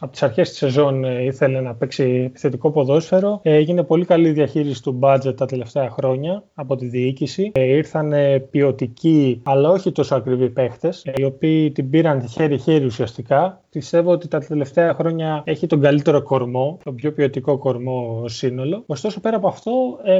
από 0.00 0.12
τις 0.12 0.22
αρχές 0.22 0.48
της 0.48 0.58
σεζόν 0.58 1.04
ε, 1.04 1.24
ήθελε 1.24 1.60
να 1.60 1.74
παίξει 1.74 1.99
επιθετικό 2.02 2.70
ποδόσφαιρο. 2.70 3.40
Ε, 3.42 3.54
έγινε 3.54 3.82
πολύ 3.82 4.04
καλή 4.04 4.30
διαχείριση 4.30 4.82
του 4.82 4.92
μπάτζετ 4.92 5.38
τα 5.38 5.46
τελευταία 5.46 5.90
χρόνια 5.90 6.42
από 6.54 6.76
τη 6.76 6.86
διοίκηση. 6.86 7.50
Ε, 7.54 7.62
ήρθαν 7.62 8.12
ποιοτικοί, 8.50 9.40
αλλά 9.44 9.70
όχι 9.70 9.92
τόσο 9.92 10.14
ακριβοί 10.14 10.48
παίχτες, 10.48 11.04
ε, 11.04 11.12
οι 11.16 11.24
οποίοι 11.24 11.70
την 11.70 11.90
πήραν 11.90 12.28
χέρι-χέρι 12.28 12.84
ουσιαστικά. 12.84 13.60
Πιστεύω 13.70 14.10
ότι 14.10 14.28
τα 14.28 14.38
τελευταία 14.38 14.94
χρόνια 14.94 15.42
έχει 15.46 15.66
τον 15.66 15.80
καλύτερο 15.80 16.22
κορμό, 16.22 16.78
τον 16.84 16.94
πιο 16.94 17.12
ποιοτικό 17.12 17.58
κορμό 17.58 18.24
σύνολο. 18.28 18.82
Ωστόσο, 18.86 19.20
πέρα 19.20 19.36
από 19.36 19.48
αυτό, 19.48 19.70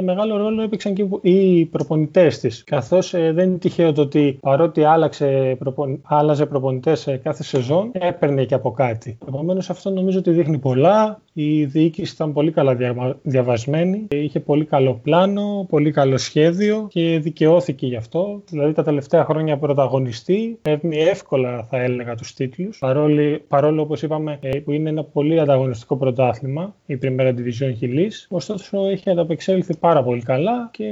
μεγάλο 0.03 0.37
ρόλο 0.37 0.61
έπαιξαν 0.61 0.93
και 0.93 1.05
οι 1.21 1.65
προπονητές 1.65 2.39
της. 2.39 2.63
Καθώς 2.63 3.11
δεν 3.11 3.39
είναι 3.39 3.57
τυχαίο 3.57 3.93
το 3.93 4.01
ότι 4.01 4.37
παρότι 4.41 4.83
άλλαξε, 4.83 5.55
προπον... 5.59 6.01
άλλαζε 6.03 6.45
προπονητές 6.45 7.19
κάθε 7.23 7.43
σεζόν, 7.43 7.91
έπαιρνε 7.93 8.43
και 8.43 8.53
από 8.53 8.71
κάτι. 8.71 9.17
Επομένως, 9.27 9.69
αυτό 9.69 9.89
νομίζω 9.89 10.19
ότι 10.19 10.31
δείχνει 10.31 10.57
πολλά. 10.57 11.21
Η 11.33 11.65
διοίκηση 11.65 12.13
ήταν 12.13 12.33
πολύ 12.33 12.51
καλά 12.51 12.77
διαβασμένη, 13.21 14.07
είχε 14.09 14.39
πολύ 14.39 14.65
καλό 14.65 14.99
πλάνο, 15.03 15.65
πολύ 15.69 15.91
καλό 15.91 16.17
σχέδιο 16.17 16.87
και 16.89 17.19
δικαιώθηκε 17.21 17.87
γι' 17.87 17.95
αυτό. 17.95 18.43
Δηλαδή 18.49 18.73
τα 18.73 18.83
τελευταία 18.83 19.25
χρόνια 19.25 19.57
πρωταγωνιστή, 19.57 20.57
παίρνει 20.61 20.97
εύκολα 20.97 21.63
θα 21.69 21.77
έλεγα 21.77 22.15
τους 22.15 22.33
τίτλους, 22.33 22.77
παρόλο, 22.77 23.39
παρόλο 23.47 23.81
όπως 23.81 24.01
είπαμε 24.01 24.37
ε, 24.41 24.59
που 24.59 24.71
είναι 24.71 24.89
ένα 24.89 25.03
πολύ 25.03 25.39
ανταγωνιστικό 25.39 25.97
πρωτάθλημα, 25.97 26.75
η 26.85 26.97
Primera 27.01 27.29
Division 27.29 27.73
Χιλής, 27.77 28.27
ωστόσο 28.29 28.85
έχει 28.85 29.09
ανταπεξέλθει 29.09 29.77
πάρα 29.77 30.03
πολύ 30.03 30.21
καλά 30.21 30.69
και 30.71 30.85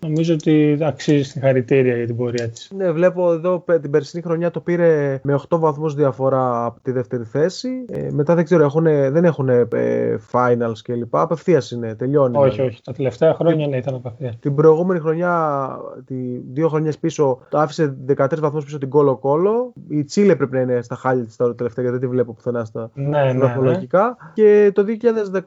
νομίζω 0.00 0.34
ότι 0.34 0.78
αξίζει 0.80 1.22
συγχαρητήρια 1.22 1.96
για 1.96 2.06
την 2.06 2.16
πορεία 2.16 2.48
της. 2.48 2.70
Ναι, 2.76 2.90
βλέπω 2.90 3.32
εδώ 3.32 3.64
την 3.80 3.90
περσινή 3.90 4.22
χρονιά 4.22 4.50
το 4.50 4.60
πήρε 4.60 5.20
με 5.22 5.40
8 5.48 5.58
βαθμούς 5.58 5.94
διαφορά 5.94 6.64
από 6.64 6.80
τη 6.82 6.90
δεύτερη 6.90 7.24
θέση. 7.24 7.68
Ε, 7.92 8.08
μετά 8.10 8.34
δεν 8.34 8.44
ξέρω, 8.44 8.64
έχουν, 8.64 8.84
δεν 8.84 9.24
έχουν 9.24 9.48
ε, 9.82 10.20
finals 10.32 10.78
κλπ. 10.82 11.16
Απευθείας 11.16 11.70
είναι, 11.70 11.94
τελειώνει. 11.94 12.36
Όχι, 12.36 12.50
δηλαδή. 12.50 12.68
όχι. 12.68 12.82
Τα 12.84 12.92
τελευταία 12.92 13.34
χρόνια 13.34 13.66
ναι, 13.66 13.76
ήταν 13.76 13.94
απευθείας. 13.94 14.38
Την 14.38 14.54
προηγούμενη 14.54 15.00
χρονιά, 15.00 15.76
τη, 16.04 16.14
δύο 16.52 16.68
χρονιές 16.68 16.98
πίσω, 16.98 17.38
το 17.48 17.58
άφησε 17.58 17.96
13 18.16 18.38
βαθμούς 18.38 18.64
πίσω 18.64 18.78
την 18.78 18.88
Κόλο 18.88 19.16
Κόλο. 19.16 19.72
Η 19.88 20.04
Τσίλε 20.04 20.36
πρέπει 20.36 20.54
να 20.54 20.60
είναι 20.60 20.82
στα 20.82 20.94
χάλια 20.94 21.24
της 21.24 21.36
τώρα 21.36 21.54
τελευταία, 21.54 21.84
γιατί 21.84 21.98
δεν 21.98 22.08
τη 22.08 22.14
βλέπω 22.14 22.32
πουθενά 22.32 22.64
στα 22.64 22.90
ναι, 22.94 23.32
ναι, 23.32 23.56
ναι. 23.60 23.86
Και 24.34 24.70
το 24.74 24.84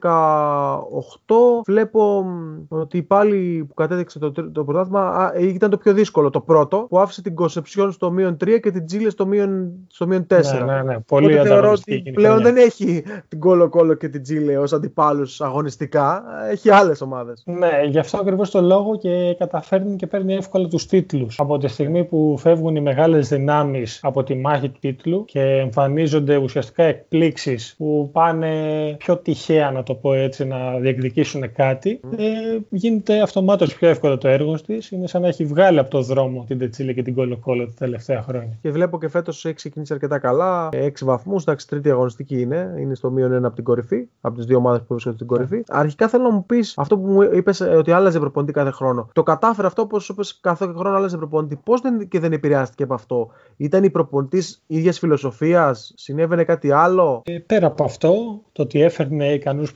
βλέπω 1.66 2.26
ότι 2.68 3.02
πάλι 3.02 3.64
που 3.68 3.74
κατέδειξε 3.74 4.18
το, 4.18 4.32
το 4.32 4.64
πρωτάθλημα 4.64 5.32
ήταν 5.40 5.70
το 5.70 5.76
πιο 5.76 5.92
δύσκολο. 5.92 6.30
Το 6.30 6.40
πρώτο 6.40 6.86
που 6.88 6.98
άφησε 6.98 7.22
την 7.22 7.34
Κονσεψιόν 7.34 7.92
στο 7.92 8.10
μείον 8.10 8.36
3 8.44 8.60
και 8.62 8.70
την 8.70 8.86
Τσίλε 8.86 9.10
στο 9.10 9.26
μείον, 9.26 9.72
στο 9.86 10.06
4. 10.06 10.08
Ναι, 10.08 10.64
ναι, 10.64 10.82
ναι. 10.82 10.98
Πολύ 11.00 11.34
θεωρώ 11.34 11.70
ότι 11.70 12.02
πλέον 12.14 12.42
δεν 12.42 12.56
έχει 12.56 13.02
την 13.28 13.40
Κόλο 13.40 13.68
Κόλο 13.68 13.94
και 13.94 14.08
την 14.08 14.22
Τσίλε 14.26 14.58
ως 14.58 14.72
αντιπάλους 14.72 15.40
αγωνιστικά. 15.40 16.24
Έχει 16.50 16.70
άλλες 16.70 17.00
ομάδες. 17.00 17.42
Ναι, 17.44 17.80
γι' 17.88 17.98
αυτό 17.98 18.18
ακριβώς 18.18 18.50
το 18.50 18.60
λόγο 18.60 18.98
και 18.98 19.34
καταφέρνει 19.38 19.96
και 19.96 20.06
παίρνει 20.06 20.34
εύκολα 20.34 20.68
τους 20.68 20.86
τίτλους. 20.86 21.40
Από 21.40 21.58
τη 21.58 21.68
στιγμή 21.68 22.04
που 22.04 22.36
φεύγουν 22.38 22.76
οι 22.76 22.80
μεγάλες 22.80 23.28
δυνάμεις 23.28 24.00
από 24.02 24.22
τη 24.22 24.34
μάχη 24.34 24.68
του 24.68 24.78
τίτλου 24.80 25.24
και 25.24 25.40
εμφανίζονται 25.40 26.36
ουσιαστικά 26.36 26.82
εκπλήξεις 26.84 27.74
που 27.78 28.10
πάνε 28.12 28.50
πιο 28.98 29.16
τυχαία, 29.16 29.70
να 29.70 29.82
το 29.82 29.94
πω 29.94 30.12
έτσι, 30.12 30.44
να 30.44 30.78
διεκδικήσουν 30.78 31.52
κάτι, 31.52 32.00
mm. 32.04 32.18
ε, 32.18 32.58
γίνεται 32.68 33.20
αυτομάτως 33.20 33.74
πιο 33.74 33.88
εύκολο 33.88 34.18
το 34.18 34.28
έργο 34.28 34.54
της. 34.60 34.90
Είναι 34.90 35.06
σαν 35.06 35.22
να 35.22 35.28
έχει 35.28 35.44
βγάλει 35.44 35.78
από 35.78 35.90
το 35.90 36.02
δρόμο 36.02 36.44
την 36.48 36.58
Τετσίλη 36.58 36.94
και 36.94 37.02
την 37.02 37.14
Κολοκόλο 37.14 37.66
τα 37.66 37.72
τελευταία 37.78 38.22
χρόνια. 38.22 38.58
Και 38.62 38.70
βλέπω 38.70 38.98
και 38.98 39.08
φέτος 39.08 39.44
έχει 39.44 39.54
ξεκινήσει 39.54 39.92
αρκετά 39.92 40.18
καλά. 40.18 40.68
6 40.72 40.90
βαθμούς, 41.02 41.42
εντάξει, 41.42 41.68
τρίτη 41.68 41.90
αγωνιστική 41.90 42.40
είναι. 42.40 42.74
Είναι 42.78 42.94
στο 42.94 43.10
μείον 43.10 43.32
ένα 43.32 43.46
από 43.46 43.56
την 43.56 43.64
κορυφή, 43.64 44.08
από 44.20 44.36
τις 44.36 44.44
δύο 44.46 44.56
ομάδες 44.56 44.80
που 44.80 44.86
βρίσκονται 44.88 45.16
στην 45.16 45.26
κορυφή. 45.26 45.62
Αρχικά 45.68 46.08
θέλω 46.08 46.22
να 46.22 46.30
μου 46.30 46.46
πεις 46.46 46.74
αυτό 46.76 46.98
που 46.98 47.06
μου 47.06 47.22
είπες 47.22 47.60
ε, 47.60 47.64
ότι 47.64 47.92
άλλαζε 47.92 48.18
προπονητή 48.18 48.52
κάθε 48.52 48.70
χρόνο. 48.70 49.08
Το 49.12 49.22
κατάφερε 49.22 49.66
αυτό 49.66 49.82
όπως 49.82 50.08
είπες 50.08 50.40
κάθε 50.40 50.66
χρόνο 50.76 50.96
άλλαζε 50.96 51.16
προπονητή. 51.16 51.60
Πώς 51.64 51.80
δεν, 51.80 52.08
και 52.08 52.20
δεν 52.20 52.32
επηρεάστηκε 52.32 52.82
από 52.82 52.94
αυτό, 52.94 53.30
Ήταν 53.56 53.84
η 53.84 53.90
προπονητής 53.90 54.62
ίδιας 54.66 54.98
φιλοσοφίας, 54.98 55.92
συνέβαινε 55.96 56.44
κάτι 56.44 56.70
άλλο; 56.70 57.22
Ε, 57.24 57.38
πέρα 57.38 57.66
από 57.66 57.84
αυτό, 57.84 58.40
το 58.52 58.62
ότι 58.62 58.82
έφερνε 58.82 59.32
ικανούς 59.32 59.72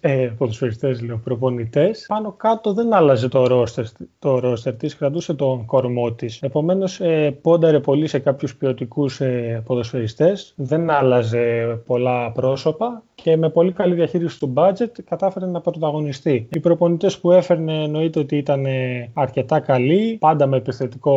ε, 0.00 0.34
ποδοσφαιριστές, 0.38 1.02
λέω, 1.02 1.20
προπονητές, 1.24 2.04
πάνω 2.08 2.32
κάτω 2.32 2.72
δεν 2.72 2.92
άλλαζε 2.92 3.28
το 3.28 3.46
ρόστερ, 3.46 3.84
το 4.18 4.38
ρόστερ 4.38 4.74
της, 4.74 4.96
κρατούσε 4.96 5.34
τον 5.34 5.64
κορμό 5.64 6.12
της. 6.12 6.42
Επομένως, 6.42 7.00
ε, 7.00 7.38
πόνταρε 7.42 7.80
πολύ 7.80 8.06
σε 8.06 8.18
κάποιους 8.18 8.56
ποιοτικούς 8.56 9.20
ε, 9.20 9.62
ποδοσφαιριστές, 9.66 10.52
δεν 10.56 10.90
άλλαζε 10.90 11.78
πολλά 11.86 12.32
πρόσωπα 12.32 13.02
και 13.22 13.36
με 13.36 13.48
πολύ 13.48 13.72
καλή 13.72 13.94
διαχείριση 13.94 14.38
του 14.38 14.52
budget 14.56 14.90
κατάφερε 15.04 15.46
να 15.46 15.60
πρωταγωνιστεί. 15.60 16.48
Οι 16.52 16.60
προπονητές 16.60 17.18
που 17.18 17.30
έφερνε 17.30 17.82
εννοείται 17.82 18.18
ότι 18.18 18.36
ήταν 18.36 18.66
αρκετά 19.14 19.60
καλοί, 19.60 20.16
πάντα 20.20 20.46
με 20.46 20.56
επιθετικό 20.56 21.16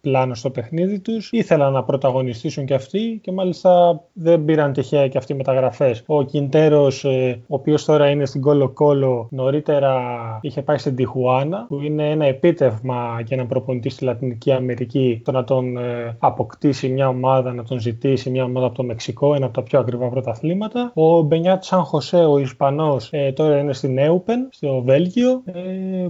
πλάνο 0.00 0.34
στο 0.34 0.50
παιχνίδι 0.50 1.00
τους. 1.00 1.28
Ήθελαν 1.32 1.72
να 1.72 1.82
πρωταγωνιστήσουν 1.84 2.64
και 2.64 2.74
αυτοί 2.74 3.18
και 3.22 3.32
μάλιστα 3.32 4.00
δεν 4.12 4.44
πήραν 4.44 4.72
τυχαία 4.72 5.08
και 5.08 5.18
αυτοί 5.18 5.34
μεταγραφές. 5.34 6.02
Ο 6.06 6.22
Κιντέρος, 6.22 7.04
ε, 7.04 7.40
ο 7.40 7.54
οποίος 7.54 7.84
τώρα 7.84 8.10
είναι 8.10 8.26
στην 8.26 8.40
Κόλο 8.40 8.68
Κόλο, 8.68 9.28
νωρίτερα 9.30 9.94
είχε 10.40 10.62
πάει 10.62 10.78
στην 10.78 10.96
Τιχουάνα, 10.96 11.66
που 11.68 11.80
είναι 11.80 12.10
ένα 12.10 12.24
επίτευγμα 12.24 13.20
για 13.26 13.36
έναν 13.36 13.46
προπονητή 13.46 13.88
στη 13.88 14.04
Λατινική 14.04 14.52
Αμερική 14.52 15.20
το 15.24 15.32
να 15.32 15.44
τον 15.44 15.76
ε, 15.76 16.16
αποκτήσει 16.18 16.88
μια 16.88 17.08
ομάδα, 17.08 17.52
να 17.52 17.64
τον 17.64 17.80
ζητήσει 17.80 18.30
μια 18.30 18.44
ομάδα 18.44 18.66
από 18.66 18.74
το 18.74 18.82
Μεξικό, 18.82 19.34
ένα 19.34 19.44
από 19.44 19.54
τα 19.54 19.62
πιο 19.62 19.78
ακριβά 19.78 20.08
πρωταθλήματα. 20.08 20.90
Ο 20.94 21.22
Μπενιάτ 21.36 21.62
Σαν 21.62 21.82
Χωσέ, 21.82 22.16
ο 22.16 22.38
Ισπανός, 22.38 23.08
ε, 23.12 23.32
τώρα 23.32 23.58
είναι 23.58 23.72
στην 23.72 23.98
Έουπεν, 23.98 24.48
στο 24.50 24.82
Βέλγιο, 24.82 25.42
ε, 25.44 25.52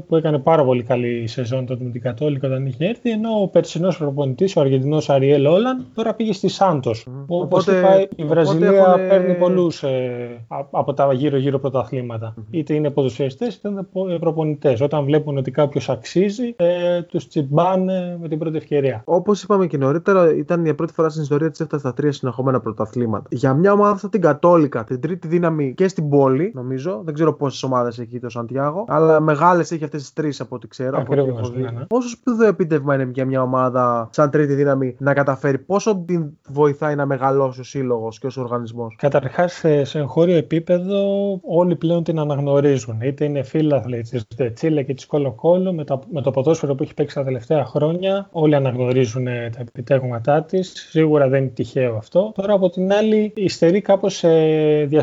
που 0.07 0.17
έκανε 0.17 0.39
πάρα 0.39 0.65
πολύ 0.65 0.83
καλή 0.83 1.27
σεζόν 1.27 1.67
τότε 1.67 1.85
με 1.85 1.91
την 1.91 2.01
Κατόλικα 2.01 2.47
όταν 2.47 2.67
είχε 2.67 2.85
έρθει. 2.85 3.11
Ενώ 3.11 3.29
ο 3.43 3.49
περσινός 3.49 3.99
προπονητής, 3.99 4.57
ο 4.57 4.61
Αργεντινός 4.61 5.11
Αριέλ 5.11 5.47
Όλαν, 5.47 5.87
τώρα 5.95 6.15
πήγε 6.15 6.33
στη 6.33 6.49
Σάντος. 6.49 7.07
Mm. 7.09 7.25
Όπως 7.27 7.67
είπα, 7.67 8.09
η 8.17 8.25
Βραζιλία 8.25 8.71
έχουν... 8.71 9.09
παίρνει 9.09 9.35
πολλούς 9.35 9.83
ε, 9.83 10.47
από 10.71 10.93
τα 10.93 11.13
γύρω-γύρω 11.13 11.59
πρωταθλήματα. 11.59 12.35
Mm. 12.39 12.43
Είτε 12.51 12.75
είναι 12.75 12.91
ποδοσφαιριστές 12.91 13.55
είτε 13.55 13.69
είναι 13.69 14.19
προπονητές. 14.19 14.81
Όταν 14.81 15.05
βλέπουν 15.05 15.37
ότι 15.37 15.51
κάποιος 15.51 15.89
αξίζει, 15.89 16.55
ε, 16.57 17.03
τους 17.03 17.29
τσιμπάνε 17.29 18.19
με 18.21 18.29
την 18.29 18.39
πρώτη 18.39 18.57
ευκαιρία. 18.57 19.03
Όπως 19.05 19.43
είπαμε 19.43 19.67
και 19.67 19.77
νωρίτερα, 19.77 20.37
ήταν 20.37 20.65
η 20.65 20.75
πρώτη 20.75 20.93
φορά 20.93 21.09
στην 21.09 21.23
ιστορία 21.23 21.51
της 21.51 21.61
έφτασε 21.61 21.81
στα 21.81 21.95
τρία 21.95 22.13
συνεχόμενα 22.13 22.61
πρωταθλήματα. 22.61 23.29
Για 23.31 23.55
μια 23.55 23.73
ομάδα 23.73 23.99
σαν 23.99 24.11
την 24.11 24.21
Κατόλικα, 24.21 24.85
την 24.85 25.01
τρίτη 25.01 25.16
δύναμη 25.25 25.75
και 25.75 25.89
στην 25.89 26.09
πόλη, 26.09 26.53
νομίζω. 26.55 27.01
Δεν 27.05 27.15
ξέρω 27.15 27.35
πόσες 27.35 27.63
ομάδες 27.63 27.99
έχει 27.99 28.09
εκεί 28.09 28.21
το 28.21 28.29
Σαντιάγο. 28.29 28.85
Αλλά 28.89 29.21
μεγάλες 29.21 29.71
έχει 29.73 29.85
αυτές 29.85 30.01
τις 30.01 30.13
τρεις 30.13 30.41
από 30.41 30.55
ό,τι 30.55 30.69
ξέρω. 30.69 30.99
Ακριβώς. 30.99 31.53
Ναι, 31.53 31.71
ναι. 31.71 31.85
Πόσο 31.85 32.09
σπουδαίο 32.09 32.49
επίτευγμα 32.49 32.95
είναι 32.95 33.11
για 33.15 33.25
μια 33.25 33.43
ομάδα 33.43 34.09
σαν 34.13 34.31
τρίτη 34.31 34.55
δύναμη 34.55 34.97
να 34.99 35.15
καταφέρει, 35.15 35.59
πόσο 35.59 36.05
την 36.07 36.31
βοηθάει 36.49 36.95
να 36.95 37.07
μεγαλώσει 37.07 37.61
ο 37.61 37.65
σύλλογος 37.65 38.19
και 38.19 38.27
ο 38.27 38.31
οργανισμός; 38.37 38.97
Καταρχάς, 38.99 39.65
σε 39.83 39.99
εγχώριο 39.99 40.37
επίπεδο, 40.37 41.05
όλοι 41.43 41.77
πλέον 41.77 42.03
την 42.03 42.19
αναγνωρίζουν. 42.19 43.01
Είτε 43.01 43.25
είναι 43.25 43.43
φίλαθλοι 43.43 44.03
τη 44.03 44.53
Τσίλε 44.53 44.83
και 44.83 44.95
τη 44.95 45.07
Κόλο 45.07 45.33
Κόλο, 45.33 45.73
με 45.73 45.85
το, 45.85 46.01
με 46.13 46.23
το 46.23 46.31
ποδόσφαιρο 46.31 46.75
που 46.75 46.83
έχει 46.83 46.95
παίξει 46.95 47.15
τα 47.15 47.25
τελευταία 47.25 47.65
χρόνια, 47.65 48.29
όλοι 48.33 48.55
αναγνωρίζουν 48.55 49.25
τα 49.25 49.61
επιτέγματά 49.61 50.43
της. 50.43 50.87
Σίγουρα 50.91 51.29
δεν 51.29 51.43
είναι 51.43 51.51
τυχαίο 51.51 51.97
αυτό. 51.97 52.33
Τώρα, 52.35 52.55
από 52.55 52.71
την 52.71 52.93
άλλη, 52.93 53.33
υστερεί 53.37 53.81
κάπως 53.81 54.15
σε 54.17 54.29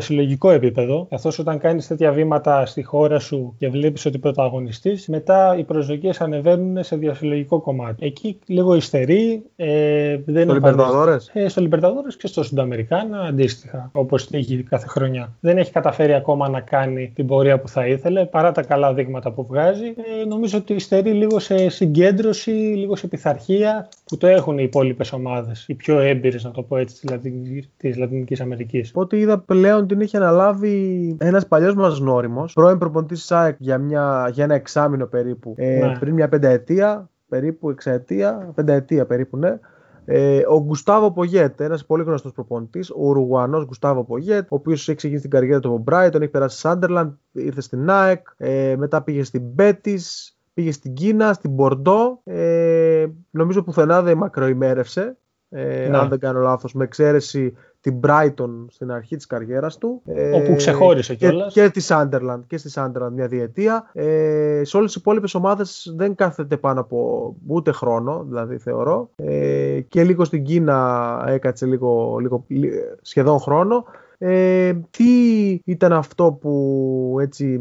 διασυλλογικό 0.04 0.50
επίπεδο, 0.50 1.06
καθώς 1.10 1.38
όταν 1.38 1.58
κάνεις 1.58 1.86
τέτοια 1.86 2.12
βήματα 2.12 2.66
στη 2.66 2.82
χώρα 2.82 3.18
σου 3.18 3.54
και 3.58 3.68
βλέπεις 3.68 4.06
ότι 4.06 4.18
πρωταγωνιστή, 4.18 4.98
μετά 5.06 5.56
οι 5.58 5.64
προσδοκίες 5.64 6.20
ανεβαίνουν 6.20 6.84
σε 6.84 6.96
διασυλλογικό 6.96 7.60
κομμάτι. 7.60 8.06
Εκεί 8.06 8.38
λίγο 8.46 8.74
υστερεί. 8.74 9.42
Ε, 9.56 10.18
δεν 10.26 10.44
στο 10.44 10.54
Λιμπερταδόρες; 10.54 11.30
Ε, 11.32 11.48
στο 11.48 11.60
Λιμπερταδόρες 11.60 12.16
και 12.16 12.26
στο 12.26 12.42
Σουνταμερικάνα 12.42 13.20
αντίστοιχα, 13.20 13.90
όπως 13.92 14.28
έχει 14.30 14.62
κάθε 14.62 14.86
χρονιά. 14.86 15.32
Δεν 15.40 15.58
έχει 15.58 15.72
καταφέρει 15.72 16.14
ακόμα 16.14 16.48
να 16.48 16.60
κάνει 16.60 17.12
την 17.14 17.26
πορεία 17.26 17.60
που 17.60 17.68
θα 17.68 17.86
ήθελε, 17.86 18.24
παρά 18.24 18.52
τα 18.52 18.62
καλά 18.62 18.94
δείγματα 18.94 19.30
που 19.30 19.46
βγάζει. 19.46 19.86
Ε, 19.86 20.24
νομίζω 20.28 20.58
ότι 20.58 20.74
υστερεί 20.74 21.12
λίγο 21.12 21.38
σε 21.38 21.68
συγκέντρωση, 21.68 22.50
λίγο 22.50 22.96
σε 22.96 23.06
πειθαρχία 23.06 23.88
που 24.04 24.16
το 24.16 24.26
έχουν 24.26 24.58
οι 24.58 24.62
υπόλοιπες 24.66 25.12
ομάδες, 25.12 25.68
οι 25.68 25.74
πιο 25.74 25.98
έμπειρες, 25.98 26.44
να 26.44 26.50
το 26.50 26.62
πω 26.62 26.76
έτσι, 26.76 27.20
της 27.76 27.96
Λατινικής 27.96 28.40
Αμερικής. 28.40 28.90
Ό,τι 28.94 29.16
είδα 29.18 29.38
πλέον 29.38 29.86
την 29.86 30.00
είχε 30.00 30.16
αναλάβει 30.16 31.16
ένας 31.20 31.46
παλιός 31.46 31.74
μας 31.74 32.00
νόριμο, 32.00 32.44
πρώην 32.54 32.78
προπονητής 32.78 33.24
ΣΑΕΚ 33.24 33.56
για, 33.58 33.78
μια, 33.78 34.30
για 34.32 34.44
ένα 34.44 34.54
εξάμεινο 34.54 35.06
περίπου, 35.06 35.54
ε, 35.56 35.78
ναι. 35.78 35.98
πριν 35.98 36.14
μια 36.14 36.28
πενταετία, 36.28 37.10
περίπου 37.28 37.70
εξαετία, 37.70 38.52
πενταετία 38.54 39.06
περίπου, 39.06 39.36
ναι. 39.36 39.58
Ε, 40.06 40.42
ο 40.48 40.62
Γκουστάβο 40.64 41.12
Πογέτ, 41.12 41.60
ένας 41.60 41.86
πολύ 41.86 42.02
γνωστός 42.02 42.32
προπονητής, 42.32 42.90
ο 42.90 42.96
Ουρουγουανό 42.98 43.64
Γκουστάβο 43.64 44.04
Πογέτ, 44.04 44.52
ο 44.52 44.54
οποίος 44.54 44.88
έχει 44.88 44.96
ξεκινήσει 44.96 45.28
την 45.28 45.38
καριέρα 45.38 45.60
του 45.60 45.74
από 45.74 45.84
Brighton, 45.90 46.20
έχει 46.20 46.30
περάσει 46.30 46.58
στη 46.58 46.66
Σάντερλαντ, 46.66 47.12
ήρθε 47.32 47.60
στην 47.60 47.90
ΑΕΚ, 47.90 48.26
ε, 48.36 48.74
μετά 48.78 49.02
πήγε 49.02 49.24
στην 49.24 49.42
Μπέτη, 49.42 50.00
πήγε 50.54 50.72
στην 50.72 50.94
Κίνα, 50.94 51.32
στην 51.32 51.56
Πορντό. 51.56 52.20
Ε, 52.24 53.06
νομίζω 53.30 53.62
πουθενά 53.62 54.02
δεν 54.02 54.16
μακροημέρευσε. 54.16 55.16
Ε, 55.48 55.88
ναι. 55.88 55.98
Αν 55.98 56.08
δεν 56.08 56.18
κάνω 56.18 56.40
λάθος, 56.40 56.74
με 56.74 56.84
εξαίρεση 56.84 57.54
την 57.80 58.00
Brighton 58.06 58.64
στην 58.68 58.90
αρχή 58.90 59.16
της 59.16 59.26
καριέρας 59.26 59.78
του. 59.78 60.02
Όπου 60.34 60.54
ξεχώρισε 60.56 61.14
κιόλας. 61.14 61.52
Και, 61.52 61.60
και 61.60 61.70
τη 61.70 61.86
Sunderland, 61.88 62.40
και 62.46 62.56
στη 62.56 62.70
Sunderland 62.74 63.10
μια 63.12 63.26
διετία. 63.26 63.90
Ε, 63.92 64.60
σε 64.64 64.76
όλες 64.76 64.92
τις 64.92 65.00
υπόλοιπες 65.00 65.34
ομάδες 65.34 65.94
δεν 65.96 66.14
κάθεται 66.14 66.56
πάνω 66.56 66.80
από 66.80 67.34
ούτε 67.46 67.72
χρόνο, 67.72 68.24
δηλαδή 68.28 68.58
θεωρώ. 68.58 69.10
Ε, 69.16 69.80
και 69.88 70.04
λίγο 70.04 70.24
στην 70.24 70.44
Κίνα 70.44 71.24
έκατσε 71.26 71.66
λίγο, 71.66 72.16
λίγο 72.20 72.44
σχεδόν 73.00 73.38
χρόνο. 73.38 73.84
Ε, 74.18 74.72
τι 74.90 75.04
ήταν 75.64 75.92
αυτό 75.92 76.32
που, 76.40 77.16
έτσι, 77.20 77.60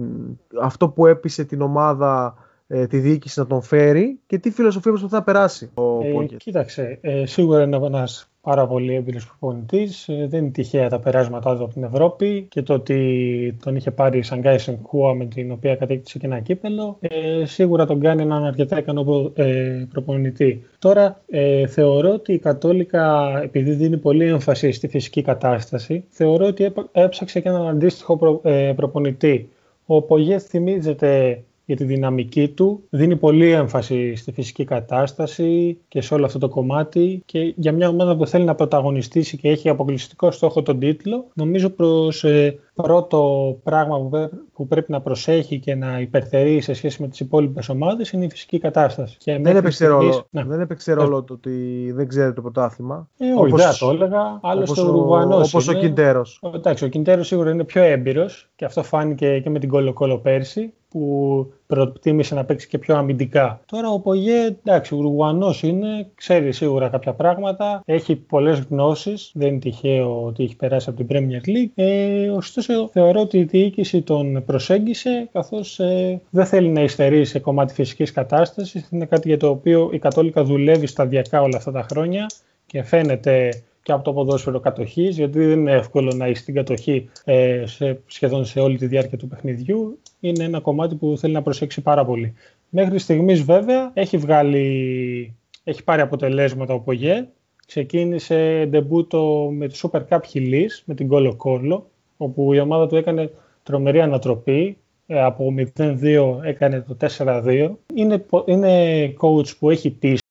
αυτό 0.61 0.89
που 0.89 1.05
έπεισε 1.05 1.43
την 1.43 1.61
ομάδα 1.61 2.35
ε, 2.73 2.87
τη 2.87 2.97
διοίκηση 2.97 3.39
να 3.39 3.47
τον 3.47 3.61
φέρει 3.61 4.19
και 4.25 4.37
τι 4.37 4.51
φιλοσοφία 4.51 4.91
προσπαθεί 4.91 5.13
να 5.13 5.23
περάσει 5.23 5.69
ο 5.73 6.01
ε, 6.01 6.25
Κοίταξε, 6.37 6.97
ε, 7.01 7.25
σίγουρα 7.25 7.63
είναι 7.63 7.75
ένας 7.75 8.33
πάρα 8.41 8.67
πολύ 8.67 8.95
έμπειρος 8.95 9.27
προπονητής. 9.27 10.07
Ε, 10.07 10.27
δεν 10.29 10.41
είναι 10.43 10.51
τυχαία 10.51 10.89
τα 10.89 10.99
περάσματά 10.99 11.57
του 11.57 11.63
από 11.63 11.73
την 11.73 11.83
Ευρώπη 11.83 12.45
και 12.49 12.61
το 12.61 12.73
ότι 12.73 13.57
τον 13.63 13.75
είχε 13.75 13.91
πάρει 13.91 14.17
η 14.17 14.21
Σανγκάη 14.21 14.57
Σενκούα 14.57 15.13
με 15.13 15.25
την 15.25 15.51
οποία 15.51 15.75
κατέκτησε 15.75 16.19
και 16.19 16.25
ένα 16.25 16.39
κύπελο. 16.39 16.97
Ε, 16.99 17.45
σίγουρα 17.45 17.85
τον 17.85 17.99
κάνει 17.99 18.21
έναν 18.21 18.43
αρκετά 18.45 18.77
ικανό 18.77 19.03
προ, 19.03 19.31
ε, 19.35 19.85
προπονητή. 19.91 20.63
Τώρα, 20.79 21.21
ε, 21.29 21.67
θεωρώ 21.67 22.13
ότι 22.13 22.33
η 22.33 22.39
Κατόλικα, 22.39 23.31
επειδή 23.43 23.71
δίνει 23.71 23.97
πολύ 23.97 24.25
έμφαση 24.25 24.71
στη 24.71 24.87
φυσική 24.87 25.21
κατάσταση, 25.21 26.03
θεωρώ 26.09 26.45
ότι 26.45 26.73
έψαξε 26.91 27.39
και 27.39 27.49
έναν 27.49 27.67
αντίστοιχο 27.67 28.17
προ, 28.17 28.41
ε, 28.43 28.73
προπονητή. 28.75 29.49
Ο 29.85 30.01
Πογέ 30.01 30.39
θυμίζεται 30.39 31.43
για 31.65 31.75
τη 31.75 31.83
δυναμική 31.83 32.47
του. 32.47 32.83
Δίνει 32.89 33.15
πολύ 33.15 33.51
έμφαση 33.51 34.15
στη 34.15 34.31
φυσική 34.31 34.63
κατάσταση 34.63 35.77
και 35.87 36.01
σε 36.01 36.13
όλο 36.13 36.25
αυτό 36.25 36.39
το 36.39 36.49
κομμάτι 36.49 37.21
και 37.25 37.53
για 37.57 37.71
μια 37.71 37.89
ομάδα 37.89 38.15
που 38.15 38.27
θέλει 38.27 38.45
να 38.45 38.55
πρωταγωνιστήσει 38.55 39.37
και 39.37 39.49
έχει 39.49 39.69
αποκλειστικό 39.69 40.31
στόχο 40.31 40.61
τον 40.61 40.79
τίτλο, 40.79 41.25
νομίζω 41.33 41.69
προς 41.69 42.23
ε, 42.23 42.59
πρώτο 42.73 43.57
πράγμα 43.63 44.09
που 44.53 44.67
πρέπει 44.67 44.91
να 44.91 45.01
προσέχει 45.01 45.59
και 45.59 45.75
να 45.75 45.99
υπερθερεί 45.99 46.61
σε 46.61 46.73
σχέση 46.73 47.01
με 47.01 47.07
τις 47.07 47.19
υπόλοιπες 47.19 47.69
ομάδες 47.69 48.11
είναι 48.11 48.25
η 48.25 48.29
φυσική 48.29 48.59
κατάσταση. 48.59 49.17
Και 49.17 49.39
δεν 49.41 49.55
έπαιξε 49.55 49.87
ρόλο, 49.87 50.25
ναι. 50.29 50.43
δεν 50.43 50.59
έπαιξε 50.59 50.93
ρόλο 50.93 51.23
το 51.23 51.33
ότι 51.33 51.91
δεν 51.95 52.07
ξέρει 52.07 52.33
το 52.33 52.41
πρωτάθλημα. 52.41 53.07
Ε, 53.17 53.25
όχι, 53.25 53.33
όπως, 53.33 53.61
δεν 53.61 53.71
το 53.79 53.89
έλεγα. 53.89 54.39
Άλλωστε 54.41 54.81
ο 54.81 54.87
Ουρουγουανός 54.87 55.53
Όπως 55.53 55.67
ο 55.67 55.73
Κιντέρος. 55.73 56.41
Εντάξει, 56.55 56.83
ο 56.85 56.87
Κιντέρος 56.87 57.27
σίγουρα 57.27 57.51
είναι 57.51 57.63
πιο 57.63 57.81
έμπειρος 57.81 58.49
και 58.55 58.65
αυτό 58.65 58.83
φάνηκε 58.83 59.39
και 59.39 59.49
με 59.49 59.59
την 59.59 59.69
Κολοκόλο 59.69 60.17
πέρσι 60.17 60.73
που 60.93 61.53
προτίμησε 61.67 62.35
να 62.35 62.45
παίξει 62.45 62.67
και 62.67 62.77
πιο 62.77 62.95
αμυντικά. 62.95 63.61
Τώρα 63.65 63.89
ο 63.89 63.99
Πογέ, 63.99 64.45
εντάξει, 64.45 64.95
Ουρουγουανό 64.95 65.53
είναι, 65.61 66.11
ξέρει 66.15 66.51
σίγουρα 66.51 66.89
κάποια 66.89 67.13
πράγματα, 67.13 67.81
έχει 67.85 68.15
πολλές 68.15 68.59
γνώσεις, 68.59 69.31
δεν 69.33 69.47
είναι 69.47 69.59
τυχαίο 69.59 70.23
ότι 70.23 70.43
έχει 70.43 70.55
περάσει 70.55 70.89
από 70.89 71.03
την 71.03 71.07
Premier 71.09 71.47
League. 71.47 71.71
Ε, 71.75 72.29
ωστόσο, 72.29 72.62
θεωρώ 72.91 73.21
ότι 73.21 73.37
η 73.37 73.43
διοίκηση 73.43 74.01
τον 74.01 74.43
προσέγγισε, 74.45 75.29
καθώς 75.31 75.79
ε, 75.79 76.21
δεν 76.29 76.45
θέλει 76.45 76.69
να 76.69 76.81
υστερεί 76.81 77.25
σε 77.25 77.39
κομμάτι 77.39 77.73
φυσικής 77.73 78.11
κατάστασης. 78.11 78.89
Είναι 78.91 79.05
κάτι 79.05 79.27
για 79.27 79.37
το 79.37 79.49
οποίο 79.49 79.89
η 79.93 79.99
Κατόλικα 79.99 80.43
δουλεύει 80.43 80.87
σταδιακά 80.87 81.41
όλα 81.41 81.57
αυτά 81.57 81.71
τα 81.71 81.85
χρόνια 81.89 82.25
και 82.65 82.83
φαίνεται 82.83 83.63
και 83.83 83.91
από 83.91 84.03
το 84.03 84.13
ποδόσφαιρο 84.13 84.59
κατοχής, 84.59 85.17
γιατί 85.17 85.39
δεν 85.39 85.59
είναι 85.59 85.71
εύκολο 85.71 86.13
να 86.15 86.27
είσαι 86.27 86.41
στην 86.41 86.53
κατοχή 86.53 87.09
ε, 87.23 87.63
σε, 87.65 88.01
σχεδόν 88.05 88.45
σε 88.45 88.59
όλη 88.59 88.77
τη 88.77 88.87
διάρκεια 88.87 89.17
του 89.17 89.27
παιχνιδιού. 89.27 89.99
Είναι 90.19 90.43
ένα 90.43 90.59
κομμάτι 90.59 90.95
που 90.95 91.17
θέλει 91.17 91.33
να 91.33 91.41
προσέξει 91.41 91.81
πάρα 91.81 92.05
πολύ. 92.05 92.33
Μέχρι 92.69 92.99
στιγμής, 92.99 93.43
βέβαια, 93.43 93.91
έχει, 93.93 94.17
βγάλει, 94.17 95.35
έχει 95.63 95.83
πάρει 95.83 96.01
αποτελέσματα 96.01 96.73
ο 96.73 96.79
Πογέ. 96.79 97.27
Ξεκίνησε 97.67 98.65
ντεμπούτο 98.69 99.49
με 99.53 99.67
τη 99.67 99.79
Super 99.81 100.01
Cup 100.09 100.19
Χιλής, 100.25 100.83
με 100.85 100.93
την 100.93 101.07
Κόλο 101.07 101.35
Κόλο, 101.35 101.89
όπου 102.17 102.53
η 102.53 102.59
ομάδα 102.59 102.87
του 102.87 102.95
έκανε 102.95 103.31
τρομερή 103.63 104.01
ανατροπή. 104.01 104.77
Ε, 105.05 105.23
από 105.23 105.53
0-2 105.77 106.39
έκανε 106.43 106.81
το 106.81 106.97
4-2. 107.17 107.71
Είναι, 107.93 108.25
είναι 108.45 109.13
coach 109.19 109.57
που 109.59 109.69
έχει 109.69 109.89
πείσει 109.89 110.22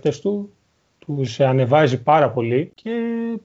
παίχτες 0.00 0.20
του, 0.20 0.52
τους 0.98 1.40
ανεβάζει 1.40 2.02
πάρα 2.02 2.30
πολύ 2.30 2.72
και 2.74 2.90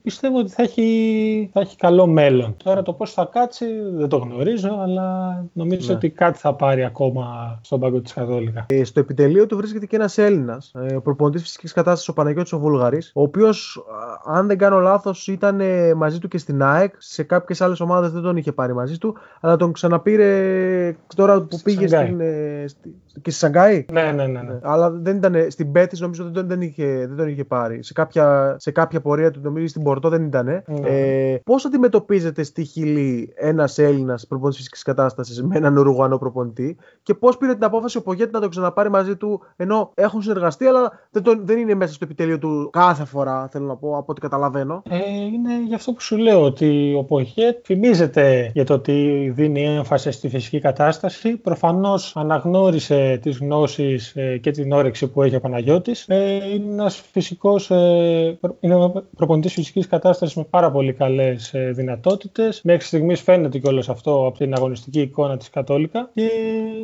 πιστεύω 0.02 0.40
ότι 0.40 0.52
θα 0.52 0.64
έχει, 0.64 1.50
θα 1.54 1.60
έχει 1.60 1.76
καλό 1.76 2.08
μέλλον. 2.08 2.56
Τώρα 2.64 2.82
το 2.82 2.94
πώς 2.94 3.14
θα 3.14 3.30
κάτσει 3.32 3.66
δεν 3.94 4.08
το 4.08 4.18
γνωρίζω, 4.18 4.78
αλλά 4.80 5.46
νομίζω 5.54 5.88
ναι. 5.88 5.94
ότι 5.94 6.10
κάτι 6.10 6.38
θα 6.38 6.54
πάρει 6.54 6.84
ακόμα 6.84 7.60
στον 7.64 7.80
πάγκο 7.80 8.02
της 8.02 8.14
Καθόλικα. 8.14 8.66
Ε, 8.70 8.84
στο 8.84 9.00
επιτελείο 9.00 9.46
του 9.46 9.58
βρίσκεται 9.58 9.86
και 9.86 9.96
ένας 9.96 10.18
Έλληνας, 10.18 10.72
ε, 10.76 11.00
προπονητής 11.04 11.42
φυσικής 11.42 11.74
κατάστασης 11.74 12.10
ο 12.10 12.14
Παναγιώτης 12.14 12.54
ο 12.54 12.60
Βουλγαρής, 12.60 13.12
ο 13.16 13.22
οποίος, 13.22 13.84
αν 14.26 14.48
δεν 14.48 14.58
κάνω 14.58 14.80
λάθος, 14.80 15.28
ήταν 15.28 15.62
μαζί 15.96 16.20
του 16.20 16.28
και 16.28 16.38
στην 16.38 16.64
ΑΕΚ, 16.64 16.94
σε 16.98 17.24
κάποιες 17.24 17.62
άλλες 17.62 17.80
ομάδες 17.80 18.12
δεν 18.12 18.22
τον 18.22 18.38
είχε 18.38 18.52
πάρει 18.52 18.74
μαζί 18.74 18.98
του, 18.98 19.18
αλλά 19.42 19.56
τον 19.56 19.72
ξαναπήρε 19.72 20.96
τώρα 21.16 21.42
που 21.42 21.60
πήγε 21.64 21.88
στην, 21.88 22.20
ε, 22.20 22.66
στη, 22.68 22.96
και 23.22 23.30
στη 23.30 23.40
Σαγκάη. 23.40 23.86
Ναι, 23.92 24.02
ναι, 24.02 24.12
ναι, 24.12 24.26
ναι. 24.26 24.42
ναι. 24.42 24.60
Αλλά 24.62 24.90
δεν 24.90 25.16
ήταν 25.16 25.36
στην 25.48 25.72
Πέτης, 25.72 26.00
νομίζω 26.00 26.30
δεν, 26.32 26.48
δεν, 26.48 26.62
είχε, 26.62 27.06
δεν 27.08 27.16
τον 27.16 27.28
είχε 27.28 27.44
πάρει. 27.44 27.84
Σε 27.84 27.94
κάποια, 27.94 28.56
σε 28.60 28.72
κάποια 28.72 29.02
πορεία 29.02 29.32
του, 29.32 29.40
νομίζω 29.44 29.68
στην 29.68 29.84
Πορτό 29.84 30.10
δεν 30.10 30.24
ήταν. 30.24 30.46
Ναι. 30.46 30.62
Ε, 30.84 31.42
Πώς 31.44 31.66
αντιμετωπίζετε 31.66 32.44
στη 32.44 32.64
Χιλή 32.64 33.34
ένας 33.36 33.78
Έλληνας 33.78 34.28
προπονητής 34.28 34.58
φυσικής 34.58 34.84
κατάστασης 34.84 35.44
με 35.44 35.58
έναν 35.58 35.78
Ουρουγουανό 35.78 36.18
προπονητή 36.18 36.78
και 37.04 37.14
πώς 37.14 37.38
πήρε 37.38 37.54
την 37.54 37.64
απόφαση 37.64 37.98
ο 37.98 38.02
Πογέτη 38.02 38.32
να 38.34 38.40
τον 38.40 38.50
ξαναπάρει 38.50 38.90
μαζί 38.90 39.16
του 39.16 39.42
ενώ 39.56 39.92
έχουν 39.94 40.22
συνεργαστεί, 40.22 40.66
αλλά 40.66 41.00
δεν, 41.12 41.24
τον, 41.24 41.42
δεν 41.46 41.58
είναι 41.58 41.74
μέσα 41.74 41.94
στο 41.94 42.06
επιτέλειο 42.06 42.38
του 42.38 42.70
κάθε 42.72 43.06
φορά, 43.06 43.48
θέλω 43.52 43.66
να 43.66 43.76
πω, 43.76 43.98
από 43.98 44.13
ό,τι 44.14 44.22
καταλαβαίνω. 44.22 44.84
Ε, 44.90 44.98
είναι 45.34 45.64
γι' 45.68 45.76
αυτό 45.76 45.92
που 45.92 46.02
σου 46.02 46.18
λέω 46.18 46.42
ότι 46.44 46.94
ο 46.98 47.04
Πογέτ 47.04 47.66
φημίζεται 47.66 48.52
για 48.54 48.66
το 48.66 48.74
ότι 48.74 49.30
δίνει 49.36 49.64
έμφαση 49.64 50.12
στη 50.12 50.30
φυσική 50.30 50.60
κατάσταση. 50.60 51.38
Προφανώς 51.38 52.16
αναγνώρισε 52.16 53.20
τις 53.22 53.38
γνώσεις 53.38 54.16
ε, 54.16 54.38
και 54.38 54.52
την 54.52 54.72
όρεξη 54.72 55.08
που 55.08 55.22
έχει 55.22 55.36
ο 55.36 55.40
Παναγιώτης. 55.40 56.06
Ε, 56.08 56.50
είναι 56.54 56.72
ένας 56.72 57.04
φυσικός 57.12 57.72
ε, 57.72 58.40
είναι 58.60 58.92
προπονητής 59.16 59.54
φυσικής 59.54 59.88
κατάστασης 59.88 60.36
με 60.36 60.44
πάρα 60.50 60.72
πολύ 60.72 60.94
καλές 60.94 61.54
ε, 61.54 61.72
δυνατότητες. 61.72 62.62
Μέχρι 62.64 62.86
στιγμής 62.86 63.22
φαίνεται 63.22 63.60
κιόλας 63.60 63.90
αυτό 63.90 64.26
από 64.28 64.38
την 64.38 64.54
αγωνιστική 64.54 65.02
εικόνα 65.02 65.38
της 65.38 65.50
Κατόλικα. 65.50 66.10
Και 66.14 66.30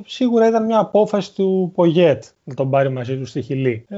σίγουρα 0.05 0.47
ήταν 0.47 0.65
μια 0.65 0.79
απόφαση 0.79 1.35
του 1.35 1.71
Πογέτ 1.75 2.23
να 2.49 2.55
τον 2.55 2.69
πάρει 2.69 2.89
μαζί 2.89 3.17
του 3.17 3.25
στη 3.25 3.41
Χιλή. 3.41 3.85
Ε, 3.89 3.97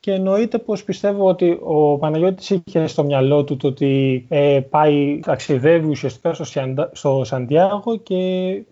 και 0.00 0.12
εννοείται 0.12 0.58
πως 0.58 0.84
πιστεύω 0.84 1.28
ότι 1.28 1.58
ο 1.62 1.98
Παναγιώτης 1.98 2.50
είχε 2.50 2.86
στο 2.86 3.04
μυαλό 3.04 3.44
του 3.44 3.56
το 3.56 3.66
ότι 3.66 4.24
ε, 4.28 4.60
πάει, 4.70 5.20
ταξιδεύει 5.22 5.88
ουσιαστικά 5.88 6.34
στο, 6.34 6.44
στο 6.92 7.22
Σαντιάγο 7.24 7.96
και 7.96 8.16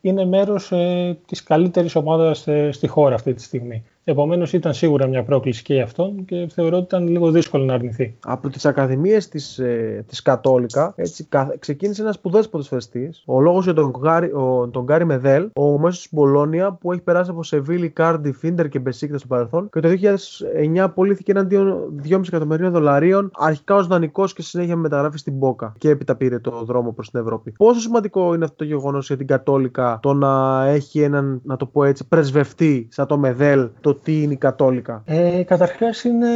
είναι 0.00 0.24
μέρος 0.24 0.72
ε, 0.72 1.18
της 1.26 1.42
καλύτερης 1.42 1.96
ομάδας 1.96 2.46
ε, 2.46 2.70
στη 2.72 2.86
χώρα 2.86 3.14
αυτή 3.14 3.34
τη 3.34 3.42
στιγμή. 3.42 3.84
Επομένως, 4.10 4.52
ήταν 4.52 4.74
σίγουρα 4.74 5.06
μια 5.06 5.22
πρόκληση 5.22 5.62
και 5.62 5.74
για 5.74 5.82
αυτόν 5.82 6.24
και 6.24 6.46
θεωρώ 6.50 6.76
ότι 6.76 6.84
ήταν 6.84 7.08
λίγο 7.08 7.30
δύσκολο 7.30 7.64
να 7.64 7.74
αρνηθεί. 7.74 8.16
Από 8.24 8.48
τις 8.48 8.66
ακαδημίες 8.66 9.28
της 9.28 9.58
ε, 9.58 10.04
της 10.08 10.22
Κατόλικα 10.22 10.92
έτσι, 10.96 11.24
κα, 11.24 11.54
ξεκίνησε 11.58 12.02
ένας 12.02 12.14
σπουδαίος 12.14 12.48
ποδοσφαιριστής. 12.48 13.22
Ο 13.26 13.40
λόγος 13.40 13.64
για 13.64 13.74
τον, 13.74 13.90
Γκάρι, 13.98 14.32
ο, 14.32 14.68
τον 14.72 14.84
Γκάρι 14.84 15.04
Μεδέλ, 15.04 15.48
ο 15.54 15.78
μέσος 15.78 15.98
της 15.98 16.08
Μπολόνια 16.12 16.72
που 16.72 16.92
έχει 16.92 17.00
περάσει 17.00 17.30
από 17.30 17.42
Σεβίλη, 17.42 17.88
Κάρντιφ, 17.88 18.32
Ίντερ 18.32 18.68
και 18.68 18.78
Μπεσίκτας 18.78 19.18
στο 19.18 19.26
παρελθόν 19.26 19.68
και 19.72 19.80
το 19.80 19.88
2009 19.88 20.78
πουλήθηκε 20.78 21.30
έναντι 21.30 21.92
2,5 22.08 22.20
εκατομμυρίων 22.26 22.72
δολαρίων, 22.72 23.30
αρχικά 23.34 23.74
ως 23.74 23.86
δανεικός 23.86 24.32
και 24.32 24.42
συνέχεια 24.42 24.76
με 24.76 24.82
μεταγράφει 24.82 25.18
στην 25.18 25.32
Μπόκα 25.32 25.72
και 25.78 25.88
έπειτα 25.88 26.14
πήρε 26.16 26.38
το 26.38 26.62
δρόμο 26.64 26.92
προς 26.92 27.10
την 27.10 27.20
Ευρώπη. 27.20 27.50
Πόσο 27.50 27.80
σημαντικό 27.80 28.34
είναι 28.34 28.44
αυτό 28.44 28.56
το 28.56 28.64
γεγονός 28.64 29.06
για 29.06 29.16
την 29.16 29.26
Κατόλικα 29.26 29.98
το 30.02 30.12
να 30.12 30.64
έχει 30.66 31.00
έναν, 31.00 31.40
να 31.44 31.56
το 31.56 31.66
πω 31.66 31.84
έτσι, 31.84 32.08
πρεσβευτή 32.08 32.88
σαν 32.90 33.06
το 33.06 33.18
Μεδέλ, 33.18 33.68
το 33.80 33.97
τι 34.02 34.22
είναι 34.22 34.32
η 34.32 34.36
Κατόλικα. 34.36 35.02
Ε, 35.06 35.42
καταρχάς 35.42 36.04
είναι 36.04 36.28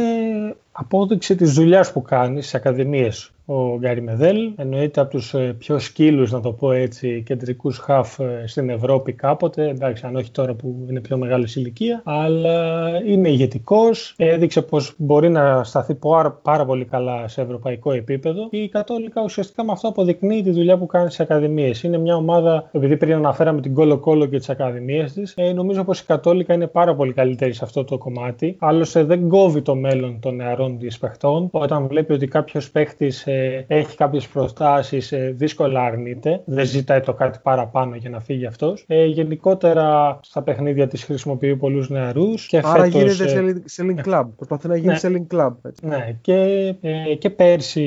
απόδειξη 0.71 1.35
της 1.35 1.53
δουλειάς 1.53 1.91
που 1.91 2.01
κάνεις 2.01 2.47
στις 2.47 2.55
ακαδημίες 2.55 3.31
ο 3.45 3.77
Γκάρι 3.77 4.01
Μεδέλ. 4.01 4.37
Εννοείται 4.55 5.01
από 5.01 5.09
τους 5.09 5.33
ε, 5.33 5.55
πιο 5.57 5.79
σκύλους, 5.79 6.31
να 6.31 6.41
το 6.41 6.51
πω 6.51 6.71
έτσι, 6.71 7.23
κεντρικούς 7.25 7.77
χαφ 7.77 8.19
ε, 8.19 8.43
στην 8.45 8.69
Ευρώπη 8.69 9.13
κάποτε. 9.13 9.69
Εντάξει, 9.69 10.05
αν 10.05 10.15
όχι 10.15 10.31
τώρα 10.31 10.53
που 10.53 10.85
είναι 10.89 10.99
πιο 10.99 11.17
μεγάλης 11.17 11.55
ηλικία. 11.55 12.01
Αλλά 12.05 12.89
είναι 13.05 13.29
ηγετικός. 13.29 14.13
Έδειξε 14.17 14.61
πως 14.61 14.93
μπορεί 14.97 15.29
να 15.29 15.63
σταθεί 15.63 15.95
πάρα, 15.95 16.31
πάρα 16.31 16.65
πολύ 16.65 16.85
καλά 16.85 17.27
σε 17.27 17.41
ευρωπαϊκό 17.41 17.91
επίπεδο. 17.91 18.47
Η 18.51 18.67
Κατόλικα 18.67 19.21
ουσιαστικά 19.23 19.63
με 19.63 19.71
αυτό 19.71 19.87
αποδεικνύει 19.87 20.41
τη 20.43 20.51
δουλειά 20.51 20.77
που 20.77 20.85
κάνει 20.85 21.05
στις 21.05 21.19
Ακαδημίες. 21.19 21.83
Είναι 21.83 21.97
μια 21.97 22.15
ομάδα, 22.15 22.69
επειδή 22.71 22.97
πριν 22.97 23.13
αναφέραμε 23.13 23.61
την 23.61 23.73
Κόλο 23.73 23.97
Κόλο 23.97 24.25
και 24.25 24.37
τις 24.37 24.49
Ακαδημίες 24.49 25.13
της, 25.13 25.33
ε, 25.37 25.53
νομίζω 25.53 25.83
πως 25.83 25.99
η 25.99 26.05
Κατόλικα 26.05 26.53
είναι 26.53 26.67
πάρα 26.67 26.95
πολύ 26.95 27.13
καλύτερη 27.13 27.53
σε 27.53 27.63
αυτό 27.63 27.83
το 27.83 27.97
κομμάτι. 27.97 28.55
Άλλωστε 28.59 29.03
δεν 29.03 29.27
κόβει 29.27 29.61
το 29.61 29.75
μέλλον 29.75 30.19
των 30.19 30.35
νεαρών 30.35 30.77
της 30.77 30.97
παιχτών. 30.97 31.47
Όταν 31.51 31.87
βλέπει 31.87 32.13
ότι 32.13 32.27
κάποιος 32.27 32.71
παίχτης 32.71 33.27
ε, 33.27 33.32
έχει 33.67 33.95
κάποιες 33.95 34.27
προτάσεις, 34.27 35.11
ε, 35.11 35.33
δύσκολα 35.37 35.83
αρνείται. 35.83 36.41
Δεν 36.45 36.65
ζητάει 36.65 36.99
το 36.99 37.13
κάτι 37.13 37.39
παραπάνω 37.43 37.95
για 37.95 38.09
να 38.09 38.19
φύγει 38.19 38.45
αυτός. 38.45 38.83
Ε, 38.87 39.05
γενικότερα 39.05 40.19
στα 40.21 40.41
παιχνίδια 40.41 40.87
της 40.87 41.03
χρησιμοποιεί 41.03 41.55
πολλούς 41.55 41.89
νεαρούς. 41.89 42.47
Και 42.47 42.61
Άρα 42.63 42.83
φέτος, 42.83 43.19
γίνεται 43.19 43.63
selling 43.77 44.09
club. 44.09 44.25
Προσπαθεί 44.35 44.67
να 44.67 44.75
γίνει 44.75 44.87
ναι, 44.91 44.99
selling 45.01 45.35
club. 45.35 45.51
Έτσι. 45.61 45.87
Ναι, 45.87 46.17
και, 46.21 46.75
και 47.19 47.29
πέρσι 47.29 47.79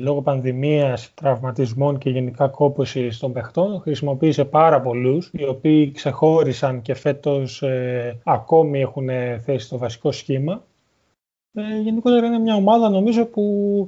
λόγω 0.00 0.22
πανδημίας, 0.22 1.12
τραυματισμών 1.14 1.98
και 1.98 2.10
γενικά 2.10 2.48
κόπωσης 2.48 3.18
των 3.18 3.32
παιχτών 3.32 3.80
χρησιμοποίησε 3.80 4.44
πάρα 4.44 4.80
πολλούς 4.80 5.30
οι 5.32 5.44
οποίοι 5.44 5.92
ξεχώρισαν 5.92 6.82
και 6.82 6.94
φέτος 6.94 7.62
ακόμη 8.24 8.80
έχουν 8.80 9.08
θέσει 9.44 9.68
το 9.68 9.78
βασικό 9.78 10.12
σχήμα. 10.12 10.62
Ε, 11.56 11.80
γενικότερα 11.82 12.26
είναι 12.26 12.38
μια 12.38 12.54
ομάδα 12.54 12.88
νομίζω 12.88 13.24
που 13.24 13.42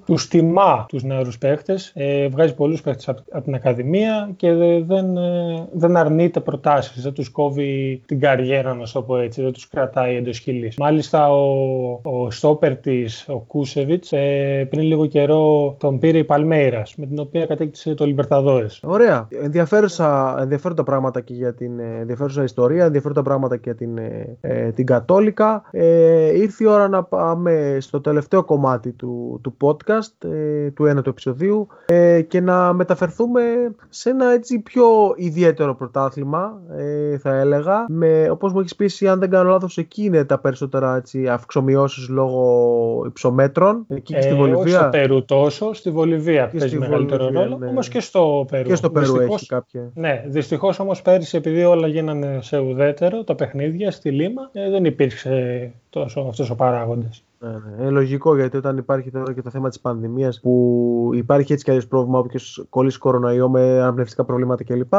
τους 0.07 0.29
τιμά 0.29 0.87
τους 0.89 1.03
νεαρούς 1.03 1.39
παίχτες, 1.39 1.93
ε, 1.95 2.29
βγάζει 2.29 2.55
πολλούς 2.55 2.81
παίχτες 2.81 3.09
από, 3.09 3.23
από 3.31 3.45
την 3.45 3.55
Ακαδημία 3.55 4.31
και 4.37 4.53
δεν, 4.87 5.17
ε, 5.17 5.69
δεν 5.73 5.97
αρνείται 5.97 6.41
προτάσεις, 6.41 7.03
δεν 7.03 7.13
τους 7.13 7.29
κόβει 7.29 8.03
την 8.07 8.21
καριέρα 8.21 8.75
να 8.75 8.85
το 8.93 9.03
πω 9.03 9.17
έτσι, 9.17 9.43
δεν 9.43 9.53
τους 9.53 9.69
κρατάει 9.69 10.17
εντός 10.17 10.39
χειλής. 10.39 10.77
Μάλιστα 10.79 11.33
ο, 11.33 12.01
ο 12.03 12.31
στόπερ 12.31 12.77
της, 12.77 13.29
ο 13.29 13.39
Κούσεβιτς, 13.39 14.13
ε, 14.13 14.67
πριν 14.71 14.83
λίγο 14.83 15.07
καιρό 15.07 15.77
τον 15.79 15.99
πήρε 15.99 16.19
η 16.19 16.25
Παλμέιρας, 16.25 16.95
με 16.97 17.07
την 17.07 17.19
οποία 17.19 17.47
κατέκτησε 17.47 17.95
το 17.95 18.07
Λιμπερταδόρες. 18.07 18.81
Ωραία. 18.85 19.29
Ενδιαφέρουσα, 19.43 20.37
ενδιαφέροντα 20.41 20.83
πράγματα 20.83 21.21
και 21.21 21.35
για 21.35 21.55
την 21.55 21.79
ε, 21.79 21.99
ενδιαφέρουσα 22.01 22.43
ιστορία, 22.43 22.85
ενδιαφέροντα 22.85 23.23
πράγματα 23.23 23.57
και 23.57 23.63
για 23.65 23.75
την, 23.75 23.99
ε, 23.99 24.37
ε, 24.41 24.71
την 24.71 24.87
Κατόλικα. 24.87 25.63
Ε, 25.71 26.37
ήρθε 26.37 26.65
η 26.65 26.67
ώρα 26.67 26.89
να 26.89 27.03
πάμε 27.03 27.56
στο 27.81 28.01
τελευταίο 28.01 28.45
κομμάτι 28.45 28.91
του, 28.93 29.41
του 29.43 29.57
podcast, 29.61 30.29
ε, 30.31 30.71
του 30.71 30.87
ένατου 30.87 31.11
επεισοδίου 31.11 31.67
ε, 31.87 32.23
και 32.23 32.41
να 32.41 32.73
μεταφερθούμε 32.73 33.41
σε 33.89 34.11
ένα 34.11 34.33
έτσι 34.33 34.59
πιο 34.59 34.87
ιδιαίτερο 35.17 35.75
πρωτάθλημα, 35.75 36.61
ε, 36.77 37.19
θα 37.19 37.37
έλεγα. 37.37 37.85
Με, 37.89 38.31
όπως 38.31 38.53
μου 38.53 38.61
έχεις 38.61 38.77
πει, 38.77 39.09
αν 39.09 39.19
δεν 39.19 39.31
κάνω 39.31 39.51
λάθος, 39.51 39.79
εκεί 39.79 40.05
είναι 40.05 40.25
τα 40.25 40.39
περισσότερα 40.39 40.97
έτσι, 40.97 41.29
αυξομοιώσεις 41.29 42.09
λόγω 42.09 43.05
υψομέτρων. 43.07 43.85
Εκεί 43.89 44.15
και 44.15 44.21
στη 44.21 44.35
Βολιβία. 44.35 44.61
Όχι 44.61 44.71
στο 44.71 44.89
Περού 44.91 45.25
τόσο, 45.25 45.75
στη 45.75 45.91
Βολιβία 45.91 46.49
και 46.53 46.59
παίζει 46.59 46.79
μεγαλύτερο 46.79 47.25
Βολιβία, 47.25 47.45
ρόλο, 47.45 47.59
ναι. 47.59 47.67
όμως 47.67 47.89
και 47.89 48.01
στο 48.01 48.47
Περού. 48.51 48.69
Και 48.69 48.75
στο 48.75 48.91
Περού 48.91 49.13
δυστυχώς, 49.13 49.41
έχει 49.41 49.47
κάποια. 49.47 49.91
Ναι, 49.95 50.25
δυστυχώς 50.27 50.79
όμως 50.79 51.03
πέρυσι 51.03 51.37
επειδή 51.37 51.65
όλα 51.65 51.87
γίνανε 51.87 52.39
σε 52.43 52.59
ουδέτερο, 52.59 53.25
τα 53.25 53.35
παιχνίδια 53.35 53.91
στη 53.91 54.11
Λίμα, 54.11 54.51
δεν 54.71 54.85
υπήρξε 54.85 55.71
τόσο 55.91 56.21
αυτός 56.21 56.51
ο 56.51 56.55
παράγοντας. 56.55 57.25
Ναι, 57.39 57.49
ναι. 57.49 57.83
Είναι 57.83 57.91
λογικό 57.91 58.37
γιατί 58.37 58.57
όταν 58.57 58.77
υπάρχει 58.77 59.11
τώρα 59.11 59.33
και 59.33 59.43
το 59.43 59.51
θέμα 59.51 59.69
της 59.69 59.81
πανδημίας 59.81 60.41
που 60.41 61.11
υπάρχει 61.15 61.53
έτσι 61.53 61.65
κι 61.65 61.71
αλλιώς 61.71 61.87
πρόβλημα 61.87 62.19
όποιος 62.19 62.67
κολλήσει 62.69 62.99
κορονοϊό 62.99 63.49
με 63.49 63.81
αναπνευστικά 63.81 64.25
προβλήματα 64.25 64.65
κλπ. 64.65 64.93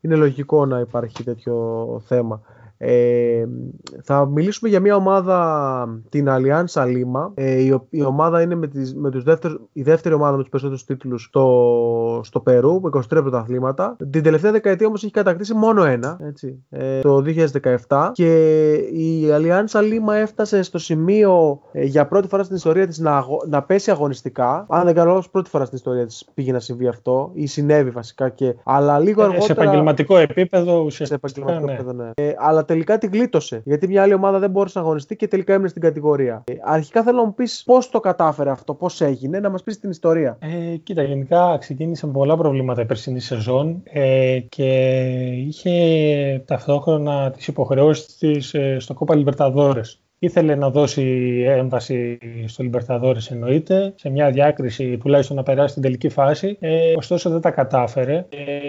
Είναι 0.00 0.16
λογικό 0.16 0.66
να 0.66 0.78
υπάρχει 0.78 1.24
τέτοιο 1.24 1.86
θέμα. 2.06 2.40
Ε, 2.84 3.44
θα 4.02 4.26
μιλήσουμε 4.26 4.70
για 4.70 4.80
μια 4.80 4.96
ομάδα, 4.96 6.02
την 6.08 6.26
Allianz 6.28 6.64
Lima. 6.74 7.30
Ε, 7.34 7.60
η, 7.60 7.80
η, 7.90 8.02
ομάδα 8.02 8.42
είναι 8.42 8.54
με 8.54 8.66
τις, 8.66 8.94
με 8.94 9.10
τους 9.10 9.22
δεύτερους, 9.22 9.60
η 9.72 9.82
δεύτερη 9.82 10.14
ομάδα 10.14 10.36
με 10.36 10.38
τους 10.38 10.48
περισσότερους 10.50 10.84
τίτλους 10.84 11.22
στο, 11.22 12.20
στο 12.24 12.40
Περού, 12.40 12.80
με 12.80 12.90
23 12.92 13.02
πρωταθλήματα. 13.08 13.96
Την 14.10 14.22
τελευταία 14.22 14.52
δεκαετία 14.52 14.86
όμως 14.86 15.02
έχει 15.02 15.12
κατακτήσει 15.12 15.54
μόνο 15.54 15.84
ένα, 15.84 16.18
έτσι, 16.20 16.64
ε, 16.70 17.00
το 17.00 17.22
2017. 17.88 18.10
Και 18.12 18.72
η 18.74 19.26
Allianz 19.30 19.80
Lima 19.80 20.14
έφτασε 20.14 20.62
στο 20.62 20.78
σημείο 20.78 21.60
ε, 21.72 21.84
για 21.84 22.06
πρώτη 22.06 22.28
φορά 22.28 22.42
στην 22.42 22.56
ιστορία 22.56 22.86
της 22.86 22.98
να, 22.98 23.24
να 23.48 23.62
πέσει 23.62 23.90
αγωνιστικά. 23.90 24.66
Αν 24.68 24.84
δεν 24.84 24.94
κάνω 24.94 25.22
πρώτη 25.30 25.50
φορά 25.50 25.64
στην 25.64 25.76
ιστορία 25.76 26.06
της 26.06 26.28
πήγε 26.34 26.52
να 26.52 26.60
συμβεί 26.60 26.88
αυτό 26.88 27.30
ή 27.34 27.46
συνέβη 27.46 27.90
βασικά. 27.90 28.28
Και, 28.28 28.54
αλλά 28.64 28.98
λίγο 28.98 29.20
ε, 29.22 29.24
αργότερα... 29.24 29.54
Σε 29.54 29.60
επαγγελματικό 29.60 30.16
επίπεδο 30.16 30.82
ουσιαστικά. 30.84 31.28
Σε 31.28 31.34
επαγγελματικό 31.34 31.66
ναι. 31.66 31.72
επίπεδο, 31.72 31.92
ναι. 31.92 32.10
Ε, 32.14 32.34
αλλά 32.38 32.64
τελικά 32.72 32.98
την 32.98 33.10
γλίτωσε. 33.12 33.62
Γιατί 33.64 33.88
μια 33.88 34.02
άλλη 34.02 34.14
ομάδα 34.14 34.38
δεν 34.38 34.50
μπόρεσε 34.50 34.78
να 34.78 34.84
αγωνιστεί 34.84 35.16
και 35.16 35.28
τελικά 35.28 35.52
έμεινε 35.52 35.68
στην 35.68 35.82
κατηγορία. 35.82 36.44
Ε, 36.46 36.54
αρχικά 36.62 37.02
θέλω 37.02 37.16
να 37.16 37.24
μου 37.24 37.34
πεις 37.34 37.62
πώς 37.64 37.90
το 37.90 38.00
κατάφερε 38.00 38.50
αυτό, 38.50 38.74
πώς 38.74 39.00
έγινε, 39.00 39.40
να 39.40 39.50
μας 39.50 39.62
πεις 39.62 39.78
την 39.78 39.90
ιστορία. 39.90 40.38
Ε, 40.40 40.76
κοίτα, 40.76 41.02
γενικά 41.02 41.56
ξεκίνησε 41.58 42.06
με 42.06 42.12
πολλά 42.12 42.36
προβλήματα 42.36 42.82
η 42.82 42.86
περσινή 42.86 43.20
σεζόν 43.20 43.82
ε, 43.84 44.38
και 44.48 44.70
είχε 45.46 45.72
ταυτόχρονα 46.46 47.30
τις 47.30 47.46
υποχρεώσεις 47.46 48.16
της 48.16 48.54
ε, 48.54 48.76
στο 48.78 48.94
Κόπα 48.94 49.14
Λιμπερταδόρε. 49.14 49.80
Ήθελε 50.22 50.54
να 50.54 50.70
δώσει 50.70 51.04
έμβαση 51.46 52.18
στο 52.46 52.62
Λιμπερταδόρες 52.62 53.30
εννοείται, 53.30 53.92
σε 53.96 54.10
μια 54.10 54.30
διάκριση 54.30 54.96
τουλάχιστον 54.96 55.36
να 55.36 55.42
περάσει 55.42 55.68
στην 55.68 55.82
τελική 55.82 56.08
φάση. 56.08 56.56
Ε, 56.60 56.92
ωστόσο 56.96 57.30
δεν 57.30 57.40
τα 57.40 57.50
κατάφερε. 57.50 58.26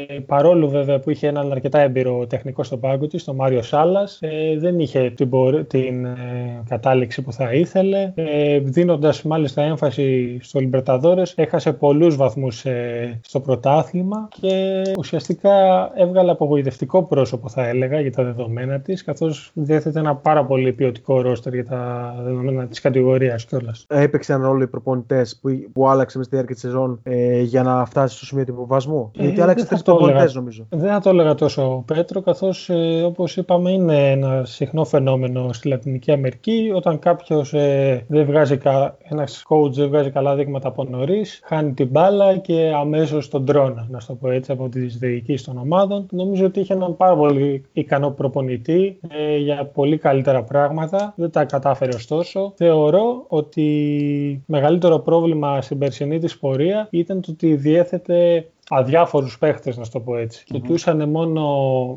Ε, 0.07 0.19
παρόλο 0.25 0.67
βέβαια 0.67 0.99
που 0.99 1.09
είχε 1.09 1.27
έναν 1.27 1.51
αρκετά 1.51 1.79
έμπειρο 1.79 2.27
τεχνικό 2.27 2.63
στον 2.63 2.79
πάγκο 2.79 3.07
της, 3.07 3.23
τον 3.23 3.35
Μάριο 3.35 3.61
Σάλλας, 3.61 4.17
ε, 4.21 4.57
δεν 4.57 4.79
είχε 4.79 5.09
την, 5.15 5.29
την 5.67 6.05
ε, 6.05 6.63
κατάληξη 6.69 7.21
που 7.21 7.31
θα 7.31 7.53
ήθελε. 7.53 8.11
Ε, 8.15 8.59
δίνοντας 8.59 9.23
μάλιστα 9.23 9.61
έμφαση 9.61 10.37
στο 10.41 10.59
Λιμπερταδόρες, 10.59 11.33
έχασε 11.37 11.73
πολλούς 11.73 12.15
βαθμούς 12.15 12.65
ε, 12.65 13.19
στο 13.23 13.39
πρωτάθλημα 13.39 14.27
και 14.41 14.81
ουσιαστικά 14.97 15.51
έβγαλε 15.95 16.31
απογοητευτικό 16.31 17.03
πρόσωπο 17.03 17.49
θα 17.49 17.67
έλεγα 17.67 17.99
για 17.99 18.11
τα 18.11 18.23
δεδομένα 18.23 18.79
της, 18.79 19.03
καθώς 19.03 19.51
διέθετε 19.53 19.99
ένα 19.99 20.15
πάρα 20.15 20.45
πολύ 20.45 20.73
ποιοτικό 20.73 21.21
ρόστερ 21.43 21.53
για 21.53 21.65
τα 21.65 22.15
δεδομένα 22.23 22.67
της 22.67 22.81
κατηγορίας 22.81 23.45
κιόλας. 23.45 23.85
Έπαιξαν 23.89 24.41
ρόλο 24.41 24.63
οι 24.63 24.67
προπονητές 24.67 25.39
που, 25.41 25.49
που 25.73 25.87
άλλαξε 25.87 26.17
με 26.17 26.23
στη 26.23 26.35
διάρκεια 26.35 26.55
της 26.55 26.63
σεζόν 26.63 26.99
ε, 27.03 27.41
για 27.41 27.63
να 27.63 27.85
φτάσει 27.85 28.15
στο 28.15 28.25
σημείο 28.25 28.45
του 28.45 28.51
υποβασμού. 28.51 29.11
Ε, 29.17 29.23
Γιατί 29.23 29.41
άλλαξε 29.41 29.65
τρεις 29.65 29.81
προπονητές 29.81 30.35
νομίζω. 30.35 30.65
Δεν 30.69 30.89
θα 30.89 30.99
το 30.99 31.09
έλεγα 31.09 31.35
τόσο 31.35 31.83
Πέτρο, 31.87 32.21
καθώς 32.21 32.69
ε, 32.69 33.01
όπως 33.05 33.37
είπαμε 33.37 33.71
είναι 33.71 34.11
ένα 34.11 34.45
συχνό 34.45 34.85
φαινόμενο 34.85 35.53
στη 35.53 35.67
Λατινική 35.67 36.11
Αμερική. 36.11 36.71
Όταν 36.75 36.99
κάποιος 36.99 37.53
ε, 37.53 38.05
δεν 38.07 38.25
βγάζει, 38.25 38.57
κα... 38.57 38.97
ένας 39.03 39.43
coach 39.47 39.71
δεν 39.71 39.87
βγάζει 39.87 40.09
καλά 40.09 40.35
δείγματα 40.35 40.67
από 40.67 40.83
νωρίς, 40.83 41.41
χάνει 41.43 41.73
την 41.73 41.87
μπάλα 41.87 42.37
και 42.37 42.71
αμέσως 42.75 43.29
τον 43.29 43.45
τρώνε, 43.45 43.85
να 43.89 43.99
το 44.07 44.13
πω 44.13 44.29
έτσι, 44.29 44.51
από 44.51 44.69
τις 44.69 44.97
διοικήσεις 44.97 45.45
των 45.45 45.57
ομάδων. 45.57 46.05
Νομίζω 46.11 46.45
ότι 46.45 46.59
είχε 46.59 46.73
έναν 46.73 46.97
πάρα 46.97 47.15
πολύ 47.15 47.63
ικανό 47.73 48.09
προπονητή 48.09 48.99
ε, 49.07 49.37
για 49.37 49.65
πολύ 49.73 49.97
καλύτερα 49.97 50.43
πράγματα. 50.43 51.13
Δεν 51.15 51.31
τα 51.33 51.45
κατάφερε 51.45 51.95
ωστόσο. 51.95 52.53
Θεωρώ 52.55 53.25
ότι 53.27 54.43
μεγαλύτερο 54.45 54.99
πρόβλημα 54.99 55.61
στην 55.61 55.77
περσινή 55.77 56.19
της 56.19 56.37
πορεία 56.37 56.87
ήταν 56.91 57.21
το 57.21 57.31
ότι 57.31 57.55
διέθετε 57.55 58.47
αδιάφορους 58.75 59.37
παίχτες, 59.37 59.77
να 59.77 59.83
το 59.91 59.99
πω 59.99 60.17
έτσι. 60.17 60.43
Mm-hmm. 60.43 60.51
Κοιτούσαν 60.53 61.09
μόνο 61.09 61.41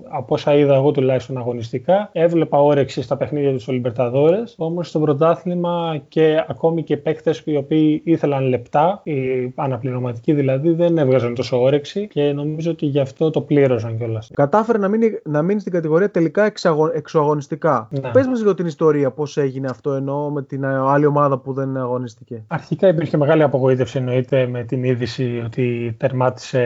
από 0.09 0.35
όσα 0.35 0.55
είδα 0.55 0.74
εγώ 0.74 0.91
τουλάχιστον 0.91 1.39
αγωνιστικά. 1.39 2.09
Έβλεπα 2.12 2.62
όρεξη 2.62 3.03
στα 3.03 3.16
παιχνίδια 3.16 3.53
τους 3.53 3.68
Ολυμπερταδόρε. 3.68 4.43
Όμως 4.57 4.89
στο 4.89 5.01
πρωτάθλημα 5.01 6.03
και 6.09 6.45
ακόμη 6.49 6.83
και 6.83 6.97
παίχτες 6.97 7.43
οι 7.45 7.57
οποίοι 7.57 8.01
ήθελαν 8.05 8.49
λεπτά, 8.49 9.01
οι 9.03 9.12
αναπληρωματικοί 9.55 10.33
δηλαδή, 10.33 10.72
δεν 10.72 10.99
έβγαζαν 10.99 11.35
τόσο 11.35 11.62
όρεξη 11.62 12.09
και 12.09 12.33
νομίζω 12.33 12.70
ότι 12.70 12.87
γι' 12.87 13.01
αυτό 13.01 13.31
το 13.31 13.41
πλήρωσαν 13.41 13.97
κιόλας. 13.97 14.31
Κατάφερε 14.35 14.79
να 14.79 14.89
μείνει, 14.89 15.20
να 15.24 15.43
μείνει 15.43 15.61
στην 15.61 15.72
κατηγορία 15.72 16.11
τελικά 16.11 16.45
εξαγω, 16.45 16.91
εξωαγωνιστικά. 16.95 17.89
Ναι. 17.91 18.11
Πες 18.11 18.27
μας 18.27 18.39
λίγο 18.39 18.55
την 18.55 18.66
ιστορία, 18.66 19.11
πώς 19.11 19.37
έγινε 19.37 19.68
αυτό 19.70 19.93
ενώ 19.93 20.31
με 20.31 20.43
την 20.43 20.64
άλλη 20.64 21.07
ομάδα 21.07 21.39
που 21.39 21.53
δεν 21.53 21.77
αγωνίστηκε. 21.77 22.43
Αρχικά 22.47 22.89
υπήρχε 22.89 23.16
μεγάλη 23.16 23.43
απογοήτευση 23.43 23.99
εννοείται 23.99 24.47
με 24.47 24.64
την 24.64 24.85
είδηση 24.85 25.43
ότι 25.45 25.95
τερμάτισε 25.99 26.65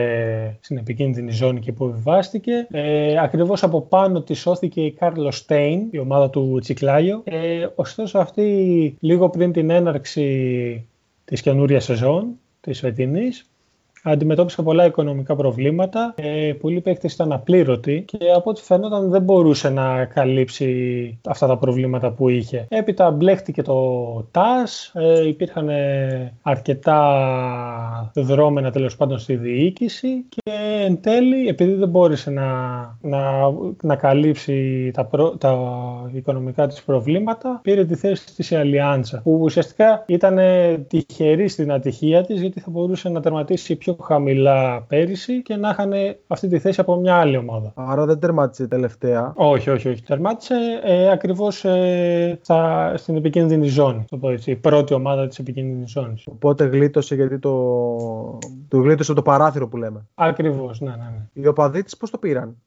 στην 0.59 0.77
επικίνδυνη 0.77 1.31
ζώνη 1.31 1.59
και 1.59 1.71
που 1.71 1.85
επιβάστηκε. 1.85 2.67
Ε, 2.71 3.17
ακριβώς 3.19 3.63
από 3.63 3.81
πάνω 3.81 4.21
τη 4.21 4.33
σώθηκε 4.33 4.81
η 4.81 4.91
Κάρλος 4.91 5.37
Στέιν, 5.37 5.87
η 5.91 5.97
ομάδα 5.97 6.29
του 6.29 6.57
Τσικλάγιο. 6.61 7.21
Ε, 7.23 7.67
ωστόσο 7.75 8.17
αυτή 8.17 8.95
λίγο 8.99 9.29
πριν 9.29 9.51
την 9.51 9.69
έναρξη 9.69 10.85
της 11.25 11.41
καινούρια 11.41 11.79
σεζόν, 11.79 12.27
της 12.61 12.79
φετινής, 12.79 13.50
αντιμετώπισε 14.03 14.61
πολλά 14.61 14.85
οικονομικά 14.85 15.35
προβλήματα. 15.35 16.13
Ε, 16.17 16.53
πολλοί 16.59 16.81
παίκτες 16.81 17.13
ήταν 17.13 17.31
απλήρωτοι 17.31 18.03
και 18.07 18.17
από 18.35 18.49
ό,τι 18.49 18.61
φαίνονταν 18.61 19.09
δεν 19.09 19.21
μπορούσε 19.21 19.69
να 19.69 20.05
καλύψει 20.05 21.19
αυτά 21.27 21.47
τα 21.47 21.57
προβλήματα 21.57 22.11
που 22.11 22.29
είχε. 22.29 22.65
Έπειτα 22.69 23.11
μπλέχτηκε 23.11 23.61
το 23.61 24.27
ΤΑΣ, 24.31 24.91
ε, 24.95 25.27
υπήρχαν 25.27 25.69
αρκετά 26.41 26.99
δρόμενα 28.15 28.71
τέλος 28.71 28.95
πάντων 28.95 29.19
στη 29.19 29.35
διοίκηση 29.35 30.25
και 30.29 30.51
εν 30.85 31.01
τέλει, 31.01 31.47
επειδή 31.47 31.73
δεν 31.73 31.89
μπόρεσε 31.89 32.29
να, 32.29 32.47
να, 33.01 33.21
να 33.81 33.95
καλύψει 33.95 34.91
τα, 34.93 35.09
τα 35.37 35.59
οικονομικά 36.13 36.67
της 36.67 36.83
προβλήματα, 36.83 37.59
πήρε 37.63 37.85
τη 37.85 37.95
θέση 37.95 38.35
της 38.35 38.51
η 38.51 38.55
Αλιάντσα, 38.55 39.21
που 39.23 39.39
ουσιαστικά 39.41 40.03
ήταν 40.07 40.39
τυχερής 40.87 41.51
στην 41.51 41.71
ατυχία 41.71 42.23
της 42.23 42.41
γιατί 42.41 42.59
θα 42.59 42.69
μπορούσε 42.69 43.09
να 43.09 43.21
τερματίσει 43.21 43.75
πιο 43.75 43.90
πιο 43.95 44.03
χαμηλά 44.03 44.81
πέρυσι 44.81 45.41
και 45.41 45.55
να 45.55 45.69
είχαν 45.69 45.91
αυτή 46.27 46.47
τη 46.47 46.59
θέση 46.59 46.79
από 46.79 46.95
μια 46.95 47.15
άλλη 47.15 47.37
ομάδα. 47.37 47.73
Άρα 47.75 48.05
δεν 48.05 48.19
τερμάτισε 48.19 48.67
τελευταία. 48.67 49.33
Όχι, 49.35 49.69
όχι, 49.69 49.89
όχι. 49.89 50.03
Τερμάτισε 50.03 50.55
ε, 50.83 51.09
ακριβώς 51.11 51.65
ε, 51.65 52.39
στην 52.95 53.15
επικίνδυνη 53.15 53.67
ζώνη. 53.67 54.05
Το 54.09 54.17
πω 54.17 54.29
έτσι, 54.29 54.51
η 54.51 54.55
πρώτη 54.55 54.93
ομάδα 54.93 55.27
της 55.27 55.39
επικίνδυνης 55.39 55.91
ζώνης. 55.91 56.27
Οπότε 56.27 56.65
γλίτωσε 56.65 57.15
γιατί 57.15 57.39
το. 57.39 58.37
το 58.67 58.77
γλίτωσε 58.77 59.13
το 59.13 59.21
παράθυρο 59.21 59.67
που 59.67 59.77
λέμε. 59.77 60.07
Ακριβώς, 60.15 60.79
ναι, 60.79 60.89
ναι, 60.89 60.95
ναι. 60.95 61.25
Οι 61.33 61.47
οπαδοί 61.47 61.83
της 61.83 61.97
πώς 61.97 62.09
το 62.09 62.17
πήραν; 62.17 62.57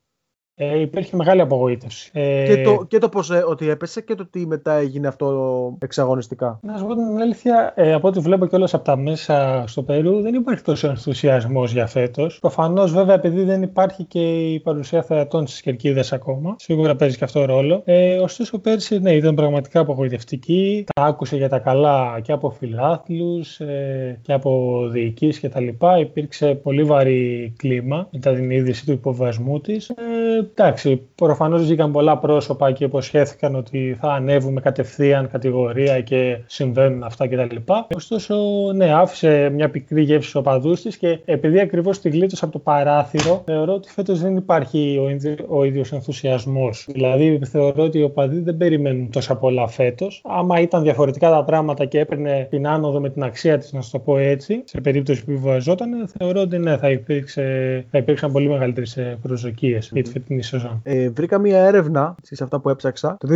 Ε, 0.57 0.81
υπήρχε 0.81 1.17
μεγάλη 1.17 1.41
απογοήτευση. 1.41 2.11
Ε, 2.13 2.45
και 2.47 2.63
το, 2.63 2.85
και 2.89 2.99
το 2.99 3.09
πώς, 3.09 3.31
ε, 3.31 3.45
ότι 3.49 3.69
έπεσε 3.69 4.01
και 4.01 4.15
το 4.15 4.27
τι 4.27 4.47
μετά 4.47 4.75
έγινε 4.75 5.09
αυτό 5.09 5.77
εξαγωνιστικά. 5.79 6.59
Να 6.63 6.77
σου 6.77 6.87
πω 6.87 6.95
την 6.95 7.21
αλήθεια, 7.21 7.73
ε, 7.77 7.93
από 7.93 8.09
ό,τι 8.09 8.21
βλέπω 8.21 8.47
κιόλας 8.47 8.75
από 8.75 8.85
τα 8.85 8.97
μέσα 8.97 9.65
στο 9.67 9.83
Περού, 9.83 10.21
δεν 10.21 10.35
υπάρχει 10.35 10.63
τόσο 10.63 10.89
ενθουσιασμός 10.89 11.73
για 11.73 11.87
φέτος. 11.87 12.39
Προφανώς, 12.41 12.93
βέβαια, 12.93 13.15
επειδή 13.15 13.43
δεν 13.43 13.63
υπάρχει 13.63 14.05
και 14.05 14.53
η 14.53 14.61
παρουσία 14.61 15.03
θεατών 15.03 15.47
στις 15.47 15.61
κερκίδες 15.61 16.13
ακόμα, 16.13 16.55
σίγουρα 16.59 16.97
παίζει 16.97 17.17
και 17.17 17.25
αυτό 17.25 17.45
ρόλο. 17.45 17.83
Ε, 17.85 18.19
ωστόσο, 18.19 18.59
πέρσι 18.59 18.99
ναι, 18.99 19.13
ήταν 19.13 19.35
πραγματικά 19.35 19.81
απογοητευτική. 19.81 20.85
Τα 20.95 21.03
άκουσε 21.03 21.37
για 21.37 21.49
τα 21.49 21.59
καλά 21.59 22.21
και 22.23 22.33
από 22.33 22.51
φιλάθλους 22.51 23.61
ε, 23.61 24.19
και 24.23 24.33
από 24.33 24.81
διοικήσει 24.91 25.49
κτλ. 25.49 25.69
Υπήρξε 26.01 26.55
πολύ 26.55 26.85
βαρύ 26.85 27.55
κλίμα 27.57 28.09
μετά 28.11 28.35
την 28.35 28.51
είδηση 28.51 28.87
του 28.87 28.93
υποβασμού 28.93 29.61
της. 29.61 29.89
Ε, 29.89 30.44
εντάξει, 30.51 31.03
προφανώς 31.15 31.63
βγήκαν 31.63 31.93
πολλά 31.93 32.19
πρόσωπα 32.19 32.73
και 32.73 32.85
υποσχέθηκαν 32.85 33.55
ότι 33.55 33.97
θα 34.01 34.13
ανέβουμε 34.13 34.61
κατευθείαν 34.61 35.31
κατηγορία 35.31 36.01
και 36.01 36.39
συμβαίνουν 36.47 37.03
αυτά 37.03 37.29
κτλ. 37.29 37.57
Ωστόσο, 37.95 38.35
ναι, 38.75 38.93
άφησε 38.93 39.51
μια 39.55 39.71
πικρή 39.71 40.03
γεύση 40.03 40.29
στου 40.29 40.41
οπαδού 40.41 40.73
της 40.73 40.97
και 40.97 41.19
επειδή 41.25 41.61
ακριβώς 41.61 42.01
τη 42.01 42.09
γλίτωσε 42.09 42.45
από 42.45 42.53
το 42.53 42.59
παράθυρο, 42.59 43.43
θεωρώ 43.45 43.73
ότι 43.73 43.91
φέτος 43.91 44.21
δεν 44.21 44.37
υπάρχει 44.37 45.01
ο, 45.05 45.09
ίδιο, 45.11 45.35
ο 45.49 45.65
ίδιος 45.65 45.93
ενθουσιασμός. 45.93 46.87
Δηλαδή, 46.91 47.41
θεωρώ 47.45 47.83
ότι 47.83 47.99
οι 47.99 48.03
οπαδοί 48.03 48.41
δεν 48.41 48.57
περιμένουν 48.57 49.11
τόσα 49.11 49.37
πολλά 49.37 49.67
φέτος. 49.67 50.23
Άμα 50.25 50.61
ήταν 50.61 50.83
διαφορετικά 50.83 51.31
τα 51.31 51.45
πράγματα 51.45 51.85
και 51.85 51.99
έπαιρνε 51.99 52.47
την 52.51 52.67
άνοδο 52.67 53.01
με 53.01 53.11
την 53.11 53.23
αξία 53.23 53.59
της, 53.59 53.73
να 53.73 53.81
σου 53.81 53.91
το 53.91 53.99
πω 53.99 54.19
έτσι, 54.19 54.63
σε 54.65 54.81
περίπτωση 54.81 55.25
που 55.25 55.31
επιβαζόταν, 55.31 56.09
θεωρώ 56.19 56.41
ότι 56.41 56.59
ναι, 56.59 56.77
θα, 56.77 56.91
υπήρξε, 56.91 57.43
θα 57.91 57.99
υπήρξαν 57.99 58.33
πολύ 58.33 58.49
μεγαλύτερες 58.49 58.99
προσδοκίες 59.23 59.87
mm-hmm. 59.87 59.93
για 59.93 60.03
τη 60.03 60.11
φετινή 60.35 60.43
σεζόν. 60.43 60.80
Ε, 60.82 61.11
βρήκα 61.11 61.39
μία 61.39 61.59
έρευνα 61.59 62.14
σε 62.22 62.45
αυτά 62.45 62.61
που 62.61 62.68
έψαξα 62.68 63.16
το 63.20 63.28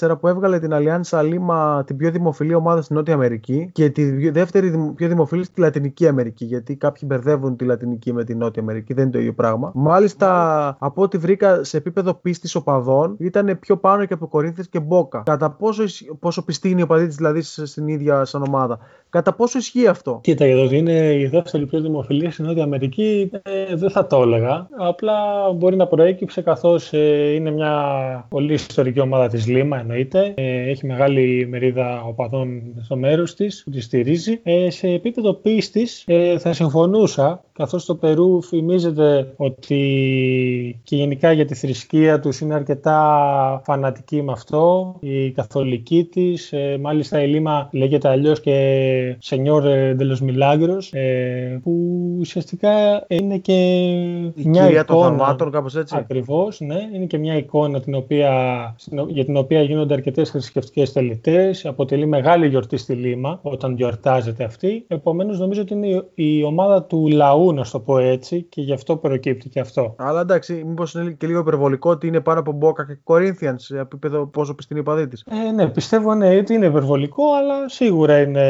2014 0.00 0.20
που 0.20 0.28
έβγαλε 0.28 0.58
την 0.58 0.72
Αλιάνσα 0.74 1.22
Λίμα 1.22 1.84
την 1.86 1.96
πιο 1.96 2.10
δημοφιλή 2.10 2.54
ομάδα 2.54 2.82
στην 2.82 2.96
Νότια 2.96 3.14
Αμερική 3.14 3.70
και 3.72 3.90
τη 3.90 4.30
δεύτερη 4.30 4.92
πιο 4.96 5.08
δημοφιλή 5.08 5.44
στη 5.44 5.60
Λατινική 5.60 6.08
Αμερική. 6.08 6.44
Γιατί 6.44 6.76
κάποιοι 6.76 7.02
μπερδεύουν 7.06 7.56
τη 7.56 7.64
Λατινική 7.64 8.12
με 8.12 8.24
τη 8.24 8.34
Νότια 8.34 8.62
Αμερική, 8.62 8.94
δεν 8.94 9.02
είναι 9.02 9.12
το 9.12 9.18
ίδιο 9.18 9.32
πράγμα. 9.32 9.70
Μάλιστα, 9.74 10.76
από 10.78 11.02
ό,τι 11.02 11.18
βρήκα 11.18 11.64
σε 11.64 11.76
επίπεδο 11.76 12.14
πίστης 12.14 12.54
οπαδών, 12.54 13.16
ήταν 13.18 13.58
πιο 13.58 13.76
πάνω 13.76 14.04
και 14.04 14.14
από 14.14 14.28
Κορίνθε 14.28 14.64
και 14.70 14.80
Μπόκα. 14.80 15.22
Κατά 15.24 15.50
πόσο, 15.50 15.84
πόσο 16.18 16.44
πιστή 16.44 16.70
είναι 16.70 16.80
η 16.80 16.82
οπαδή 16.82 17.06
της 17.06 17.16
δηλαδή 17.16 17.42
στην 17.42 17.88
ίδια 17.88 18.24
σαν 18.24 18.42
ομάδα. 18.42 18.78
Κατά 19.12 19.32
πόσο 19.34 19.58
ισχύει 19.58 19.86
αυτό; 19.86 20.18
Κοίτα, 20.22 20.46
για 20.46 20.56
το 20.56 20.62
ότι 20.62 20.76
είναι 20.76 21.14
η 21.14 21.26
δεύτερη 21.26 21.66
πιο 21.66 21.80
δημοφιλή 21.80 22.30
στην 22.30 22.44
Νότια 22.44 22.62
Αμερική, 22.62 23.30
ε, 23.42 23.76
δεν 23.76 23.90
θα 23.90 24.06
το 24.06 24.22
έλεγα. 24.22 24.68
Απλά 24.78 25.14
μπορεί 25.52 25.76
να 25.76 25.86
προέκυψε 25.86 26.42
καθώς 26.42 26.92
ε, 26.92 27.34
είναι 27.34 27.50
μια 27.50 27.72
πολύ 28.28 28.52
ιστορική 28.52 29.00
ομάδα 29.00 29.28
της 29.28 29.46
Λίμα, 29.46 29.78
εννοείται. 29.78 30.32
Ε, 30.36 30.70
έχει 30.70 30.86
μεγάλη 30.86 31.46
μερίδα 31.50 32.02
οπαδών 32.02 32.62
στο 32.82 32.96
μέρος 32.96 33.34
της 33.34 33.62
που 33.64 33.70
τη 33.70 33.80
στηρίζει. 33.80 34.40
Ε, 34.42 34.70
σε 34.70 34.88
επίπεδο 34.88 35.32
πίστης 35.32 36.04
ε, 36.06 36.38
θα 36.38 36.52
συμφωνούσα, 36.52 37.44
καθώς 37.52 37.84
το 37.84 37.94
Περού 37.94 38.42
φημίζεται 38.42 39.32
ότι 39.36 39.80
και 40.82 40.96
γενικά 40.96 41.32
για 41.32 41.44
τη 41.44 41.54
θρησκεία 41.54 42.20
τους 42.20 42.40
είναι 42.40 42.54
αρκετά 42.54 43.62
φανατική 43.64 44.22
με 44.22 44.32
αυτό. 44.32 44.94
Η 45.00 45.30
καθολική 45.30 46.04
της, 46.04 46.52
ε, 46.52 46.78
μάλιστα 46.80 47.22
η 47.22 47.28
Λίμα 47.28 47.68
λέγεται 47.72 48.08
αλλιώς 48.08 48.40
και 48.40 48.52
Σενιόρ 49.18 49.62
Ντελος 49.94 50.20
Μιλάγκρος 50.20 50.92
που 51.62 51.72
ουσιαστικά 52.18 53.04
είναι 53.08 53.38
και 53.38 53.52
Η 54.34 54.48
μια 54.48 54.64
κυρία 54.66 54.84
των 54.84 54.96
εικόνα. 54.96 55.16
θαυμάτων, 55.16 55.50
κάπως 55.50 55.76
έτσι. 55.76 55.94
Ακριβώς, 55.98 56.60
ναι. 56.60 56.76
Είναι 56.94 57.04
και 57.04 57.18
μια 57.18 57.36
εικόνα 57.36 57.80
την 57.80 57.94
οποία, 57.94 58.30
για 59.08 59.24
την 59.24 59.36
οποία 59.36 59.62
γίνονται 59.62 59.94
αρκετές 59.94 60.30
θρησκευτικές 60.30 60.92
τελετές. 60.92 61.66
Αποτελεί 61.66 62.06
μεγάλη 62.06 62.48
γιορτή 62.48 62.76
στη 62.76 62.92
Λίμα 62.92 63.38
όταν 63.42 63.74
γιορτάζεται 63.76 64.44
αυτή. 64.44 64.84
Επομένως 64.88 65.38
νομίζω 65.38 65.60
ότι 65.60 65.74
είναι 65.74 65.86
η- 65.86 66.38
η 66.38 66.42
ομάδα 66.44 66.82
του 66.82 67.08
λαού, 67.08 67.52
να 67.52 67.64
σου 67.64 67.72
το 67.72 67.80
πω 67.80 67.98
έτσι, 67.98 68.42
και 68.42 68.60
γι' 68.60 68.72
αυτό 68.72 68.96
προκύπτει 68.96 69.48
και 69.48 69.60
αυτό. 69.60 69.94
Αλλά 69.98 70.20
εντάξει, 70.20 70.64
μήπως 70.66 70.94
είναι 70.94 71.10
και 71.18 71.26
λίγο 71.26 71.38
υπερβολικό 71.40 71.90
ότι 71.90 72.06
είναι 72.06 72.20
πάνω 72.20 72.40
από 72.40 72.52
Μπόκα 72.52 72.86
και 72.86 72.98
Corinthians 73.04 73.54
σε 73.56 73.78
επίπεδο 73.78 74.26
πόσο 74.26 74.54
πιστή 74.54 74.72
είναι 74.72 74.82
η 74.82 74.84
παδί 74.84 75.08
της. 75.08 75.24
Ε, 75.48 75.50
ναι, 75.52 75.68
πιστεύω 75.68 76.14
ναι, 76.14 76.36
ότι 76.36 76.54
είναι 76.54 76.66
υπερβολικό, 76.66 77.22
αλλά 77.38 77.68
σίγουρα 77.68 78.20
είναι 78.20 78.42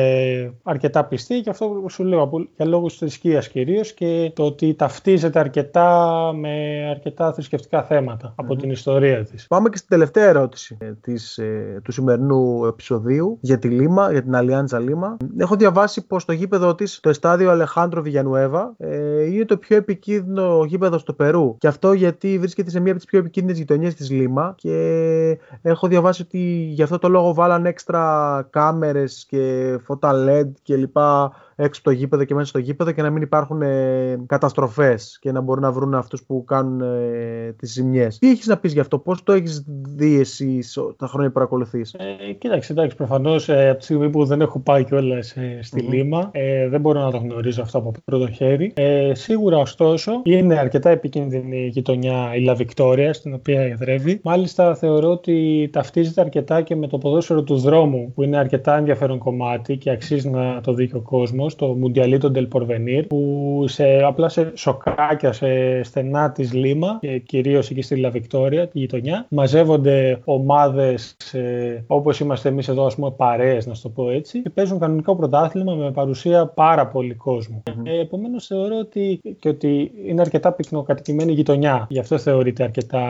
αρκετά 0.62 1.04
πιστή 1.04 1.40
και 1.40 1.50
αυτό 1.50 1.66
που 1.66 1.90
σου 1.90 2.04
λέω 2.04 2.20
από- 2.22 2.48
για 2.56 2.64
λόγους 2.66 2.96
θρησκείας 2.96 3.48
κυρίως 3.48 3.92
και 3.92 4.32
το 4.34 4.42
ότι 4.44 4.74
ταυτίζεται 4.74 5.38
αρκετά 5.38 6.30
με 6.34 6.86
αρκετά 6.90 7.32
θρησκευτικά 7.32 7.82
θέματα 7.82 8.32
από 8.36 8.56
την 8.56 8.70
ιστορία 8.70 9.24
της. 9.24 9.46
Πάμε 9.46 9.68
και 9.68 9.76
στην 9.76 9.88
τελευταία 9.88 10.24
ερώτηση 10.28 10.76
ε, 10.80 10.92
της, 11.00 11.38
ε, 11.38 11.80
του 11.84 11.92
σημερινού 11.92 12.64
επεισοδίου 12.66 13.38
για 13.40 13.58
τη 13.58 13.68
Λίμα, 13.68 14.12
για 14.12 14.22
την 14.22 14.34
Αλιάντζα 14.34 14.78
Λίμα. 14.78 15.16
Έχω 15.36 15.56
διαβάσει 15.56 16.06
πως 16.06 16.24
το 16.24 16.32
γήπεδο 16.32 16.74
της, 16.74 17.00
το 17.00 17.08
εστάδιο 17.08 17.50
Αλεχάντρο 17.50 18.02
Βιγιανουέβα, 18.02 18.74
ε, 18.78 19.24
είναι 19.24 19.44
το 19.44 19.56
πιο 19.56 19.76
επικίνδυνο 19.76 20.64
γήπεδο 20.66 20.98
στο 20.98 21.12
Περού. 21.12 21.56
Και 21.58 21.66
αυτό 21.66 21.92
γιατί 21.92 22.38
βρίσκεται 22.38 22.70
σε 22.70 22.80
μία 22.80 22.90
από 22.90 23.00
τις 23.00 23.10
πιο 23.10 23.18
επικίνδυνες 23.18 23.58
γειτονιές 23.58 23.94
της 23.94 24.10
Λίμα. 24.10 24.54
Και 24.58 25.38
έχω 25.62 25.86
διαβάσει 25.88 26.22
ότι 26.22 26.38
γι' 26.74 26.82
αυτό 26.82 26.98
το 26.98 27.08
λόγο 27.08 27.34
βάλαν 27.34 27.66
έξτρα 27.66 28.46
κάμερες 28.50 29.24
και 29.28 29.76
φώτα 29.84 30.12
LED 30.32 30.50
και 30.62 30.76
λοιπά 30.76 31.32
έξω 31.56 31.80
από 31.84 31.90
το 31.90 31.96
γήπεδο 31.96 32.24
και 32.24 32.34
μέσα 32.34 32.46
στο 32.46 32.58
γήπεδο 32.58 32.92
και 32.92 33.02
να 33.02 33.10
μην 33.10 33.22
υπάρχουν 33.22 33.62
ε, 33.62 34.18
καταστροφές 34.26 35.18
και 35.20 35.32
να 35.32 35.40
μπορούν 35.40 35.62
να 35.62 35.72
βρουν 35.72 35.94
αυτούς 35.94 36.22
που 36.24 36.44
κάνουν 36.44 36.80
ε, 36.80 37.52
τις 37.58 37.72
ζημιές. 37.72 38.18
Τι 38.18 38.30
έχεις 38.30 38.46
να 38.46 38.56
πεις 38.56 38.72
γι' 38.72 38.80
αυτό, 38.80 38.98
πώς 38.98 39.22
το 39.22 39.32
έχεις 39.32 39.64
δει 39.96 40.18
εσύ 40.18 40.62
σο- 40.62 40.94
τα 40.98 41.06
χρόνια 41.06 41.28
που 41.28 41.34
παρακολουθείς; 41.34 41.94
Ε, 41.94 42.32
κοίταξε, 42.32 42.72
εντάξει, 42.72 42.96
προφανώς 42.96 43.48
ε, 43.48 43.68
από 43.68 43.78
τη 43.78 43.84
στιγμή 43.84 44.10
που 44.10 44.24
δεν 44.24 44.40
έχω 44.40 44.58
πάει 44.58 44.84
κιόλας 44.84 45.30
ε, 45.36 45.58
στη 45.62 45.80
Λίμα, 45.80 46.28
ε, 46.32 46.68
δεν 46.68 46.80
μπορώ 46.80 47.00
να 47.00 47.10
το 47.10 47.16
γνωρίζω 47.16 47.62
αυτό 47.62 47.78
από 47.78 47.92
πρώτο 48.04 48.30
χέρι. 48.30 48.72
Ε, 48.74 49.14
σίγουρα, 49.14 49.58
ωστόσο, 49.58 50.20
είναι 50.24 50.58
αρκετά 50.58 50.90
επικίνδυνη 50.90 51.64
η 51.64 51.66
γειτονιά 51.66 52.34
η 52.34 52.40
Λα 52.40 52.54
Βικτόρια, 52.54 53.12
στην 53.12 53.34
οποία 53.34 53.60
εδρεύει. 53.60 54.20
Μάλιστα, 54.22 54.74
θεωρώ 54.74 55.10
ότι 55.10 55.68
ταυτίζεται 55.72 56.20
αρκετά 56.20 56.62
και 56.62 56.76
με 56.76 56.86
το 56.86 56.98
ποδόσφαιρο 56.98 57.42
του 57.42 57.56
δρόμου, 57.56 58.12
που 58.14 58.22
είναι 58.22 58.36
αρκετά 58.36 58.76
ενδιαφέρον 58.76 59.18
κομμάτι 59.18 59.76
και 59.76 59.90
αξίζει 59.90 60.28
να 60.28 60.60
το 60.60 60.74
δει 60.74 60.88
και 60.88 60.96
ο 60.96 61.00
κόσμος, 61.00 61.41
το 61.48 61.76
Mundialito 61.82 62.30
del 62.32 62.48
Porvenir, 62.52 63.04
που 63.08 63.64
σε, 63.68 64.02
απλά 64.04 64.28
σε 64.28 64.52
σοκάκια, 64.54 65.32
σε 65.32 65.82
στενά 65.82 66.32
της 66.32 66.52
Λίμα, 66.52 66.98
και 67.00 67.18
κυρίως 67.18 67.70
εκεί 67.70 67.82
στη 67.82 67.96
Λα 67.96 68.10
Βικτόρια, 68.10 68.68
τη 68.68 68.78
γειτονιά, 68.78 69.26
μαζεύονται 69.30 70.20
ομάδες 70.24 71.16
ε, 71.32 71.84
όπως 71.86 72.20
είμαστε 72.20 72.48
εμείς 72.48 72.68
εδώ, 72.68 72.84
ας 72.86 72.94
πούμε, 72.94 73.10
παρέες, 73.10 73.66
να 73.66 73.74
σου 73.74 73.82
το 73.82 73.88
πω 73.88 74.10
έτσι, 74.10 74.42
και 74.42 74.50
παίζουν 74.50 74.78
κανονικό 74.78 75.16
πρωτάθλημα 75.16 75.74
με 75.74 75.90
παρουσία 75.90 76.46
πάρα 76.46 76.86
πολύ 76.86 77.14
κόσμου. 77.14 77.62
Ε, 77.84 78.00
Επομένως, 78.00 78.46
θεωρώ 78.46 78.78
ότι, 78.78 79.20
και 79.38 79.48
ότι 79.48 79.92
είναι 80.06 80.20
αρκετά 80.20 80.52
πυκνοκατοικημένη 80.52 81.32
γειτονιά. 81.32 81.86
Γι' 81.90 81.98
αυτό 81.98 82.18
θεωρείται 82.18 82.62
αρκετά 82.62 83.02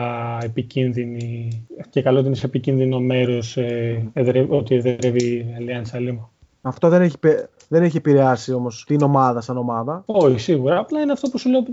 επικίνδυνη 0.43 1.47
και 1.89 2.01
καλό 2.01 2.17
ότι 2.17 2.27
είναι 2.27 2.35
σε 2.35 2.45
επικίνδυνο 2.45 2.99
μέρος 2.99 3.57
ε, 3.57 4.09
εδρε- 4.13 4.51
ότι 4.51 4.75
εδρεύει 4.75 5.33
η 5.33 5.45
Αλιάνσα 5.57 5.99
Λίμα. 5.99 6.31
Αυτό 6.65 6.89
δεν 6.89 7.01
έχει, 7.01 7.19
πε- 7.19 7.49
δεν 7.67 7.83
έχει 7.83 7.97
επηρεάσει 7.97 8.53
όμως 8.53 8.83
την 8.87 9.01
ομάδα 9.01 9.41
σαν 9.41 9.57
ομάδα. 9.57 10.03
Όχι, 10.05 10.39
σίγουρα. 10.39 10.79
Απλά 10.79 11.01
είναι 11.01 11.11
αυτό 11.11 11.29
που 11.29 11.37
σου, 11.37 11.49
λέω, 11.49 11.63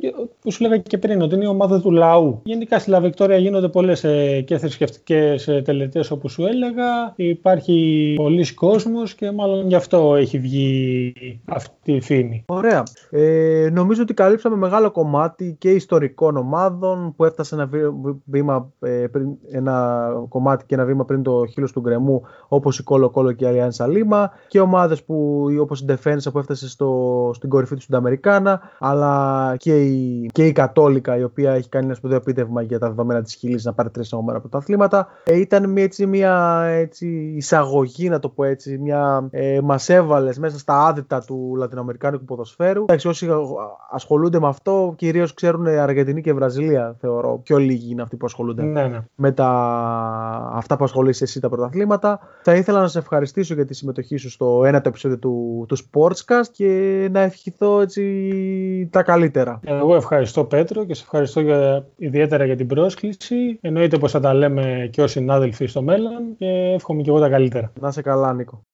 που 0.40 0.50
σου 0.52 0.62
λέγα 0.62 0.76
και 0.76 0.98
πριν, 0.98 1.22
ότι 1.22 1.34
είναι 1.34 1.44
η 1.44 1.48
ομάδα 1.48 1.80
του 1.80 1.90
λαού. 1.90 2.40
Γενικά 2.44 2.78
στη 2.78 2.90
Λαβικτόρια 2.90 3.36
γίνονται 3.36 3.68
πολλές 3.68 4.04
ε, 4.04 4.40
και 4.40 4.58
θρησκευτικές 4.58 5.48
ε, 5.48 5.62
τελετές, 5.62 6.10
όπως 6.10 6.32
σου 6.32 6.46
έλεγα. 6.46 7.12
Υπάρχει 7.16 8.14
πολλοί 8.16 8.54
κόσμος 8.54 9.14
και 9.14 9.30
μάλλον 9.30 9.66
γι' 9.68 9.74
αυτό 9.74 10.14
έχει 10.14 10.38
βγει 10.38 11.12
αυτή 11.44 11.92
η 11.92 12.00
φήμη. 12.00 12.44
Ωραία. 12.48 12.82
Ε, 13.10 13.68
νομίζω 13.72 14.02
ότι 14.02 14.14
καλύψαμε 14.14 14.56
μεγάλο 14.56 14.90
κομμάτι 14.90 15.56
και 15.58 15.70
ιστορικών 15.70 16.36
ομάδων 16.36 17.14
που 17.16 17.24
έφτασε 17.24 17.54
ένα 17.54 17.66
βή- 17.66 18.16
βήμα, 18.24 18.72
ε, 18.80 18.88
πριν, 19.12 19.28
ένα 19.50 20.08
κομμάτι 20.28 20.64
και 20.66 20.74
ένα 20.74 20.84
βήμα 20.84 21.04
πριν 21.04 21.22
το 21.22 21.46
χείλος 21.46 21.72
του 21.72 21.80
γκρεμού 21.80 22.22
όπως 22.48 22.78
η 22.78 22.82
Κόλο 22.82 23.10
Κόλο 23.10 23.32
και 23.32 23.44
η 23.44 23.48
Αλιάνσα 23.48 23.86
Λίμα 23.86 24.30
και 24.48 24.60
ομάδες 24.80 25.04
που, 25.04 25.46
όπως 25.60 25.80
η 25.80 25.84
Defensa 25.88 26.32
που 26.32 26.38
έφτασε 26.38 26.68
στο, 26.68 27.30
στην 27.34 27.48
κορυφή 27.48 27.74
του 27.74 27.80
Συνταμερικάνα 27.80 28.60
αλλά 28.78 29.54
και 29.58 29.84
η, 29.84 30.26
και 30.32 30.46
η 30.46 30.52
Κατόλικα 30.52 31.16
η 31.16 31.22
οποία 31.22 31.52
έχει 31.52 31.68
κάνει 31.68 31.84
ένα 31.84 31.94
σπουδαίο 31.94 32.16
επίτευγμα 32.16 32.62
για 32.62 32.78
τα 32.78 32.88
δεδομένα 32.88 33.22
της 33.22 33.34
Χιλής 33.34 33.64
να 33.64 33.72
πάρει 33.72 33.90
τρεις 33.90 34.12
νούμερα 34.12 34.38
από 34.38 34.48
τα 34.48 34.58
αθλήματα. 34.58 35.08
Ε, 35.24 35.38
ήταν 35.38 35.70
μια, 35.70 35.82
έτσι, 35.82 36.06
μια 36.06 36.62
έτσι, 36.64 37.32
εισαγωγή 37.36 38.08
να 38.08 38.18
το 38.18 38.28
πω 38.28 38.44
έτσι, 38.44 38.78
μια, 38.78 39.28
ε, 39.30 39.58
μας 39.62 39.88
έβαλες 39.88 40.38
μέσα 40.38 40.58
στα 40.58 40.86
άδυτα 40.86 41.20
του 41.20 41.54
Λατινοαμερικάνικου 41.56 42.24
ποδοσφαίρου. 42.24 42.82
Εντάξει, 42.82 43.08
όσοι 43.08 43.28
ασχολούνται 43.90 44.40
με 44.40 44.48
αυτό 44.48 44.94
κυρίως 44.96 45.34
ξέρουν 45.34 45.66
Αργεντινή 45.66 46.20
και 46.20 46.32
Βραζιλία 46.32 46.96
θεωρώ. 47.00 47.40
Πιο 47.42 47.56
λίγοι 47.56 47.92
είναι 47.92 48.02
αυτοί 48.02 48.16
που 48.16 48.26
ασχολούνται 48.26 48.62
Ναι, 48.62 48.86
ναι. 48.86 49.00
με 49.14 49.32
τα... 49.32 49.48
αυτά 50.54 50.76
που 50.76 50.84
ασχολείσαι 50.84 51.24
εσύ 51.24 51.40
τα 51.40 51.48
πρωταθλήματα. 51.48 52.20
Θα 52.42 52.54
ήθελα 52.54 52.80
να 52.80 52.88
σε 52.88 52.98
ευχαριστήσω 52.98 53.54
για 53.54 53.64
τη 53.64 53.74
συμμετοχή 53.74 54.16
σου 54.16 54.30
στο 54.30 54.64
ένα 54.70 54.82
επεισόδιο 54.86 55.18
του, 55.18 55.64
του 55.68 55.76
Sportscast 55.76 56.46
και 56.52 57.08
να 57.12 57.20
ευχηθώ 57.20 57.80
έτσι 57.80 58.88
τα 58.92 59.02
καλύτερα. 59.02 59.60
Εγώ 59.64 59.94
ευχαριστώ 59.94 60.44
Πέτρο 60.44 60.84
και 60.84 60.94
σε 60.94 61.02
ευχαριστώ 61.02 61.40
για, 61.40 61.86
ιδιαίτερα 61.96 62.44
για 62.44 62.56
την 62.56 62.66
πρόσκληση. 62.66 63.58
Εννοείται 63.60 63.98
πως 63.98 64.10
θα 64.10 64.20
τα 64.20 64.34
λέμε 64.34 64.88
και 64.92 65.02
ως 65.02 65.10
συνάδελφοι 65.10 65.66
στο 65.66 65.82
μέλλον 65.82 66.36
και 66.38 66.46
εύχομαι 66.74 67.02
και 67.02 67.10
εγώ 67.10 67.20
τα 67.20 67.28
καλύτερα. 67.28 67.72
Να 67.80 67.90
σε 67.90 68.02
καλά 68.02 68.34
Νίκο. 68.34 68.64